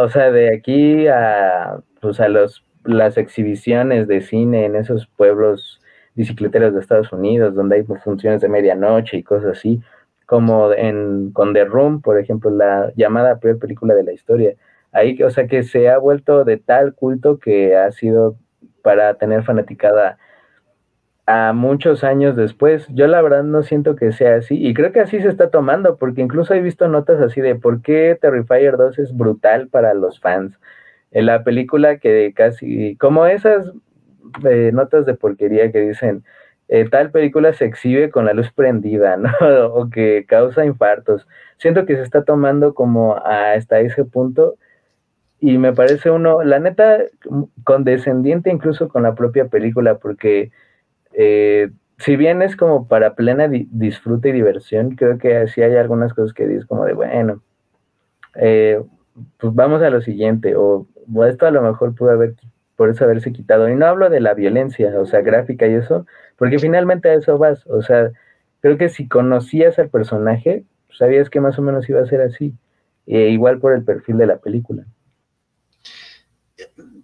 O 0.03 0.09
sea, 0.09 0.31
de 0.31 0.55
aquí 0.55 1.07
a, 1.07 1.81
pues 2.01 2.19
los, 2.19 2.65
las 2.83 3.17
exhibiciones 3.17 4.07
de 4.07 4.21
cine 4.21 4.65
en 4.65 4.75
esos 4.75 5.07
pueblos 5.07 5.80
bicicleteros 6.15 6.73
de 6.73 6.79
Estados 6.79 7.11
Unidos, 7.13 7.55
donde 7.55 7.77
hay 7.77 7.83
funciones 7.83 8.41
de 8.41 8.49
medianoche 8.49 9.17
y 9.17 9.23
cosas 9.23 9.57
así, 9.57 9.81
como 10.25 10.73
en, 10.73 11.31
con 11.31 11.53
The 11.53 11.65
Room, 11.65 12.01
por 12.01 12.19
ejemplo, 12.19 12.49
la 12.51 12.91
llamada 12.95 13.39
peor 13.39 13.59
película 13.59 13.93
de 13.95 14.03
la 14.03 14.13
historia 14.13 14.55
ahí, 14.91 15.21
o 15.23 15.29
sea, 15.29 15.47
que 15.47 15.63
se 15.63 15.89
ha 15.89 15.97
vuelto 15.97 16.43
de 16.43 16.57
tal 16.57 16.93
culto 16.93 17.39
que 17.39 17.75
ha 17.75 17.91
sido 17.91 18.35
para 18.83 19.15
tener 19.15 19.43
fanaticada 19.43 20.17
a 21.25 21.53
muchos 21.53 22.03
años 22.03 22.35
después. 22.35 22.87
Yo 22.89 23.07
la 23.07 23.21
verdad 23.21 23.43
no 23.43 23.63
siento 23.63 23.95
que 23.95 24.11
sea 24.11 24.35
así 24.35 24.55
y 24.65 24.73
creo 24.73 24.91
que 24.91 25.01
así 25.01 25.21
se 25.21 25.29
está 25.29 25.49
tomando 25.49 25.97
porque 25.97 26.21
incluso 26.21 26.53
he 26.53 26.61
visto 26.61 26.87
notas 26.87 27.21
así 27.21 27.41
de 27.41 27.55
por 27.55 27.81
qué 27.81 28.17
Terrifier 28.19 28.77
2 28.77 28.99
es 28.99 29.15
brutal 29.15 29.67
para 29.69 29.93
los 29.93 30.19
fans. 30.19 30.59
En 31.11 31.25
la 31.25 31.43
película 31.43 31.97
que 31.97 32.33
casi, 32.35 32.95
como 32.97 33.25
esas 33.25 33.71
eh, 34.49 34.71
notas 34.73 35.05
de 35.05 35.13
porquería 35.13 35.71
que 35.71 35.79
dicen, 35.81 36.23
eh, 36.67 36.87
tal 36.89 37.11
película 37.11 37.53
se 37.53 37.65
exhibe 37.65 38.09
con 38.09 38.25
la 38.25 38.33
luz 38.33 38.51
prendida, 38.51 39.17
¿no? 39.17 39.31
o 39.73 39.89
que 39.89 40.25
causa 40.27 40.65
infartos. 40.65 41.27
Siento 41.57 41.85
que 41.85 41.95
se 41.95 42.03
está 42.03 42.23
tomando 42.23 42.73
como 42.73 43.15
hasta 43.17 43.79
ese 43.79 44.05
punto 44.05 44.55
y 45.41 45.57
me 45.57 45.73
parece 45.73 46.11
uno, 46.11 46.43
la 46.43 46.59
neta, 46.59 46.99
condescendiente 47.63 48.51
incluso 48.51 48.89
con 48.89 49.03
la 49.03 49.15
propia 49.15 49.47
película, 49.47 49.97
porque 49.97 50.51
eh, 51.13 51.71
si 51.97 52.15
bien 52.15 52.43
es 52.43 52.55
como 52.55 52.87
para 52.87 53.15
plena 53.15 53.47
disfrute 53.49 54.29
y 54.29 54.33
diversión, 54.33 54.95
creo 54.95 55.17
que 55.17 55.47
sí 55.47 55.63
hay 55.63 55.75
algunas 55.75 56.13
cosas 56.13 56.33
que 56.33 56.47
dices 56.47 56.65
como 56.67 56.85
de, 56.85 56.93
bueno, 56.93 57.41
eh, 58.35 58.81
pues 59.39 59.53
vamos 59.55 59.81
a 59.81 59.89
lo 59.89 60.01
siguiente, 60.01 60.55
o, 60.55 60.87
esto 61.27 61.47
a 61.47 61.51
lo 61.51 61.63
mejor 61.63 61.95
pudo 61.95 62.11
haber, 62.11 62.35
por 62.81 62.89
eso 62.89 63.03
haberse 63.03 63.31
quitado. 63.31 63.69
Y 63.69 63.75
no 63.75 63.85
hablo 63.85 64.09
de 64.09 64.19
la 64.19 64.33
violencia, 64.33 64.99
o 64.99 65.05
sea, 65.05 65.21
gráfica 65.21 65.67
y 65.67 65.75
eso, 65.75 66.07
porque 66.35 66.57
finalmente 66.57 67.09
a 67.09 67.13
eso 67.13 67.37
vas, 67.37 67.65
o 67.67 67.81
sea, 67.81 68.11
creo 68.59 68.77
que 68.77 68.89
si 68.89 69.07
conocías 69.07 69.77
al 69.79 69.89
personaje, 69.89 70.65
sabías 70.97 71.29
que 71.29 71.41
más 71.41 71.59
o 71.59 71.61
menos 71.61 71.87
iba 71.89 72.01
a 72.01 72.07
ser 72.07 72.21
así, 72.21 72.53
e 73.05 73.29
igual 73.29 73.59
por 73.59 73.73
el 73.73 73.83
perfil 73.83 74.17
de 74.17 74.25
la 74.25 74.37
película 74.37 74.85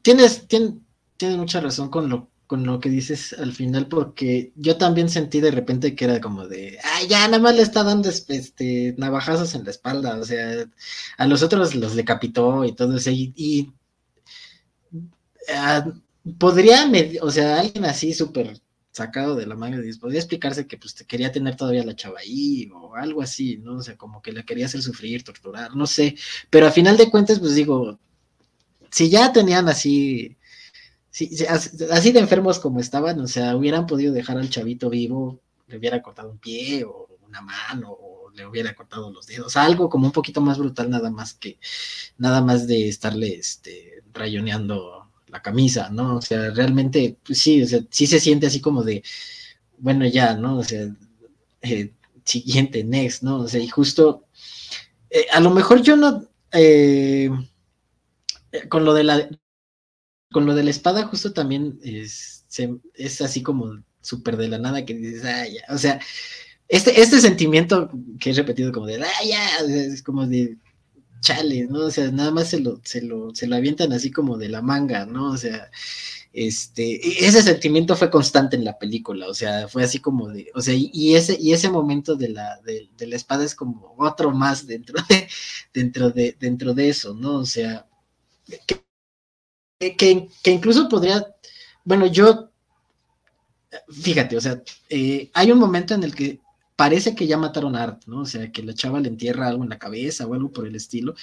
tienes, 0.08 0.48
tienes, 0.48 1.38
mucha 1.38 1.60
razón 1.60 1.90
con 1.90 2.08
lo, 2.10 2.30
con 2.48 2.66
lo 2.66 2.80
que 2.80 2.90
dices 2.90 3.36
al 3.38 3.52
final, 3.52 3.88
porque 3.88 4.54
yo 4.56 4.78
también 4.78 5.10
sentí 5.10 5.42
de 5.42 5.52
repente 5.52 5.96
que 5.96 6.06
era 6.06 6.22
como 6.22 6.48
de, 6.48 6.78
ay, 6.82 7.08
ya 7.08 7.28
nada 7.28 7.40
más 7.40 7.56
le 7.56 7.62
está 7.62 7.84
dando 7.84 8.08
este, 8.10 8.96
navajazos 8.98 9.54
en 9.56 9.66
la 9.66 9.72
espalda, 9.72 10.18
o 10.18 10.24
sea, 10.24 10.66
a 11.18 11.28
los 11.28 11.44
otros 11.44 11.76
los 11.76 11.96
decapitó 11.96 12.64
y 12.64 12.74
todo 12.74 12.96
eso, 12.96 13.10
y, 13.12 13.74
ah, 15.54 15.86
podría, 16.40 16.90
o 17.22 17.32
sea, 17.32 17.60
alguien 17.60 17.86
así 17.86 18.14
súper 18.14 18.60
sacado 18.98 19.36
de 19.36 19.46
la 19.46 19.56
manga, 19.56 19.78
podría 20.02 20.20
explicarse 20.20 20.68
que 20.68 20.78
pues 20.78 20.96
te 20.96 21.06
quería 21.06 21.32
tener 21.32 21.56
todavía 21.56 21.86
la 21.86 21.96
chava 21.96 22.20
ahí 22.20 22.70
o 22.74 22.96
algo 22.96 23.22
así, 23.22 23.58
¿no? 23.58 23.78
O 23.78 23.84
sea, 23.84 23.96
como 23.96 24.22
que 24.22 24.34
la 24.34 24.44
quería 24.44 24.66
hacer 24.66 24.82
sufrir, 24.82 25.24
torturar, 25.24 25.76
no 25.76 25.86
sé, 25.86 26.16
pero 26.50 26.68
a 26.68 26.72
final 26.72 26.98
de 26.98 27.10
cuentas, 27.10 27.40
pues 27.40 27.56
digo, 27.56 28.00
si 28.92 29.10
ya 29.10 29.32
tenían 29.32 29.70
así, 29.70 30.38
así 31.92 32.12
de 32.12 32.20
enfermos 32.20 32.60
como 32.60 32.80
estaban, 32.80 33.20
o 33.20 33.28
sea, 33.28 33.56
hubieran 33.56 33.86
podido 33.86 34.14
dejar 34.14 34.38
al 34.38 34.50
chavito 34.50 34.90
vivo, 34.90 35.40
le 35.68 35.78
hubiera 35.78 36.02
cortado 36.02 36.32
un 36.32 36.40
pie 36.40 36.84
o 36.84 37.08
una 37.28 37.42
mano 37.42 37.92
o 37.92 38.32
le 38.32 38.46
hubiera 38.46 38.74
cortado 38.76 39.12
los 39.12 39.28
dedos, 39.28 39.56
algo 39.58 39.90
como 39.90 40.08
un 40.08 40.12
poquito 40.12 40.42
más 40.42 40.58
brutal 40.58 40.90
nada 40.90 41.12
más 41.12 41.34
que, 41.34 41.60
nada 42.18 42.42
más 42.42 42.68
de 42.68 42.90
estarle, 42.90 43.36
este, 43.36 44.04
rayoneando 44.14 44.97
la 45.28 45.42
camisa, 45.42 45.90
¿no? 45.90 46.18
O 46.18 46.22
sea, 46.22 46.52
realmente, 46.52 47.18
pues 47.26 47.40
sí, 47.40 47.62
o 47.64 47.68
sea, 47.68 47.82
sí 47.90 48.08
se 48.08 48.20
siente 48.20 48.48
así 48.48 48.62
como 48.62 48.84
de, 48.84 49.04
bueno, 49.78 50.06
ya, 50.08 50.36
¿no? 50.36 50.58
O 50.58 50.64
sea, 50.64 50.88
eh, 51.62 51.94
siguiente, 52.24 52.84
next, 52.84 53.24
¿no? 53.24 53.40
O 53.40 53.48
sea, 53.48 53.62
y 53.62 53.68
justo, 53.68 54.26
eh, 55.10 55.26
a 55.32 55.40
lo 55.40 55.52
mejor 55.52 55.82
yo 55.82 55.96
no, 55.96 56.28
eh, 56.52 57.30
con 58.70 58.86
lo 58.86 58.94
de 58.94 59.04
la 59.04 59.30
con 60.32 60.46
lo 60.46 60.56
de 60.56 60.64
la 60.64 60.72
espada 60.72 61.06
justo 61.08 61.34
también 61.34 61.80
es, 61.84 62.46
así 63.22 63.42
como 63.44 63.82
súper 64.02 64.38
de 64.38 64.50
la 64.50 64.58
nada 64.58 64.86
que 64.86 64.94
dices, 64.94 65.24
ah, 65.26 65.46
o 65.74 65.78
sea, 65.78 66.00
este, 66.68 67.02
este 67.02 67.20
sentimiento 67.20 67.90
que 68.20 68.32
he 68.32 68.34
repetido 68.34 68.72
como 68.72 68.88
de, 68.88 69.02
ah, 69.02 69.24
ya, 69.26 69.60
es 69.68 70.04
como 70.04 70.28
de, 70.28 70.58
chale, 71.22 71.68
¿no? 71.68 71.86
O 71.86 71.92
sea, 71.92 72.12
nada 72.12 72.32
más 72.32 72.50
se 72.50 72.60
lo, 72.60 72.80
se 72.84 73.02
lo, 73.02 73.34
se 73.36 73.48
lo 73.48 73.56
avientan 73.56 73.94
así 73.94 74.12
como 74.12 74.38
de 74.38 74.50
la 74.50 74.62
manga, 74.62 75.06
¿no? 75.06 75.32
O 75.32 75.38
sea, 75.38 75.70
este, 76.34 77.26
ese 77.26 77.42
sentimiento 77.42 77.96
fue 77.96 78.12
constante 78.12 78.56
en 78.56 78.64
la 78.64 78.78
película, 78.78 79.28
o 79.28 79.34
sea, 79.34 79.68
fue 79.68 79.84
así 79.84 80.00
como 80.00 80.30
de, 80.30 80.52
o 80.54 80.62
sea, 80.62 80.76
y, 80.78 81.16
ese, 81.16 81.38
y 81.40 81.54
ese 81.54 81.70
momento 81.70 82.16
de 82.16 82.30
la, 82.30 82.60
de, 82.64 83.08
la 83.08 83.16
espada 83.16 83.44
es 83.44 83.56
como 83.56 83.96
otro 83.98 84.32
más 84.32 84.68
dentro 84.68 84.96
de, 85.10 85.28
dentro 85.74 86.12
de, 86.12 86.36
dentro 86.40 86.74
de 86.74 86.90
eso, 86.90 87.14
¿no? 87.14 87.38
O 87.40 87.46
sea, 87.46 87.88
que, 89.80 90.30
incluso 90.46 90.90
podría, 90.90 91.26
bueno, 91.84 92.06
yo, 92.08 92.52
fíjate, 93.90 94.38
o 94.38 94.42
sea, 94.42 94.62
eh, 94.90 95.32
hay 95.34 95.52
un 95.52 95.60
momento 95.60 95.96
en 95.96 96.04
el 96.04 96.14
que 96.14 96.40
parece 96.78 97.16
que 97.16 97.28
ya 97.28 97.38
mataron 97.38 97.76
a 97.76 97.84
Art, 97.84 98.04
¿no? 98.06 98.22
O 98.22 98.26
sea, 98.26 98.52
que 98.52 98.64
la 98.64 98.74
chava 98.74 99.02
le 99.02 99.10
entierra 99.10 99.48
algo 99.48 99.64
en 99.64 99.70
la 99.70 99.80
cabeza 99.80 100.26
o 100.26 100.34
algo 100.34 100.52
por 100.52 100.66
el 100.66 100.76
estilo. 100.76 101.16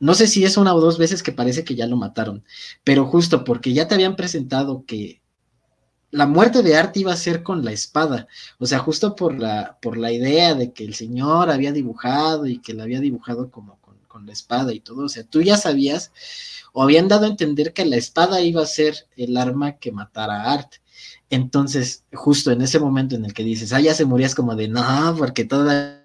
No 0.00 0.14
sé 0.14 0.26
si 0.26 0.44
es 0.44 0.56
una 0.56 0.74
o 0.74 0.80
dos 0.80 0.98
veces 0.98 1.22
que 1.22 1.32
parece 1.32 1.64
que 1.64 1.74
ya 1.74 1.86
lo 1.86 1.96
mataron, 1.96 2.44
pero 2.84 3.04
justo 3.06 3.44
porque 3.44 3.74
ya 3.74 3.88
te 3.88 3.94
habían 3.94 4.16
presentado 4.16 4.84
que 4.86 5.20
la 6.10 6.26
muerte 6.26 6.62
de 6.62 6.76
Art 6.76 6.96
iba 6.96 7.12
a 7.12 7.16
ser 7.16 7.42
con 7.42 7.64
la 7.64 7.72
espada, 7.72 8.28
o 8.58 8.66
sea, 8.66 8.78
justo 8.78 9.16
por 9.16 9.38
la, 9.38 9.78
por 9.82 9.98
la 9.98 10.12
idea 10.12 10.54
de 10.54 10.72
que 10.72 10.84
el 10.84 10.94
señor 10.94 11.50
había 11.50 11.72
dibujado 11.72 12.46
y 12.46 12.58
que 12.58 12.72
la 12.72 12.84
había 12.84 13.00
dibujado 13.00 13.50
como 13.50 13.80
con, 14.14 14.26
la 14.26 14.32
espada 14.32 14.72
y 14.72 14.80
todo, 14.80 15.04
o 15.04 15.08
sea, 15.08 15.24
tú 15.24 15.42
ya 15.42 15.56
sabías 15.56 16.12
o 16.72 16.82
habían 16.82 17.08
dado 17.08 17.26
a 17.26 17.28
entender 17.28 17.72
que 17.72 17.84
la 17.84 17.96
espada 17.96 18.40
iba 18.40 18.62
a 18.62 18.66
ser 18.66 19.06
el 19.16 19.36
arma 19.36 19.78
que 19.78 19.92
matara 19.92 20.42
a 20.42 20.52
Art. 20.52 20.74
Entonces, 21.30 22.04
justo 22.12 22.50
en 22.50 22.62
ese 22.62 22.78
momento 22.78 23.16
en 23.16 23.24
el 23.24 23.34
que 23.34 23.44
dices, 23.44 23.72
ah, 23.72 23.80
ya 23.80 23.94
se 23.94 24.04
morías 24.04 24.34
como 24.34 24.54
de, 24.56 24.68
no, 24.68 25.14
porque 25.18 25.44
todavía 25.44 26.04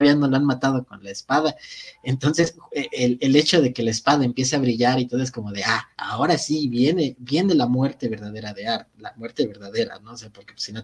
no 0.00 0.28
lo 0.28 0.36
han 0.36 0.44
matado 0.44 0.84
con 0.84 1.02
la 1.02 1.10
espada. 1.10 1.56
Entonces, 2.02 2.56
e, 2.72 3.18
el, 3.20 3.36
hecho 3.36 3.60
de 3.60 3.72
que 3.72 3.82
la 3.82 3.90
espada 3.90 4.24
empiece 4.24 4.56
a 4.56 4.60
brillar 4.60 4.98
y 5.00 5.06
todo 5.06 5.22
es 5.22 5.30
como 5.30 5.52
de, 5.52 5.64
ah, 5.64 5.88
ahora 5.96 6.38
sí, 6.38 6.68
viene, 6.68 7.16
viene 7.18 7.54
la 7.54 7.66
muerte 7.66 8.08
verdadera 8.08 8.52
de 8.54 8.66
Art, 8.68 8.88
la 8.98 9.12
muerte 9.16 9.46
verdadera, 9.46 9.98
¿no? 10.00 10.12
O 10.12 10.16
sea, 10.16 10.30
porque 10.30 10.54
si 10.56 10.72
no, 10.72 10.82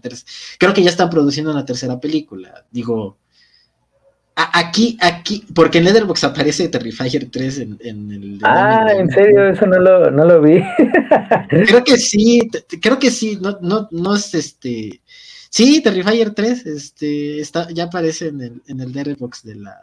creo 0.59 0.73
que 0.73 0.83
ya 0.83 0.89
están 0.89 1.09
produciendo 1.09 1.51
una 1.51 1.65
tercera 1.65 1.99
película. 1.99 2.65
Digo, 2.71 3.17
Aquí, 4.37 4.97
aquí, 4.99 5.45
porque 5.53 5.77
en 5.77 5.85
Letterboxd 5.85 6.25
aparece 6.25 6.67
Terrifier 6.67 7.29
3 7.31 7.59
en, 7.59 7.77
en 7.79 8.11
el... 8.11 8.39
Ah, 8.43 8.87
en 8.93 9.09
serio, 9.09 9.47
eso 9.47 9.65
no 9.65 9.79
lo, 9.79 10.11
no 10.11 10.25
lo 10.25 10.41
vi. 10.41 10.61
creo 11.49 11.83
que 11.85 11.97
sí, 11.97 12.41
creo 12.81 12.99
que 12.99 13.11
sí, 13.11 13.37
no, 13.41 13.57
no, 13.61 13.87
no 13.91 14.15
es 14.15 14.33
este... 14.33 15.01
Sí, 15.49 15.81
Terrifier 15.81 16.31
3, 16.31 16.65
este, 16.65 17.39
está, 17.39 17.69
ya 17.71 17.85
aparece 17.85 18.27
en 18.27 18.41
el, 18.41 18.61
en 18.67 18.81
el 18.81 18.91
Letterboxd 18.91 19.45
de 19.45 19.55
la... 19.55 19.77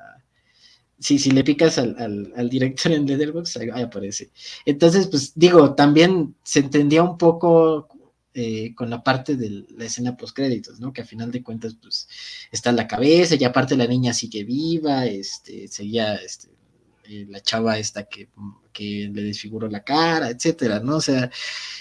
Sí, 0.98 1.18
si 1.18 1.30
le 1.30 1.44
picas 1.44 1.78
al, 1.78 1.96
al, 1.98 2.30
al 2.36 2.50
director 2.50 2.92
en 2.92 3.06
Letterboxd, 3.06 3.56
ahí 3.72 3.82
aparece. 3.82 4.28
Entonces, 4.66 5.06
pues 5.06 5.32
digo, 5.34 5.74
también 5.74 6.34
se 6.42 6.60
entendía 6.60 7.02
un 7.02 7.16
poco 7.16 7.88
eh, 8.34 8.74
con 8.74 8.88
la 8.90 9.02
parte 9.02 9.36
de 9.36 9.66
la 9.76 9.84
escena 9.84 10.16
post 10.16 10.34
créditos, 10.34 10.80
¿no? 10.80 10.92
Que 10.92 11.02
a 11.02 11.04
final 11.04 11.30
de 11.30 11.42
cuentas, 11.42 11.76
pues, 11.80 12.08
está 12.50 12.70
en 12.70 12.76
la 12.76 12.88
cabeza, 12.88 13.34
y 13.34 13.44
aparte 13.44 13.76
la 13.76 13.86
niña 13.86 14.14
sigue 14.14 14.44
viva, 14.44 15.06
este, 15.06 15.68
seguía 15.68 16.14
este, 16.14 16.48
eh, 17.04 17.26
la 17.28 17.40
chava 17.40 17.78
esta 17.78 18.04
que, 18.04 18.28
que, 18.72 19.10
le 19.12 19.22
desfiguró 19.22 19.68
la 19.68 19.84
cara, 19.84 20.30
etcétera, 20.30 20.80
¿no? 20.80 20.96
O 20.96 21.00
sea, 21.00 21.30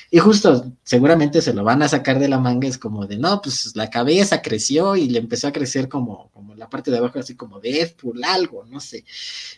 y 0.10 0.18
justo, 0.20 0.74
seguramente 0.84 1.42
se 1.42 1.54
lo 1.54 1.64
van 1.64 1.84
a 1.84 1.88
sacar 1.88 2.20
de 2.20 2.28
la 2.28 2.40
manga, 2.40 2.68
es 2.68 2.78
como 2.78 3.08
de, 3.08 3.18
no, 3.18 3.42
pues 3.42 3.76
la 3.76 3.90
cabeza 3.90 4.42
creció 4.42 4.96
y 4.96 5.08
le 5.10 5.20
empezó 5.20 5.48
a 5.48 5.54
crecer 5.54 5.88
como, 5.88 6.32
como 6.32 6.56
la 6.56 6.70
parte 6.70 6.92
de 6.92 6.98
abajo, 6.98 7.20
así 7.20 7.36
como 7.36 7.60
Deadpool, 7.60 8.24
algo, 8.24 8.66
no 8.66 8.80
sé. 8.80 9.06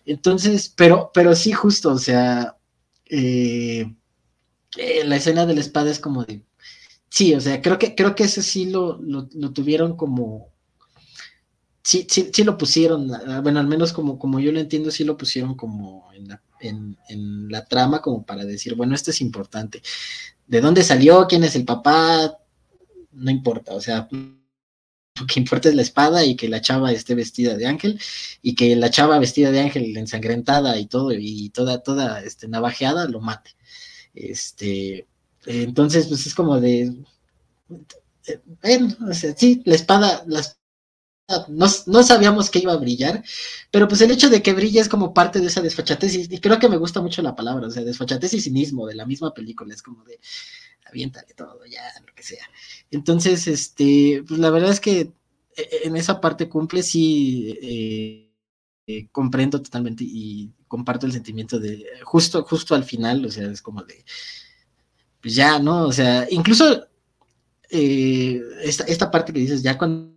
Entonces, 0.05 0.71
pero, 0.75 1.11
pero 1.13 1.35
sí, 1.35 1.53
justo, 1.53 1.91
o 1.91 1.97
sea, 1.97 2.57
eh, 3.05 3.91
la 5.05 5.15
escena 5.15 5.45
de 5.45 5.55
la 5.55 5.61
espada 5.61 5.91
es 5.91 5.99
como 5.99 6.23
de, 6.25 6.43
Sí, 7.13 7.35
o 7.35 7.39
sea, 7.39 7.61
creo 7.61 7.77
que, 7.77 7.93
creo 7.93 8.15
que 8.15 8.23
ese 8.23 8.41
sí 8.41 8.71
lo, 8.71 8.99
lo, 9.03 9.27
tuvieron 9.53 9.95
como. 9.95 10.51
Sí, 11.83 12.07
sí, 12.09 12.31
sí 12.33 12.43
lo 12.43 12.57
pusieron, 12.57 13.13
ah, 13.13 13.39
bueno, 13.41 13.59
al 13.59 13.67
menos 13.67 13.93
como, 13.93 14.17
como 14.17 14.39
yo 14.39 14.51
lo 14.51 14.59
entiendo, 14.59 14.89
sí 14.89 15.03
lo 15.03 15.15
pusieron 15.15 15.55
como 15.55 16.11
en 16.13 16.29
la, 16.29 16.41
en, 16.59 16.97
en 17.09 17.49
la 17.49 17.65
trama, 17.65 18.01
como 18.01 18.25
para 18.25 18.45
decir, 18.45 18.73
bueno, 18.73 18.95
esto 18.95 19.11
es 19.11 19.21
importante. 19.21 19.83
¿De 20.47 20.59
dónde 20.59 20.83
salió? 20.83 21.27
¿Quién 21.27 21.43
es 21.43 21.55
el 21.55 21.65
papá? 21.65 22.35
No 23.11 23.29
importa, 23.29 23.75
o 23.75 23.81
sea, 23.81 24.07
lo 25.19 25.27
que 25.27 25.39
importa 25.39 25.69
es 25.69 25.75
la 25.75 25.83
espada 25.83 26.25
y 26.25 26.35
que 26.35 26.49
la 26.49 26.61
chava 26.61 26.91
esté 26.91 27.13
vestida 27.13 27.55
de 27.55 27.67
ángel 27.67 27.99
y 28.41 28.55
que 28.55 28.75
la 28.75 28.89
chava 28.89 29.19
vestida 29.19 29.51
de 29.51 29.59
ángel 29.61 29.95
ensangrentada 29.97 30.79
y 30.79 30.87
todo 30.87 31.11
y 31.11 31.49
toda 31.51 31.83
toda 31.83 32.23
este 32.23 32.47
navajeada 32.47 33.07
lo 33.07 33.21
mate. 33.21 33.51
Este, 34.15 35.07
entonces, 35.45 36.07
pues 36.07 36.25
es 36.25 36.35
como 36.35 36.59
de. 36.59 36.93
Bueno, 38.61 38.95
sí, 39.37 39.61
la 39.65 39.75
espada, 39.75 40.23
no, 41.47 41.67
no, 41.87 42.03
sabíamos 42.03 42.49
que 42.49 42.59
iba 42.59 42.73
a 42.73 42.77
brillar, 42.77 43.23
pero 43.71 43.87
pues 43.87 44.01
el 44.01 44.11
hecho 44.11 44.29
de 44.29 44.41
que 44.41 44.53
brille 44.53 44.79
es 44.79 44.89
como 44.89 45.13
parte 45.13 45.39
de 45.39 45.47
esa 45.47 45.61
desfachatez, 45.61 46.15
y, 46.15 46.39
creo 46.39 46.59
que 46.59 46.69
me 46.69 46.77
gusta 46.77 47.01
mucho 47.01 47.21
la 47.21 47.35
palabra, 47.35 47.67
o 47.67 47.71
sea, 47.71 47.83
desfachatez 47.83 48.33
y 48.33 48.41
cinismo 48.41 48.87
de 48.87 48.95
la 48.95 49.05
misma 49.05 49.33
película, 49.33 49.73
es 49.73 49.81
como 49.81 50.03
de 50.03 50.19
aviéntale 50.85 51.33
todo, 51.33 51.65
ya, 51.65 51.81
lo 52.05 52.13
que 52.13 52.23
sea. 52.23 52.45
Entonces, 52.91 53.47
este, 53.47 54.23
pues 54.27 54.39
la 54.39 54.49
verdad 54.49 54.71
es 54.71 54.79
que 54.79 54.99
eh, 55.55 55.79
en 55.85 55.95
esa 55.95 56.21
parte 56.21 56.49
cumple, 56.49 56.83
sí, 56.83 57.57
eh, 57.61 58.29
eh, 58.87 59.07
comprendo 59.11 59.61
totalmente 59.61 60.03
y 60.05 60.51
comparto 60.67 61.05
el 61.05 61.13
sentimiento 61.13 61.59
de, 61.59 61.85
justo, 62.03 62.43
justo 62.43 62.75
al 62.75 62.83
final, 62.83 63.25
o 63.25 63.31
sea, 63.31 63.49
es 63.49 63.61
como 63.61 63.83
de 63.83 64.03
pues 65.23 65.35
ya, 65.35 65.57
¿no? 65.57 65.87
O 65.87 65.91
sea, 65.93 66.27
incluso 66.29 66.85
eh, 67.71 68.41
esta, 68.63 69.09
parte 69.09 69.31
que 69.31 69.39
dices, 69.39 69.63
ya 69.63 69.77
cuando 69.77 70.13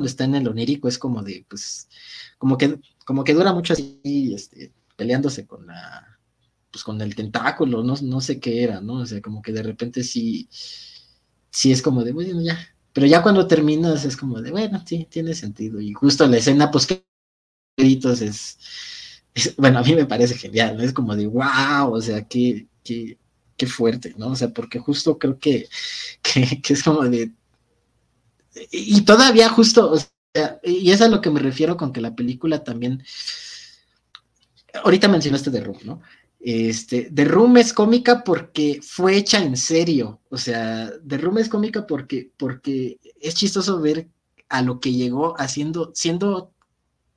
está 0.00 0.24
en 0.24 0.34
el 0.34 0.48
onírico 0.48 0.88
es 0.88 0.98
como 0.98 1.22
de, 1.22 1.46
pues, 1.48 1.88
como 2.36 2.58
que, 2.58 2.80
como 3.06 3.22
que 3.22 3.32
dura 3.32 3.52
mucho 3.52 3.74
así, 3.74 4.32
este, 4.34 4.72
peleándose 4.96 5.46
con 5.46 5.66
la, 5.68 6.18
pues 6.72 6.82
con 6.82 7.00
el 7.00 7.14
tentáculo, 7.14 7.84
no, 7.84 7.94
no 8.02 8.20
sé 8.20 8.40
qué 8.40 8.64
era, 8.64 8.80
¿no? 8.80 8.94
O 8.94 9.06
sea, 9.06 9.22
como 9.22 9.40
que 9.40 9.52
de 9.52 9.62
repente 9.62 10.02
sí, 10.02 10.48
sí 11.50 11.70
es 11.70 11.80
como 11.80 12.02
de, 12.02 12.12
bueno, 12.12 12.42
ya, 12.42 12.58
pero 12.92 13.06
ya 13.06 13.22
cuando 13.22 13.46
terminas 13.46 14.04
es 14.04 14.16
como 14.16 14.42
de, 14.42 14.50
bueno, 14.50 14.82
sí, 14.84 15.06
tiene 15.08 15.34
sentido, 15.34 15.80
y 15.80 15.92
justo 15.92 16.26
la 16.26 16.38
escena, 16.38 16.72
pues, 16.72 16.86
que 16.88 17.04
es, 17.76 18.58
es, 19.34 19.56
bueno, 19.56 19.78
a 19.78 19.82
mí 19.82 19.94
me 19.94 20.06
parece 20.06 20.34
genial, 20.36 20.76
¿no? 20.76 20.82
Es 20.82 20.92
como 20.92 21.14
de, 21.14 21.28
wow, 21.28 21.92
o 21.92 22.02
sea, 22.02 22.26
qué, 22.26 22.66
qué, 22.82 23.16
qué 23.60 23.66
fuerte, 23.66 24.14
¿no? 24.16 24.28
O 24.28 24.36
sea, 24.36 24.48
porque 24.48 24.78
justo 24.78 25.18
creo 25.18 25.38
que, 25.38 25.68
que, 26.22 26.72
es 26.72 26.82
como 26.82 27.02
de... 27.02 27.30
Y 28.70 29.02
todavía 29.02 29.50
justo, 29.50 29.92
o 29.92 29.98
sea, 29.98 30.58
y 30.64 30.90
es 30.90 31.02
a 31.02 31.08
lo 31.08 31.20
que 31.20 31.28
me 31.28 31.40
refiero 31.40 31.76
con 31.76 31.92
que 31.92 32.00
la 32.00 32.14
película 32.14 32.64
también... 32.64 33.04
Ahorita 34.82 35.08
mencionaste 35.08 35.50
The 35.50 35.60
Room, 35.60 35.78
¿no? 35.84 36.00
Este, 36.38 37.10
The 37.14 37.24
Room 37.26 37.58
es 37.58 37.74
cómica 37.74 38.24
porque 38.24 38.80
fue 38.82 39.16
hecha 39.16 39.42
en 39.42 39.58
serio, 39.58 40.20
o 40.30 40.38
sea, 40.38 40.90
The 41.06 41.18
Room 41.18 41.36
es 41.36 41.50
cómica 41.50 41.86
porque, 41.86 42.30
porque 42.38 42.98
es 43.20 43.34
chistoso 43.34 43.78
ver 43.78 44.08
a 44.48 44.62
lo 44.62 44.80
que 44.80 44.94
llegó 44.94 45.38
haciendo, 45.38 45.90
siendo 45.94 46.54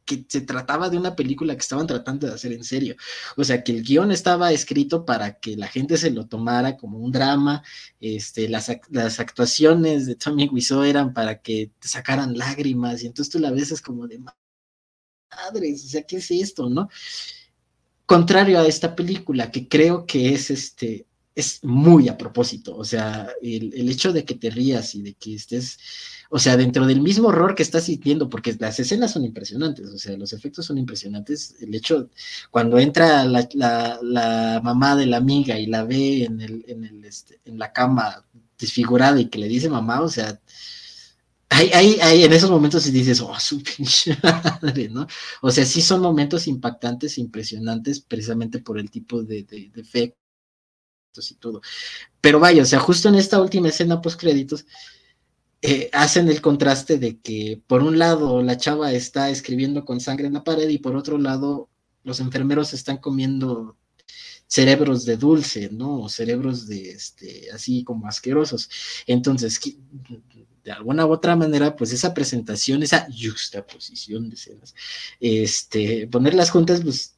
que 0.06 0.26
se 0.28 0.42
trataba 0.42 0.90
de 0.90 0.98
una 0.98 1.16
película 1.16 1.54
que 1.56 1.62
estaban 1.62 1.88
tratando 1.88 2.28
de 2.28 2.34
hacer 2.34 2.52
en 2.54 2.64
serio. 2.64 2.96
O 3.38 3.44
sea, 3.44 3.64
que 3.64 3.72
el 3.72 3.84
guion 3.84 4.12
estaba 4.12 4.52
escrito 4.52 5.06
para 5.06 5.40
que 5.40 5.56
la 5.58 5.68
gente 5.68 5.98
se 5.98 6.12
lo 6.12 6.28
tomara 6.28 6.78
como 6.78 7.00
un 7.00 7.12
drama, 7.12 7.64
este, 8.00 8.50
las, 8.50 8.72
las 8.90 9.20
actuaciones 9.20 10.06
de 10.06 10.16
Tommy 10.16 10.48
Wiseau 10.50 10.84
eran 10.84 11.14
para 11.14 11.42
que 11.42 11.72
te 11.80 11.88
sacaran 11.88 12.38
lágrimas, 12.38 13.04
y 13.04 13.08
entonces 13.08 13.32
tú 13.32 13.40
la 13.40 13.52
ves 13.52 13.72
es 13.72 13.82
como 13.82 14.08
de 14.08 14.20
madres, 14.20 15.86
o 15.86 15.88
sea, 15.88 16.04
¿qué 16.04 16.18
es 16.18 16.32
esto, 16.32 16.70
no? 16.70 16.90
Contrario 18.06 18.60
a 18.60 18.68
esta 18.68 18.96
película, 18.96 19.52
que 19.52 19.68
creo 19.68 20.06
que 20.06 20.34
es 20.34 20.52
este, 20.52 21.08
es 21.36 21.64
muy 21.64 22.10
a 22.10 22.18
propósito, 22.18 22.76
o 22.76 22.84
sea, 22.84 23.30
el, 23.42 23.74
el 23.74 23.90
hecho 23.90 24.14
de 24.14 24.24
que 24.24 24.36
te 24.36 24.50
rías 24.50 24.96
y 24.96 25.02
de 25.02 25.14
que 25.14 25.36
estés 25.36 25.80
o 26.36 26.40
sea, 26.40 26.58
dentro 26.58 26.88
del 26.88 27.00
mismo 27.00 27.28
horror 27.28 27.54
que 27.54 27.62
estás 27.62 27.84
sintiendo, 27.84 28.28
porque 28.28 28.58
las 28.60 28.80
escenas 28.80 29.12
son 29.12 29.24
impresionantes, 29.24 29.88
o 29.92 30.00
sea, 30.00 30.18
los 30.18 30.34
efectos 30.34 30.66
son 30.66 30.80
impresionantes. 30.80 31.56
El 31.62 31.76
hecho, 31.76 32.10
cuando 32.50 32.80
entra 32.80 33.24
la, 33.24 34.60
mamá 34.64 34.96
de 34.96 35.06
la 35.06 35.18
amiga 35.18 35.60
y 35.60 35.68
la 35.68 35.84
ve 35.84 36.24
en, 36.24 36.42
el, 36.42 36.66
en, 36.68 36.86
el, 36.86 37.06
este, 37.06 37.40
en 37.46 37.60
la 37.60 37.72
cama 37.72 38.26
desfigurada 38.58 39.22
y 39.22 39.30
que 39.30 39.38
le 39.38 39.48
dice 39.48 39.70
mamá, 39.70 40.02
o 40.02 40.10
sea, 40.10 40.42
hay, 41.50 41.70
hay, 41.72 42.00
hay, 42.02 42.24
en 42.24 42.34
esos 42.34 42.50
momentos 42.50 42.88
y 42.88 42.92
dices, 42.92 43.22
oh, 43.22 43.40
su 43.40 43.62
pinche 43.62 44.18
madre, 44.24 44.90
¿no? 44.90 45.06
O 45.44 45.52
sea, 45.52 45.66
sí 45.66 45.84
son 45.84 46.02
momentos 46.02 46.48
impactantes, 46.48 47.20
impresionantes, 47.20 48.00
precisamente 48.00 48.58
por 48.58 48.80
el 48.80 48.90
tipo 48.90 49.22
de, 49.22 49.44
de, 49.44 49.70
de 49.72 49.82
efectos 49.82 50.23
y 51.32 51.36
todo. 51.36 51.62
Pero 52.22 52.40
vaya, 52.40 52.64
o 52.64 52.66
sea, 52.66 52.80
justo 52.80 53.10
en 53.10 53.16
esta 53.16 53.42
última 53.42 53.70
escena 53.70 54.02
post 54.02 54.20
créditos, 54.20 54.66
eh, 55.62 55.90
hacen 55.94 56.28
el 56.28 56.42
contraste 56.42 56.98
de 56.98 57.20
que 57.22 57.62
por 57.68 57.84
un 57.84 57.98
lado 57.98 58.42
la 58.44 58.58
chava 58.58 58.92
está 58.92 59.30
escribiendo 59.30 59.86
con 59.86 60.02
sangre 60.02 60.28
en 60.28 60.34
la 60.34 60.44
pared 60.44 60.68
y 60.68 60.78
por 60.78 60.96
otro 60.98 61.18
lado 61.18 61.70
los 62.04 62.20
enfermeros 62.20 62.74
están 62.74 62.98
comiendo 62.98 63.78
cerebros 64.48 65.06
de 65.06 65.18
dulce, 65.18 65.70
¿no? 65.72 66.02
O 66.02 66.10
cerebros 66.10 66.68
de, 66.68 66.92
este, 66.92 67.50
así 67.52 67.84
como 67.84 68.08
asquerosos. 68.08 68.70
Entonces, 69.08 69.60
de 70.64 70.72
alguna 70.72 71.06
u 71.06 71.12
otra 71.12 71.36
manera, 71.36 71.76
pues 71.76 71.92
esa 71.92 72.14
presentación, 72.14 72.84
esa 72.84 73.08
juxtaposición 73.10 74.30
de 74.30 74.36
escenas, 74.36 74.76
este, 75.20 76.08
ponerlas 76.08 76.52
juntas, 76.52 76.82
pues 76.82 77.13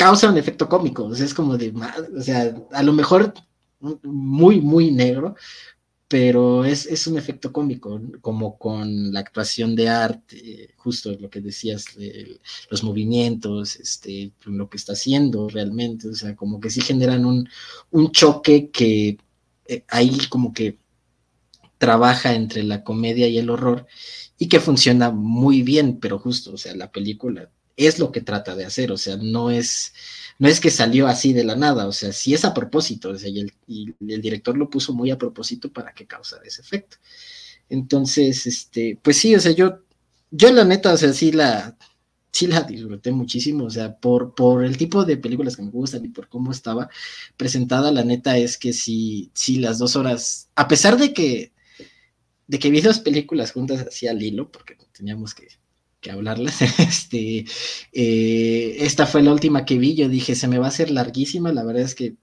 causa 0.00 0.30
un 0.30 0.38
efecto 0.38 0.66
cómico, 0.66 1.04
o 1.04 1.14
sea, 1.14 1.26
es 1.26 1.34
como 1.34 1.58
de, 1.58 1.74
o 2.16 2.22
sea, 2.22 2.56
a 2.72 2.82
lo 2.82 2.94
mejor 2.94 3.34
muy, 4.02 4.58
muy 4.58 4.90
negro, 4.90 5.34
pero 6.08 6.64
es, 6.64 7.06
un 7.06 7.18
efecto 7.18 7.52
cómico, 7.52 8.00
como 8.22 8.56
con 8.58 9.12
la 9.12 9.20
actuación 9.20 9.76
de 9.76 9.90
arte, 9.90 10.72
justo 10.78 11.14
lo 11.20 11.28
que 11.28 11.42
decías, 11.42 11.84
los 12.70 12.82
movimientos, 12.82 13.76
este, 13.76 14.32
lo 14.46 14.70
que 14.70 14.78
está 14.78 14.94
haciendo 14.94 15.50
realmente, 15.50 16.08
o 16.08 16.14
sea, 16.14 16.34
como 16.34 16.60
que 16.60 16.70
sí 16.70 16.80
generan 16.80 17.26
un, 17.26 17.46
choque 18.10 18.70
que 18.70 19.18
eh, 19.66 19.84
ahí 19.88 20.16
como 20.30 20.54
que 20.54 20.78
trabaja 21.76 22.34
entre 22.34 22.62
la 22.62 22.84
comedia 22.84 23.28
y 23.28 23.36
el 23.36 23.50
horror 23.50 23.86
y 24.38 24.48
que 24.48 24.60
funciona 24.60 25.10
muy 25.10 25.60
bien, 25.62 25.98
pero 26.00 26.18
justo, 26.18 26.54
o 26.54 26.56
sea, 26.56 26.74
la 26.74 26.90
película 26.90 27.50
es 27.86 27.98
lo 27.98 28.12
que 28.12 28.20
trata 28.20 28.54
de 28.54 28.64
hacer, 28.64 28.92
o 28.92 28.96
sea, 28.96 29.16
no 29.16 29.50
es 29.50 29.92
no 30.40 30.48
es 30.48 30.58
que 30.58 30.70
salió 30.70 31.06
así 31.06 31.34
de 31.34 31.44
la 31.44 31.54
nada, 31.54 31.86
o 31.86 31.92
sea, 31.92 32.12
sí 32.14 32.32
es 32.32 32.46
a 32.46 32.54
propósito, 32.54 33.10
o 33.10 33.18
sea, 33.18 33.28
y 33.28 33.40
el, 33.40 34.22
director 34.22 34.56
lo 34.56 34.70
puso 34.70 34.94
muy 34.94 35.10
a 35.10 35.18
propósito 35.18 35.70
para 35.70 35.92
que 35.92 36.06
causara 36.06 36.42
ese 36.46 36.62
efecto. 36.62 36.96
Entonces, 37.68 38.46
este, 38.46 38.98
pues 39.02 39.18
sí, 39.18 39.34
o 39.34 39.40
sea, 39.40 39.52
yo, 39.52 39.80
yo 40.30 40.50
la 40.50 40.64
neta, 40.64 40.94
o 40.94 40.96
sea, 40.96 41.12
sí 41.12 41.30
la, 41.32 41.76
sí 42.32 42.46
la 42.46 42.62
disfruté 42.62 43.12
muchísimo, 43.12 43.64
o 43.64 43.70
sea, 43.70 43.96
por, 43.98 44.34
por 44.34 44.64
el 44.64 44.78
tipo 44.78 45.04
de 45.04 45.18
películas 45.18 45.56
que 45.56 45.62
me 45.62 45.70
gustan 45.70 46.06
y 46.06 46.08
por 46.08 46.28
cómo 46.28 46.52
estaba 46.52 46.88
presentada, 47.36 47.92
la 47.92 48.04
neta 48.04 48.38
es 48.38 48.56
que 48.56 48.72
sí, 48.72 49.30
sí, 49.34 49.58
las 49.58 49.78
dos 49.78 49.94
horas, 49.94 50.48
a 50.54 50.68
pesar 50.68 50.96
de 50.96 51.12
que, 51.12 51.52
de 52.46 52.58
que 52.58 52.70
vi 52.70 52.80
dos 52.80 53.00
películas 53.00 53.52
juntas 53.52 53.86
así 53.86 54.08
al 54.08 54.22
hilo, 54.22 54.50
porque 54.50 54.78
teníamos 54.92 55.34
que 55.34 55.48
que 56.00 56.10
hablarles. 56.10 56.58
Este, 56.78 57.44
eh, 57.92 58.76
esta 58.80 59.06
fue 59.06 59.22
la 59.22 59.32
última 59.32 59.64
que 59.64 59.78
vi, 59.78 59.94
yo 59.94 60.08
dije, 60.08 60.34
se 60.34 60.48
me 60.48 60.58
va 60.58 60.66
a 60.66 60.70
hacer 60.70 60.90
larguísima, 60.90 61.52
la 61.52 61.64
verdad 61.64 61.82
es 61.82 61.94
que 61.94 62.16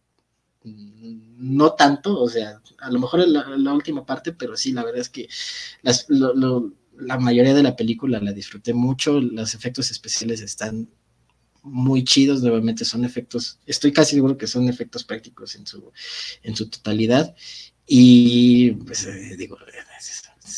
no 0.63 1.73
tanto, 1.73 2.19
o 2.19 2.30
sea, 2.30 2.61
a 2.80 2.91
lo 2.91 2.99
mejor 2.99 3.28
la, 3.28 3.47
la 3.57 3.73
última 3.73 4.05
parte, 4.05 4.34
pero 4.34 4.57
sí, 4.57 4.71
la 4.71 4.84
verdad 4.84 5.01
es 5.01 5.09
que 5.09 5.30
la 5.84 7.19
mayoría 7.19 7.53
de 7.53 7.63
la 7.63 7.75
película 7.75 8.19
la 8.19 8.34
disfruté 8.34 8.73
mucho, 8.73 9.21
los 9.21 9.53
efectos 9.53 9.91
especiales 9.91 10.41
están 10.41 10.89
muy 11.63 12.03
chidos, 12.03 12.41
nuevamente 12.41 12.86
son 12.86 13.05
efectos, 13.05 13.59
estoy 13.65 13.91
casi 13.91 14.15
seguro 14.15 14.38
que 14.38 14.47
son 14.47 14.67
efectos 14.67 15.03
prácticos 15.03 15.55
en 15.55 15.67
su, 15.67 15.91
en 16.43 16.55
su 16.55 16.69
totalidad, 16.69 17.36
y 17.86 18.71
pues 18.71 19.05
eh, 19.05 19.36
digo, 19.38 19.57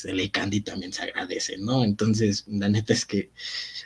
el 0.05 0.31
Candy 0.31 0.61
también 0.61 0.93
se 0.93 1.03
agradece, 1.03 1.57
¿no? 1.57 1.83
Entonces, 1.83 2.45
la 2.47 2.69
neta 2.69 2.93
es 2.93 3.05
que, 3.05 3.29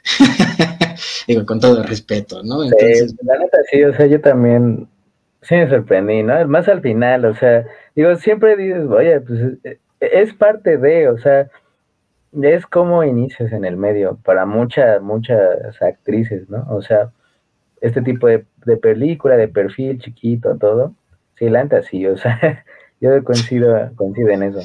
digo, 1.27 1.45
con 1.45 1.59
todo 1.59 1.83
respeto, 1.83 2.43
¿no? 2.43 2.63
Entonces, 2.63 3.15
la 3.23 3.37
neta 3.37 3.57
sí, 3.71 3.83
o 3.83 3.93
sea, 3.95 4.05
yo 4.05 4.21
también 4.21 4.87
sí 5.41 5.55
me 5.55 5.69
sorprendí, 5.69 6.23
¿no? 6.23 6.47
Más 6.47 6.67
al 6.67 6.81
final, 6.81 7.25
o 7.25 7.35
sea, 7.35 7.65
digo, 7.95 8.15
siempre 8.15 8.55
dices, 8.55 8.85
oye, 8.89 9.19
pues 9.21 9.39
eh, 9.63 9.79
es 9.99 10.33
parte 10.33 10.77
de, 10.77 11.09
o 11.09 11.17
sea, 11.17 11.49
es 12.41 12.65
como 12.65 13.03
inicias 13.03 13.51
en 13.51 13.65
el 13.65 13.77
medio 13.77 14.17
para 14.23 14.45
muchas, 14.45 15.01
muchas 15.01 15.81
actrices, 15.81 16.49
¿no? 16.49 16.65
O 16.69 16.81
sea, 16.81 17.11
este 17.81 18.01
tipo 18.01 18.27
de, 18.27 18.45
de 18.65 18.77
película, 18.77 19.35
de 19.37 19.47
perfil 19.47 19.99
chiquito, 19.99 20.57
todo, 20.57 20.95
sí, 21.37 21.49
la 21.49 21.63
neta 21.63 21.81
sí, 21.83 22.05
o 22.07 22.17
sea, 22.17 22.65
yo 23.01 23.23
coincido, 23.23 23.91
coincido 23.95 24.29
en 24.29 24.43
eso. 24.43 24.61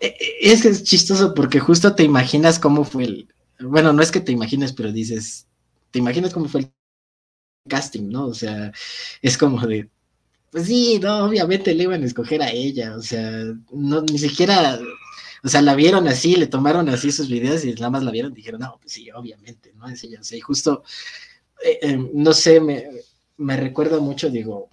E, 0.00 0.06
e, 0.08 0.52
es 0.52 0.64
es 0.64 0.84
chistoso 0.84 1.34
porque 1.34 1.60
justo 1.60 1.94
te 1.94 2.02
imaginas 2.04 2.58
cómo 2.58 2.84
fue 2.84 3.04
el. 3.04 3.28
Bueno, 3.60 3.92
no 3.92 4.02
es 4.02 4.10
que 4.10 4.20
te 4.20 4.32
imagines, 4.32 4.72
pero 4.72 4.92
dices, 4.92 5.46
te 5.90 5.98
imaginas 5.98 6.32
cómo 6.32 6.48
fue 6.48 6.62
el 6.62 6.72
casting, 7.68 8.08
¿no? 8.10 8.26
O 8.26 8.34
sea, 8.34 8.72
es 9.22 9.38
como 9.38 9.66
de. 9.66 9.88
Pues 10.50 10.66
sí, 10.66 10.98
no, 11.00 11.26
obviamente 11.26 11.74
le 11.74 11.84
iban 11.84 12.02
a 12.02 12.06
escoger 12.06 12.42
a 12.42 12.50
ella, 12.50 12.96
o 12.96 13.02
sea, 13.02 13.44
no, 13.72 14.02
ni 14.02 14.18
siquiera, 14.18 14.80
o 15.44 15.48
sea, 15.48 15.62
la 15.62 15.74
vieron 15.76 16.08
así, 16.08 16.36
le 16.36 16.48
tomaron 16.48 16.88
así 16.88 17.12
sus 17.12 17.28
videos 17.28 17.64
y 17.64 17.72
nada 17.74 17.90
más 17.90 18.02
la 18.02 18.10
vieron 18.10 18.32
y 18.32 18.36
dijeron, 18.36 18.60
no, 18.60 18.78
pues 18.80 18.92
sí, 18.94 19.10
obviamente, 19.12 19.72
¿no? 19.76 19.88
Es 19.88 20.02
ella, 20.04 20.20
o 20.20 20.24
sea, 20.24 20.38
y 20.38 20.40
justo, 20.40 20.82
eh, 21.64 21.78
eh, 21.82 22.10
no 22.14 22.32
sé, 22.32 22.60
me, 22.60 22.84
me 23.36 23.56
recuerda 23.56 24.00
mucho, 24.00 24.28
digo, 24.30 24.70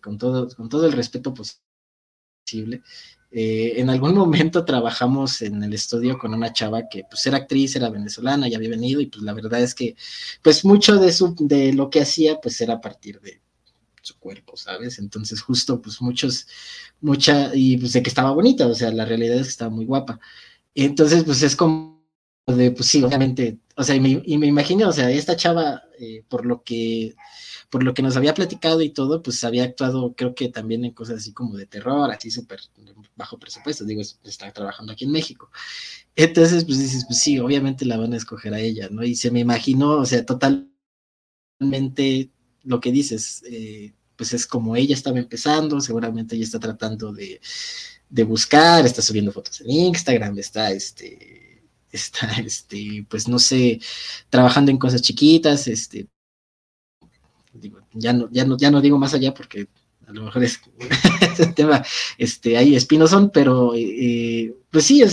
con 0.00 0.18
todo, 0.18 0.48
con 0.54 0.68
todo 0.68 0.86
el 0.86 0.92
respeto 0.92 1.34
posible, 1.34 2.82
eh, 3.36 3.80
en 3.80 3.90
algún 3.90 4.14
momento 4.14 4.64
trabajamos 4.64 5.42
en 5.42 5.60
el 5.64 5.74
estudio 5.74 6.16
con 6.18 6.32
una 6.34 6.52
chava 6.52 6.88
que 6.88 7.02
pues 7.02 7.26
era 7.26 7.38
actriz, 7.38 7.74
era 7.74 7.90
venezolana, 7.90 8.46
ya 8.46 8.58
había 8.58 8.70
venido 8.70 9.00
y 9.00 9.06
pues 9.06 9.24
la 9.24 9.32
verdad 9.32 9.60
es 9.60 9.74
que 9.74 9.96
pues 10.40 10.64
mucho 10.64 10.98
de, 11.00 11.10
su, 11.10 11.34
de 11.40 11.72
lo 11.72 11.90
que 11.90 12.00
hacía 12.00 12.40
pues 12.40 12.60
era 12.60 12.74
a 12.74 12.80
partir 12.80 13.20
de 13.20 13.40
su 14.02 14.16
cuerpo, 14.20 14.56
¿sabes? 14.56 15.00
Entonces 15.00 15.40
justo 15.42 15.82
pues 15.82 16.00
muchos, 16.00 16.46
mucha, 17.00 17.50
y 17.52 17.76
pues 17.76 17.92
de 17.94 18.04
que 18.04 18.08
estaba 18.08 18.30
bonita, 18.30 18.68
o 18.68 18.74
sea, 18.74 18.92
la 18.92 19.04
realidad 19.04 19.38
es 19.38 19.46
que 19.46 19.50
estaba 19.50 19.70
muy 19.70 19.84
guapa. 19.84 20.20
Entonces 20.76 21.24
pues 21.24 21.42
es 21.42 21.56
como 21.56 21.93
de, 22.46 22.70
pues 22.72 22.88
sí, 22.88 23.02
obviamente, 23.02 23.58
o 23.76 23.84
sea, 23.84 23.94
y 23.94 24.00
me, 24.00 24.22
y 24.24 24.38
me 24.38 24.46
imagino, 24.46 24.88
o 24.88 24.92
sea, 24.92 25.10
esta 25.10 25.36
chava, 25.36 25.82
eh, 25.98 26.24
por 26.28 26.44
lo 26.46 26.62
que 26.62 27.14
por 27.74 27.82
lo 27.82 27.92
que 27.92 28.02
nos 28.02 28.16
había 28.16 28.34
platicado 28.34 28.82
y 28.82 28.90
todo, 28.90 29.20
pues 29.20 29.42
había 29.42 29.64
actuado, 29.64 30.14
creo 30.14 30.32
que 30.36 30.48
también 30.48 30.84
en 30.84 30.92
cosas 30.92 31.16
así 31.16 31.32
como 31.32 31.56
de 31.56 31.66
terror, 31.66 32.08
así 32.08 32.30
súper 32.30 32.60
bajo 33.16 33.36
presupuesto, 33.36 33.84
digo, 33.84 34.00
está 34.00 34.52
trabajando 34.52 34.92
aquí 34.92 35.06
en 35.06 35.10
México. 35.10 35.50
Entonces, 36.14 36.64
pues 36.64 36.78
dices, 36.78 37.04
pues 37.06 37.20
sí, 37.20 37.40
obviamente 37.40 37.84
la 37.84 37.96
van 37.96 38.12
a 38.12 38.16
escoger 38.16 38.54
a 38.54 38.60
ella, 38.60 38.88
¿no? 38.92 39.02
Y 39.02 39.16
se 39.16 39.32
me 39.32 39.40
imaginó, 39.40 39.98
o 39.98 40.06
sea, 40.06 40.24
totalmente 40.24 40.70
lo 42.62 42.78
que 42.80 42.92
dices, 42.92 43.42
eh, 43.50 43.92
pues 44.14 44.32
es 44.34 44.46
como 44.46 44.76
ella 44.76 44.94
estaba 44.94 45.18
empezando, 45.18 45.80
seguramente 45.80 46.36
ella 46.36 46.44
está 46.44 46.60
tratando 46.60 47.12
de, 47.12 47.40
de 48.08 48.22
buscar, 48.22 48.86
está 48.86 49.02
subiendo 49.02 49.32
fotos 49.32 49.60
en 49.62 49.70
Instagram, 49.70 50.38
está, 50.38 50.70
este, 50.70 51.43
está, 51.96 52.26
este, 52.44 53.06
pues 53.08 53.28
no 53.28 53.38
sé, 53.38 53.80
trabajando 54.28 54.70
en 54.70 54.78
cosas 54.78 55.02
chiquitas, 55.02 55.68
este, 55.68 56.08
ya 57.92 58.12
no, 58.12 58.28
ya 58.30 58.44
no, 58.44 58.56
ya 58.56 58.70
no 58.70 58.80
digo 58.80 58.98
más 58.98 59.14
allá 59.14 59.32
porque 59.32 59.68
a 60.06 60.12
lo 60.12 60.24
mejor 60.24 60.44
es, 60.44 60.60
un 61.38 61.54
tema 61.54 61.84
este, 62.18 62.56
ahí 62.56 62.74
espinosón, 62.74 63.30
pero 63.32 63.72
eh, 63.74 64.54
pues 64.70 64.84
sí, 64.84 65.02
o 65.02 65.08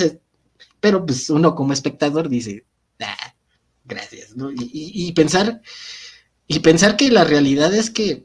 pero 0.80 1.06
pues 1.06 1.30
uno 1.30 1.54
como 1.54 1.74
espectador 1.74 2.28
dice, 2.28 2.66
ah, 3.00 3.36
gracias, 3.86 4.36
¿no? 4.36 4.50
Y, 4.52 5.12
pensar, 5.14 5.62
y 6.48 6.60
pensar 6.60 6.98
que 6.98 7.12
la 7.12 7.24
realidad 7.24 7.74
es 7.74 7.92
que 7.92 8.24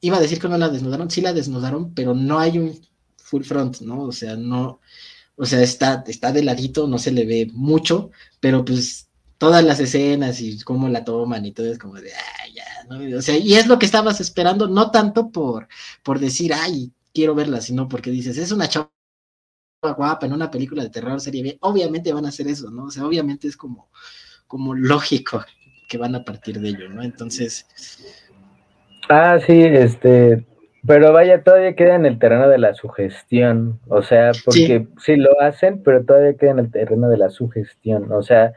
iba 0.00 0.16
a 0.16 0.20
decir 0.20 0.38
que 0.38 0.48
no 0.48 0.56
la 0.56 0.68
desnudaron, 0.68 1.10
sí 1.10 1.20
la 1.20 1.32
desnudaron, 1.32 1.92
pero 1.92 2.14
no 2.14 2.38
hay 2.38 2.58
un 2.58 2.80
full 3.16 3.42
front, 3.42 3.80
¿no? 3.80 4.02
O 4.02 4.12
sea, 4.12 4.36
no, 4.36 4.80
o 5.36 5.46
sea, 5.46 5.62
está, 5.62 6.04
está 6.06 6.32
de 6.32 6.42
ladito, 6.42 6.86
no 6.86 6.98
se 6.98 7.10
le 7.10 7.24
ve 7.26 7.50
mucho, 7.52 8.10
pero 8.40 8.64
pues 8.64 9.08
todas 9.38 9.64
las 9.64 9.80
escenas 9.80 10.40
y 10.40 10.60
cómo 10.60 10.88
la 10.88 11.04
toman 11.04 11.44
y 11.44 11.52
todo 11.52 11.66
es 11.66 11.78
como 11.78 11.94
de, 11.94 12.12
ay, 12.44 12.54
ya, 12.54 12.64
¿no? 12.88 13.18
O 13.18 13.22
sea, 13.22 13.36
y 13.36 13.54
es 13.54 13.66
lo 13.66 13.78
que 13.78 13.86
estabas 13.86 14.20
esperando, 14.20 14.68
no 14.68 14.90
tanto 14.90 15.30
por, 15.30 15.68
por 16.02 16.18
decir, 16.20 16.52
ay, 16.54 16.92
quiero 17.12 17.34
verla, 17.34 17.60
sino 17.60 17.88
porque 17.88 18.10
dices, 18.10 18.38
es 18.38 18.52
una 18.52 18.68
chava 18.68 18.90
guapa 19.82 20.26
en 20.26 20.32
una 20.32 20.50
película 20.50 20.82
de 20.84 20.90
terror 20.90 21.20
serie 21.20 21.42
B, 21.42 21.58
obviamente 21.60 22.12
van 22.12 22.26
a 22.26 22.28
hacer 22.28 22.46
eso, 22.46 22.70
¿no? 22.70 22.84
O 22.84 22.90
sea, 22.90 23.04
obviamente 23.04 23.48
es 23.48 23.56
como, 23.56 23.90
como 24.46 24.74
lógico 24.74 25.44
que 25.88 25.98
van 25.98 26.14
a 26.14 26.24
partir 26.24 26.60
de 26.60 26.68
ello, 26.68 26.88
¿no? 26.88 27.02
Entonces... 27.02 27.66
Ah, 29.08 29.38
sí, 29.44 29.60
este, 29.60 30.46
pero 30.86 31.12
vaya, 31.12 31.42
todavía 31.42 31.74
queda 31.74 31.94
en 31.94 32.06
el 32.06 32.18
terreno 32.18 32.48
de 32.48 32.58
la 32.58 32.74
sugestión, 32.74 33.78
o 33.88 34.02
sea, 34.02 34.32
porque 34.44 34.86
sí. 34.86 34.88
sí 34.98 35.16
lo 35.16 35.40
hacen, 35.40 35.82
pero 35.82 36.04
todavía 36.04 36.34
queda 36.34 36.50
en 36.50 36.58
el 36.58 36.70
terreno 36.70 37.08
de 37.08 37.18
la 37.18 37.30
sugestión, 37.30 38.10
o 38.10 38.22
sea, 38.22 38.52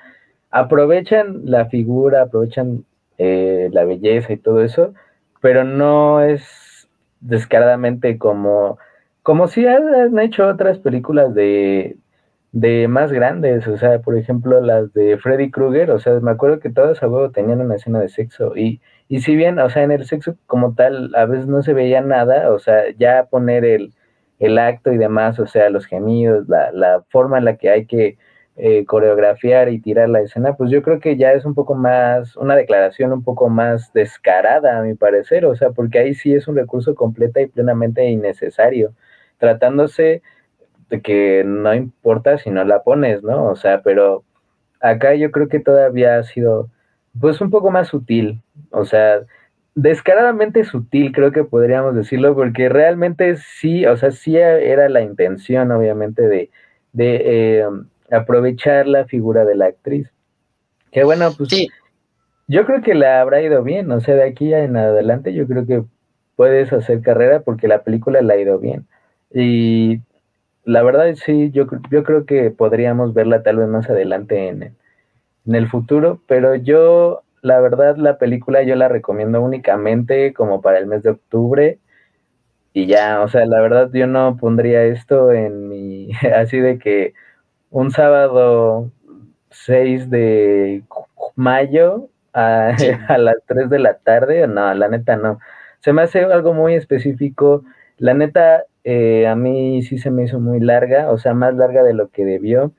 aprovechan 0.50 1.42
la 1.44 1.66
figura, 1.66 2.24
aprovechan 2.24 2.84
eh, 3.18 3.70
la 3.72 3.86
belleza 3.86 4.34
y 4.34 4.38
todo 4.38 4.64
eso, 4.64 4.94
pero 5.42 5.64
no 5.64 6.22
es 6.24 6.88
descaradamente 7.20 8.18
como, 8.18 8.80
como 9.22 9.48
si 9.48 9.68
han 9.68 10.18
hecho 10.18 10.48
otras 10.48 10.80
películas 10.80 11.36
de, 11.36 11.98
de 12.52 12.88
más 12.88 13.12
grandes, 13.12 13.68
o 13.68 13.78
sea, 13.78 14.00
por 14.00 14.18
ejemplo, 14.18 14.62
las 14.62 14.92
de 14.94 15.18
Freddy 15.18 15.52
Krueger, 15.52 15.92
o 15.92 16.00
sea, 16.00 16.20
me 16.22 16.32
acuerdo 16.32 16.60
que 16.60 16.72
todas 16.72 17.04
a 17.04 17.08
huevo 17.08 17.30
tenían 17.30 17.62
una 17.62 17.76
escena 17.76 18.00
de 18.00 18.10
sexo 18.10 18.56
y, 18.58 18.82
y 19.08 19.22
si 19.22 19.36
bien, 19.36 19.60
o 19.60 19.70
sea, 19.70 19.84
en 19.84 19.92
el 19.92 20.06
sexo 20.06 20.38
como 20.48 20.74
tal 20.76 21.14
a 21.16 21.26
veces 21.26 21.48
no 21.48 21.62
se 21.64 21.74
veía 21.74 22.02
nada, 22.02 22.52
o 22.52 22.60
sea, 22.60 22.84
ya 22.98 23.26
poner 23.26 23.66
el, 23.66 23.94
el 24.40 24.58
acto 24.58 24.92
y 24.92 24.98
demás, 24.98 25.40
o 25.40 25.48
sea, 25.48 25.70
los 25.70 25.86
gemidos, 25.86 26.48
la, 26.50 26.72
la 26.72 27.04
forma 27.10 27.38
en 27.38 27.46
la 27.46 27.58
que 27.58 27.70
hay 27.70 27.86
que 27.86 28.18
eh, 28.58 28.86
coreografiar 28.86 29.70
y 29.70 29.80
tirar 29.82 30.10
la 30.10 30.22
escena, 30.22 30.56
pues 30.56 30.72
yo 30.72 30.82
creo 30.82 31.00
que 31.00 31.18
ya 31.18 31.34
es 31.34 31.46
un 31.46 31.54
poco 31.56 31.76
más, 31.76 32.36
una 32.38 32.56
declaración 32.56 33.12
un 33.14 33.24
poco 33.24 33.50
más 33.50 33.92
descarada, 33.94 34.80
a 34.80 34.82
mi 34.84 34.96
parecer, 34.96 35.46
o 35.46 35.56
sea, 35.56 35.72
porque 35.72 36.00
ahí 36.00 36.14
sí 36.16 36.34
es 36.34 36.48
un 36.48 36.56
recurso 36.56 36.96
completa 36.96 37.42
y 37.42 37.48
plenamente 37.48 38.06
innecesario, 38.10 38.94
tratándose 39.38 40.22
de 40.90 41.02
que 41.02 41.44
no 41.46 41.74
importa 41.74 42.38
si 42.38 42.50
no 42.50 42.64
la 42.64 42.84
pones, 42.84 43.24
¿no? 43.24 43.46
O 43.48 43.56
sea, 43.56 43.82
pero 43.82 44.24
acá 44.80 45.16
yo 45.16 45.32
creo 45.32 45.48
que 45.50 45.60
todavía 45.60 46.18
ha 46.18 46.24
sido, 46.24 46.70
pues 47.20 47.42
un 47.42 47.50
poco 47.50 47.72
más 47.72 47.88
sutil, 47.88 48.42
o 48.72 48.86
sea, 48.86 49.22
descaradamente 49.76 50.64
sutil, 50.64 51.12
creo 51.12 51.32
que 51.32 51.44
podríamos 51.44 51.96
decirlo, 51.96 52.34
porque 52.34 52.70
realmente 52.70 53.36
sí, 53.38 53.86
o 53.86 53.98
sea, 53.98 54.12
sí 54.12 54.38
era 54.38 54.90
la 54.90 55.02
intención, 55.02 55.72
obviamente, 55.72 56.24
de, 56.24 56.50
de 56.94 57.22
eh, 57.26 57.66
aprovechar 58.12 58.88
la 58.88 59.06
figura 59.06 59.46
de 59.46 59.56
la 59.56 59.66
actriz. 59.66 60.12
Que 60.92 61.04
bueno, 61.04 61.32
pues 61.38 61.50
sí. 61.50 61.70
yo 62.48 62.66
creo 62.66 62.82
que 62.82 62.96
la 62.96 63.20
habrá 63.20 63.42
ido 63.42 63.64
bien, 63.64 63.92
o 63.92 64.00
sea, 64.00 64.16
de 64.16 64.24
aquí 64.24 64.54
en 64.54 64.78
adelante 64.78 65.34
yo 65.34 65.46
creo 65.46 65.66
que 65.66 65.84
puedes 66.38 66.72
hacer 66.72 67.02
carrera 67.02 67.42
porque 67.42 67.68
la 67.68 67.84
película 67.84 68.22
la 68.22 68.34
ha 68.34 68.40
ido 68.40 68.60
bien. 68.60 68.88
Y 69.34 70.00
la 70.64 70.84
verdad 70.84 71.14
sí, 71.16 71.52
yo, 71.52 71.68
yo 71.92 72.04
creo 72.04 72.26
que 72.26 72.50
podríamos 72.52 73.14
verla 73.14 73.44
tal 73.44 73.58
vez 73.58 73.68
más 73.68 73.90
adelante 73.90 74.48
en, 74.48 74.76
en 75.46 75.56
el 75.56 75.70
futuro, 75.70 76.22
pero 76.28 76.56
yo 76.56 77.24
la 77.46 77.60
verdad, 77.60 77.96
la 77.98 78.18
película 78.18 78.64
yo 78.64 78.76
la 78.76 78.88
recomiendo 78.88 79.40
únicamente 79.40 80.34
como 80.34 80.62
para 80.62 80.80
el 80.80 80.88
mes 80.88 81.04
de 81.04 81.12
octubre. 81.12 81.80
Y 82.74 82.88
ya, 82.88 83.22
o 83.22 83.28
sea, 83.28 83.46
la 83.46 83.62
verdad 83.62 83.92
yo 83.94 84.08
no 84.08 84.38
pondría 84.38 84.84
esto 84.84 85.32
en 85.32 85.70
mi, 85.70 86.10
así 86.36 86.60
de 86.60 86.80
que 86.80 87.14
un 87.70 87.92
sábado 87.92 88.92
6 89.52 90.10
de 90.10 90.84
mayo 91.36 92.10
a, 92.34 92.76
las 93.18 93.36
3 93.48 93.70
de 93.70 93.80
la 93.80 94.00
tarde, 94.00 94.48
no, 94.48 94.74
la 94.74 94.88
neta 94.90 95.16
no. 95.16 95.40
Se 95.82 95.94
me 95.94 96.02
hace 96.02 96.24
algo 96.26 96.54
muy 96.54 96.74
específico. 96.74 97.64
La 98.00 98.16
neta, 98.16 98.66
eh, 98.84 99.28
a 99.28 99.36
mí 99.36 99.84
sí 99.84 100.00
se 100.00 100.10
me 100.12 100.24
hizo 100.24 100.40
muy 100.40 100.60
larga, 100.60 101.12
o 101.12 101.20
sea, 101.20 101.36
más 101.36 101.54
larga 101.56 101.84
de 101.84 101.94
lo 101.94 102.10
que 102.10 102.26
debió 102.26 102.72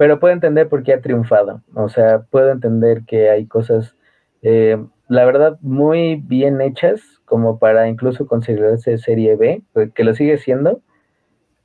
pero 0.00 0.18
puedo 0.18 0.32
entender 0.32 0.66
por 0.66 0.82
qué 0.82 0.94
ha 0.94 1.02
triunfado. 1.02 1.60
O 1.74 1.90
sea, 1.90 2.22
puedo 2.30 2.52
entender 2.52 3.02
que 3.06 3.28
hay 3.28 3.44
cosas, 3.44 3.94
eh, 4.40 4.82
la 5.08 5.26
verdad, 5.26 5.58
muy 5.60 6.16
bien 6.16 6.62
hechas, 6.62 7.02
como 7.26 7.58
para 7.58 7.86
incluso 7.86 8.26
considerarse 8.26 8.96
serie 8.96 9.36
B, 9.36 9.60
pues, 9.74 9.92
que 9.92 10.04
lo 10.04 10.14
sigue 10.14 10.38
siendo, 10.38 10.80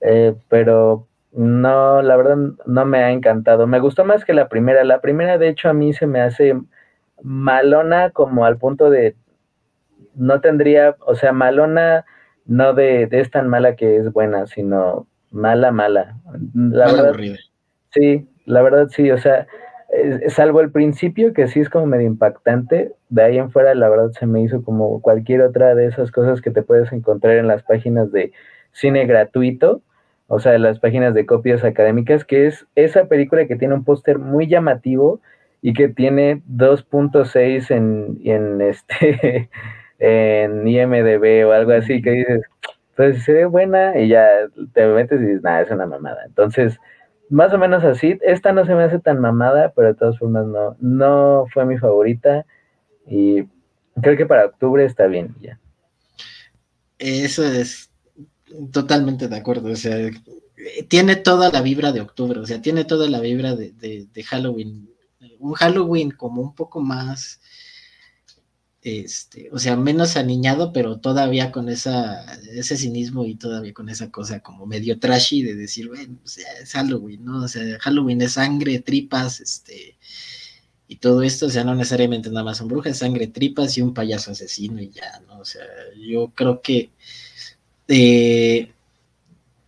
eh, 0.01 0.35
pero 0.49 1.07
no, 1.31 2.01
la 2.01 2.17
verdad, 2.17 2.35
no 2.65 2.85
me 2.85 2.97
ha 3.05 3.11
encantado. 3.11 3.67
Me 3.67 3.79
gustó 3.79 4.03
más 4.03 4.25
que 4.25 4.33
la 4.33 4.49
primera. 4.49 4.83
La 4.83 4.99
primera, 4.99 5.37
de 5.37 5.47
hecho, 5.47 5.69
a 5.69 5.73
mí 5.73 5.93
se 5.93 6.05
me 6.05 6.19
hace 6.19 6.59
malona 7.23 8.09
como 8.09 8.43
al 8.43 8.57
punto 8.57 8.89
de 8.89 9.15
no 10.13 10.41
tendría, 10.41 10.97
o 11.07 11.15
sea, 11.15 11.31
malona 11.31 12.03
no 12.45 12.73
de, 12.73 13.07
de 13.07 13.21
es 13.21 13.31
tan 13.31 13.47
mala 13.47 13.77
que 13.77 13.95
es 13.95 14.11
buena, 14.11 14.45
sino 14.45 15.07
mala, 15.31 15.71
mala. 15.71 16.17
La 16.53 16.87
verdad, 16.91 17.15
Sí, 17.95 18.27
la 18.45 18.61
verdad 18.61 18.87
sí, 18.89 19.09
o 19.11 19.17
sea, 19.17 19.47
salvo 20.29 20.59
el 20.61 20.71
principio 20.71 21.33
que 21.33 21.47
sí 21.47 21.59
es 21.61 21.69
como 21.69 21.85
medio 21.85 22.07
impactante, 22.07 22.91
de 23.09 23.23
ahí 23.23 23.37
en 23.37 23.51
fuera 23.51 23.73
la 23.75 23.89
verdad 23.89 24.11
se 24.11 24.25
me 24.25 24.41
hizo 24.41 24.63
como 24.63 25.01
cualquier 25.01 25.41
otra 25.41 25.75
de 25.75 25.85
esas 25.87 26.11
cosas 26.11 26.41
que 26.41 26.51
te 26.51 26.61
puedes 26.63 26.91
encontrar 26.91 27.37
en 27.37 27.47
las 27.47 27.63
páginas 27.63 28.11
de 28.11 28.33
cine 28.73 29.05
gratuito, 29.05 29.81
o 30.27 30.39
sea, 30.39 30.57
las 30.57 30.79
páginas 30.79 31.13
de 31.13 31.25
copias 31.25 31.63
académicas, 31.63 32.25
que 32.25 32.47
es 32.47 32.65
esa 32.75 33.05
película 33.05 33.45
que 33.47 33.55
tiene 33.55 33.75
un 33.75 33.83
póster 33.85 34.19
muy 34.19 34.47
llamativo 34.47 35.21
y 35.61 35.73
que 35.73 35.87
tiene 35.87 36.41
2.6 36.47 37.71
en, 37.71 38.19
en 38.23 38.61
este 38.61 39.49
en 39.99 40.67
IMDB 40.67 41.47
o 41.47 41.51
algo 41.53 41.71
así 41.71 42.01
que 42.01 42.11
dices, 42.11 42.41
pues 42.95 43.23
se 43.23 43.33
ve 43.33 43.45
buena 43.45 43.97
y 43.99 44.09
ya 44.09 44.27
te 44.73 44.85
metes 44.87 45.21
y 45.21 45.25
dices, 45.25 45.43
nada, 45.43 45.61
es 45.61 45.71
una 45.71 45.85
mamada. 45.85 46.23
Entonces, 46.25 46.79
más 47.29 47.53
o 47.53 47.57
menos 47.57 47.83
así. 47.83 48.17
Esta 48.21 48.51
no 48.51 48.65
se 48.65 48.75
me 48.75 48.83
hace 48.83 48.99
tan 48.99 49.19
mamada, 49.19 49.71
pero 49.75 49.89
de 49.89 49.95
todas 49.95 50.17
formas 50.17 50.45
no, 50.45 50.75
no 50.79 51.45
fue 51.53 51.65
mi 51.65 51.77
favorita. 51.77 52.45
Y 53.07 53.43
creo 54.01 54.17
que 54.17 54.25
para 54.25 54.45
octubre 54.45 54.85
está 54.85 55.07
bien 55.07 55.35
ya. 55.41 55.59
Eso 56.97 57.43
es 57.43 57.89
totalmente 58.71 59.27
de 59.27 59.35
acuerdo. 59.35 59.71
O 59.71 59.75
sea, 59.75 59.97
tiene 60.87 61.15
toda 61.15 61.51
la 61.51 61.61
vibra 61.61 61.91
de 61.91 62.01
octubre, 62.01 62.39
o 62.39 62.45
sea, 62.45 62.61
tiene 62.61 62.85
toda 62.85 63.09
la 63.09 63.19
vibra 63.19 63.55
de, 63.55 63.71
de 63.71 64.23
Halloween. 64.23 64.89
Un 65.39 65.53
Halloween 65.53 66.11
como 66.11 66.41
un 66.41 66.55
poco 66.55 66.79
más 66.81 67.41
este, 68.85 69.49
o 69.51 69.57
sea, 69.57 69.75
menos 69.75 70.15
aniñado, 70.15 70.71
pero 70.71 70.99
todavía 70.99 71.51
con 71.51 71.69
ese 71.69 72.77
cinismo 72.77 73.25
y 73.25 73.33
todavía 73.33 73.73
con 73.73 73.89
esa 73.89 74.11
cosa 74.11 74.41
como 74.41 74.67
medio 74.67 74.99
trashy 74.99 75.41
de 75.41 75.55
decir, 75.55 75.87
bueno, 75.87 76.19
es 76.23 76.71
Halloween, 76.71 77.25
¿no? 77.25 77.45
O 77.45 77.47
sea, 77.47 77.79
Halloween 77.79 78.21
es 78.21 78.33
sangre, 78.33 78.79
tripas, 78.81 79.39
este, 79.39 79.97
y 80.87 80.97
todo 80.97 81.23
esto, 81.23 81.47
o 81.47 81.49
sea, 81.49 81.63
no 81.63 81.73
necesariamente 81.73 82.29
nada 82.29 82.43
más 82.43 82.59
son 82.59 82.67
brujas, 82.67 82.99
sangre, 82.99 83.25
tripas 83.25 83.75
y 83.75 83.81
un 83.81 83.95
payaso 83.95 84.29
asesino 84.29 84.79
y 84.79 84.91
ya, 84.91 85.19
¿no? 85.27 85.39
O 85.39 85.45
sea, 85.45 85.63
yo 85.99 86.31
creo 86.35 86.61
que, 86.61 86.91
eh, 87.87 88.71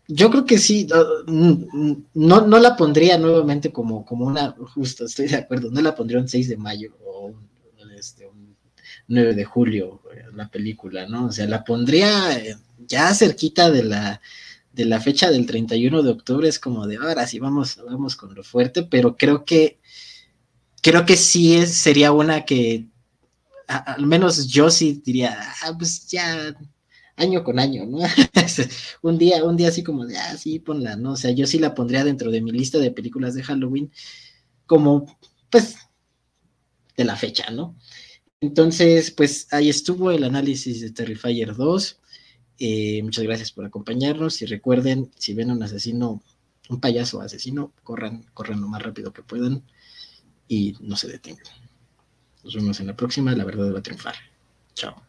yo 0.07 0.29
creo 0.29 0.45
que 0.45 0.59
sí, 0.59 0.87
no, 1.25 2.45
no, 2.45 2.59
la 2.59 2.75
pondría 2.75 3.17
nuevamente 3.17 3.71
como, 3.71 4.05
como 4.05 4.27
una, 4.27 4.51
justo, 4.75 5.05
estoy 5.05 5.27
de 5.27 5.37
acuerdo, 5.37 5.71
no 5.71 5.81
la 5.81 5.95
pondría 5.95 6.19
un 6.21 6.27
6 6.27 6.49
de 6.49 6.57
mayo 6.57 6.95
o 7.03 7.33
este, 7.97 8.27
un 8.27 8.36
9 9.07 9.33
de 9.33 9.45
julio, 9.45 10.01
la 10.33 10.49
película, 10.49 11.07
¿no? 11.07 11.27
O 11.27 11.31
sea, 11.31 11.47
la 11.47 11.63
pondría 11.63 12.37
eh, 12.37 12.57
ya 12.87 13.13
cerquita 13.13 13.71
de 13.71 13.83
la, 13.83 14.21
de 14.73 14.85
la 14.85 14.99
fecha 14.99 15.31
del 15.31 15.45
31 15.45 16.03
de 16.03 16.11
octubre, 16.11 16.47
es 16.47 16.59
como 16.59 16.87
de 16.87 16.97
ahora 16.97 17.25
sí 17.27 17.39
vamos, 17.39 17.79
vamos 17.85 18.15
con 18.15 18.35
lo 18.35 18.43
fuerte, 18.43 18.83
pero 18.83 19.15
creo 19.17 19.45
que 19.45 19.79
creo 20.81 21.05
que 21.05 21.17
sí 21.17 21.55
es, 21.55 21.73
sería 21.73 22.11
una 22.11 22.45
que 22.45 22.87
al 23.67 24.05
menos 24.05 24.47
yo 24.47 24.69
sí 24.69 25.01
diría, 25.03 25.37
ah, 25.63 25.75
pues 25.77 26.07
ya 26.07 26.55
año 27.17 27.43
con 27.43 27.59
año, 27.59 27.85
¿no? 27.85 27.97
un 29.01 29.17
día, 29.17 29.43
un 29.43 29.57
día 29.57 29.69
así 29.69 29.83
como 29.83 30.05
de, 30.05 30.17
ah, 30.17 30.37
sí, 30.37 30.59
ponla, 30.59 30.95
¿no? 30.95 31.13
O 31.13 31.15
sea, 31.17 31.31
yo 31.31 31.45
sí 31.47 31.59
la 31.59 31.75
pondría 31.75 32.03
dentro 32.03 32.31
de 32.31 32.41
mi 32.41 32.51
lista 32.51 32.77
de 32.77 32.91
películas 32.91 33.33
de 33.33 33.43
Halloween 33.43 33.91
como, 34.65 35.17
pues, 35.49 35.75
de 36.95 37.03
la 37.03 37.15
fecha, 37.15 37.49
¿no? 37.51 37.75
Entonces, 38.39 39.09
pues 39.11 39.51
ahí 39.51 39.69
estuvo 39.69 40.11
el 40.11 40.23
análisis 40.23 40.81
de 40.81 40.91
Terrifier 40.91 41.55
2. 41.55 41.99
Eh, 42.59 43.01
muchas 43.03 43.23
gracias 43.23 43.51
por 43.51 43.65
acompañarnos 43.65 44.41
y 44.41 44.45
recuerden, 44.45 45.11
si 45.17 45.33
ven 45.33 45.51
un 45.51 45.63
asesino, 45.63 46.21
un 46.69 46.79
payaso 46.79 47.21
asesino, 47.21 47.73
corran, 47.83 48.25
corran 48.33 48.61
lo 48.61 48.67
más 48.67 48.81
rápido 48.81 49.11
que 49.11 49.23
puedan 49.23 49.63
y 50.47 50.75
no 50.81 50.95
se 50.95 51.07
detengan. 51.07 51.45
Nos 52.43 52.55
vemos 52.55 52.79
en 52.79 52.87
la 52.87 52.95
próxima, 52.95 53.33
la 53.33 53.43
verdad 53.43 53.73
va 53.73 53.79
a 53.79 53.83
triunfar. 53.83 54.15
Chao. 54.73 55.06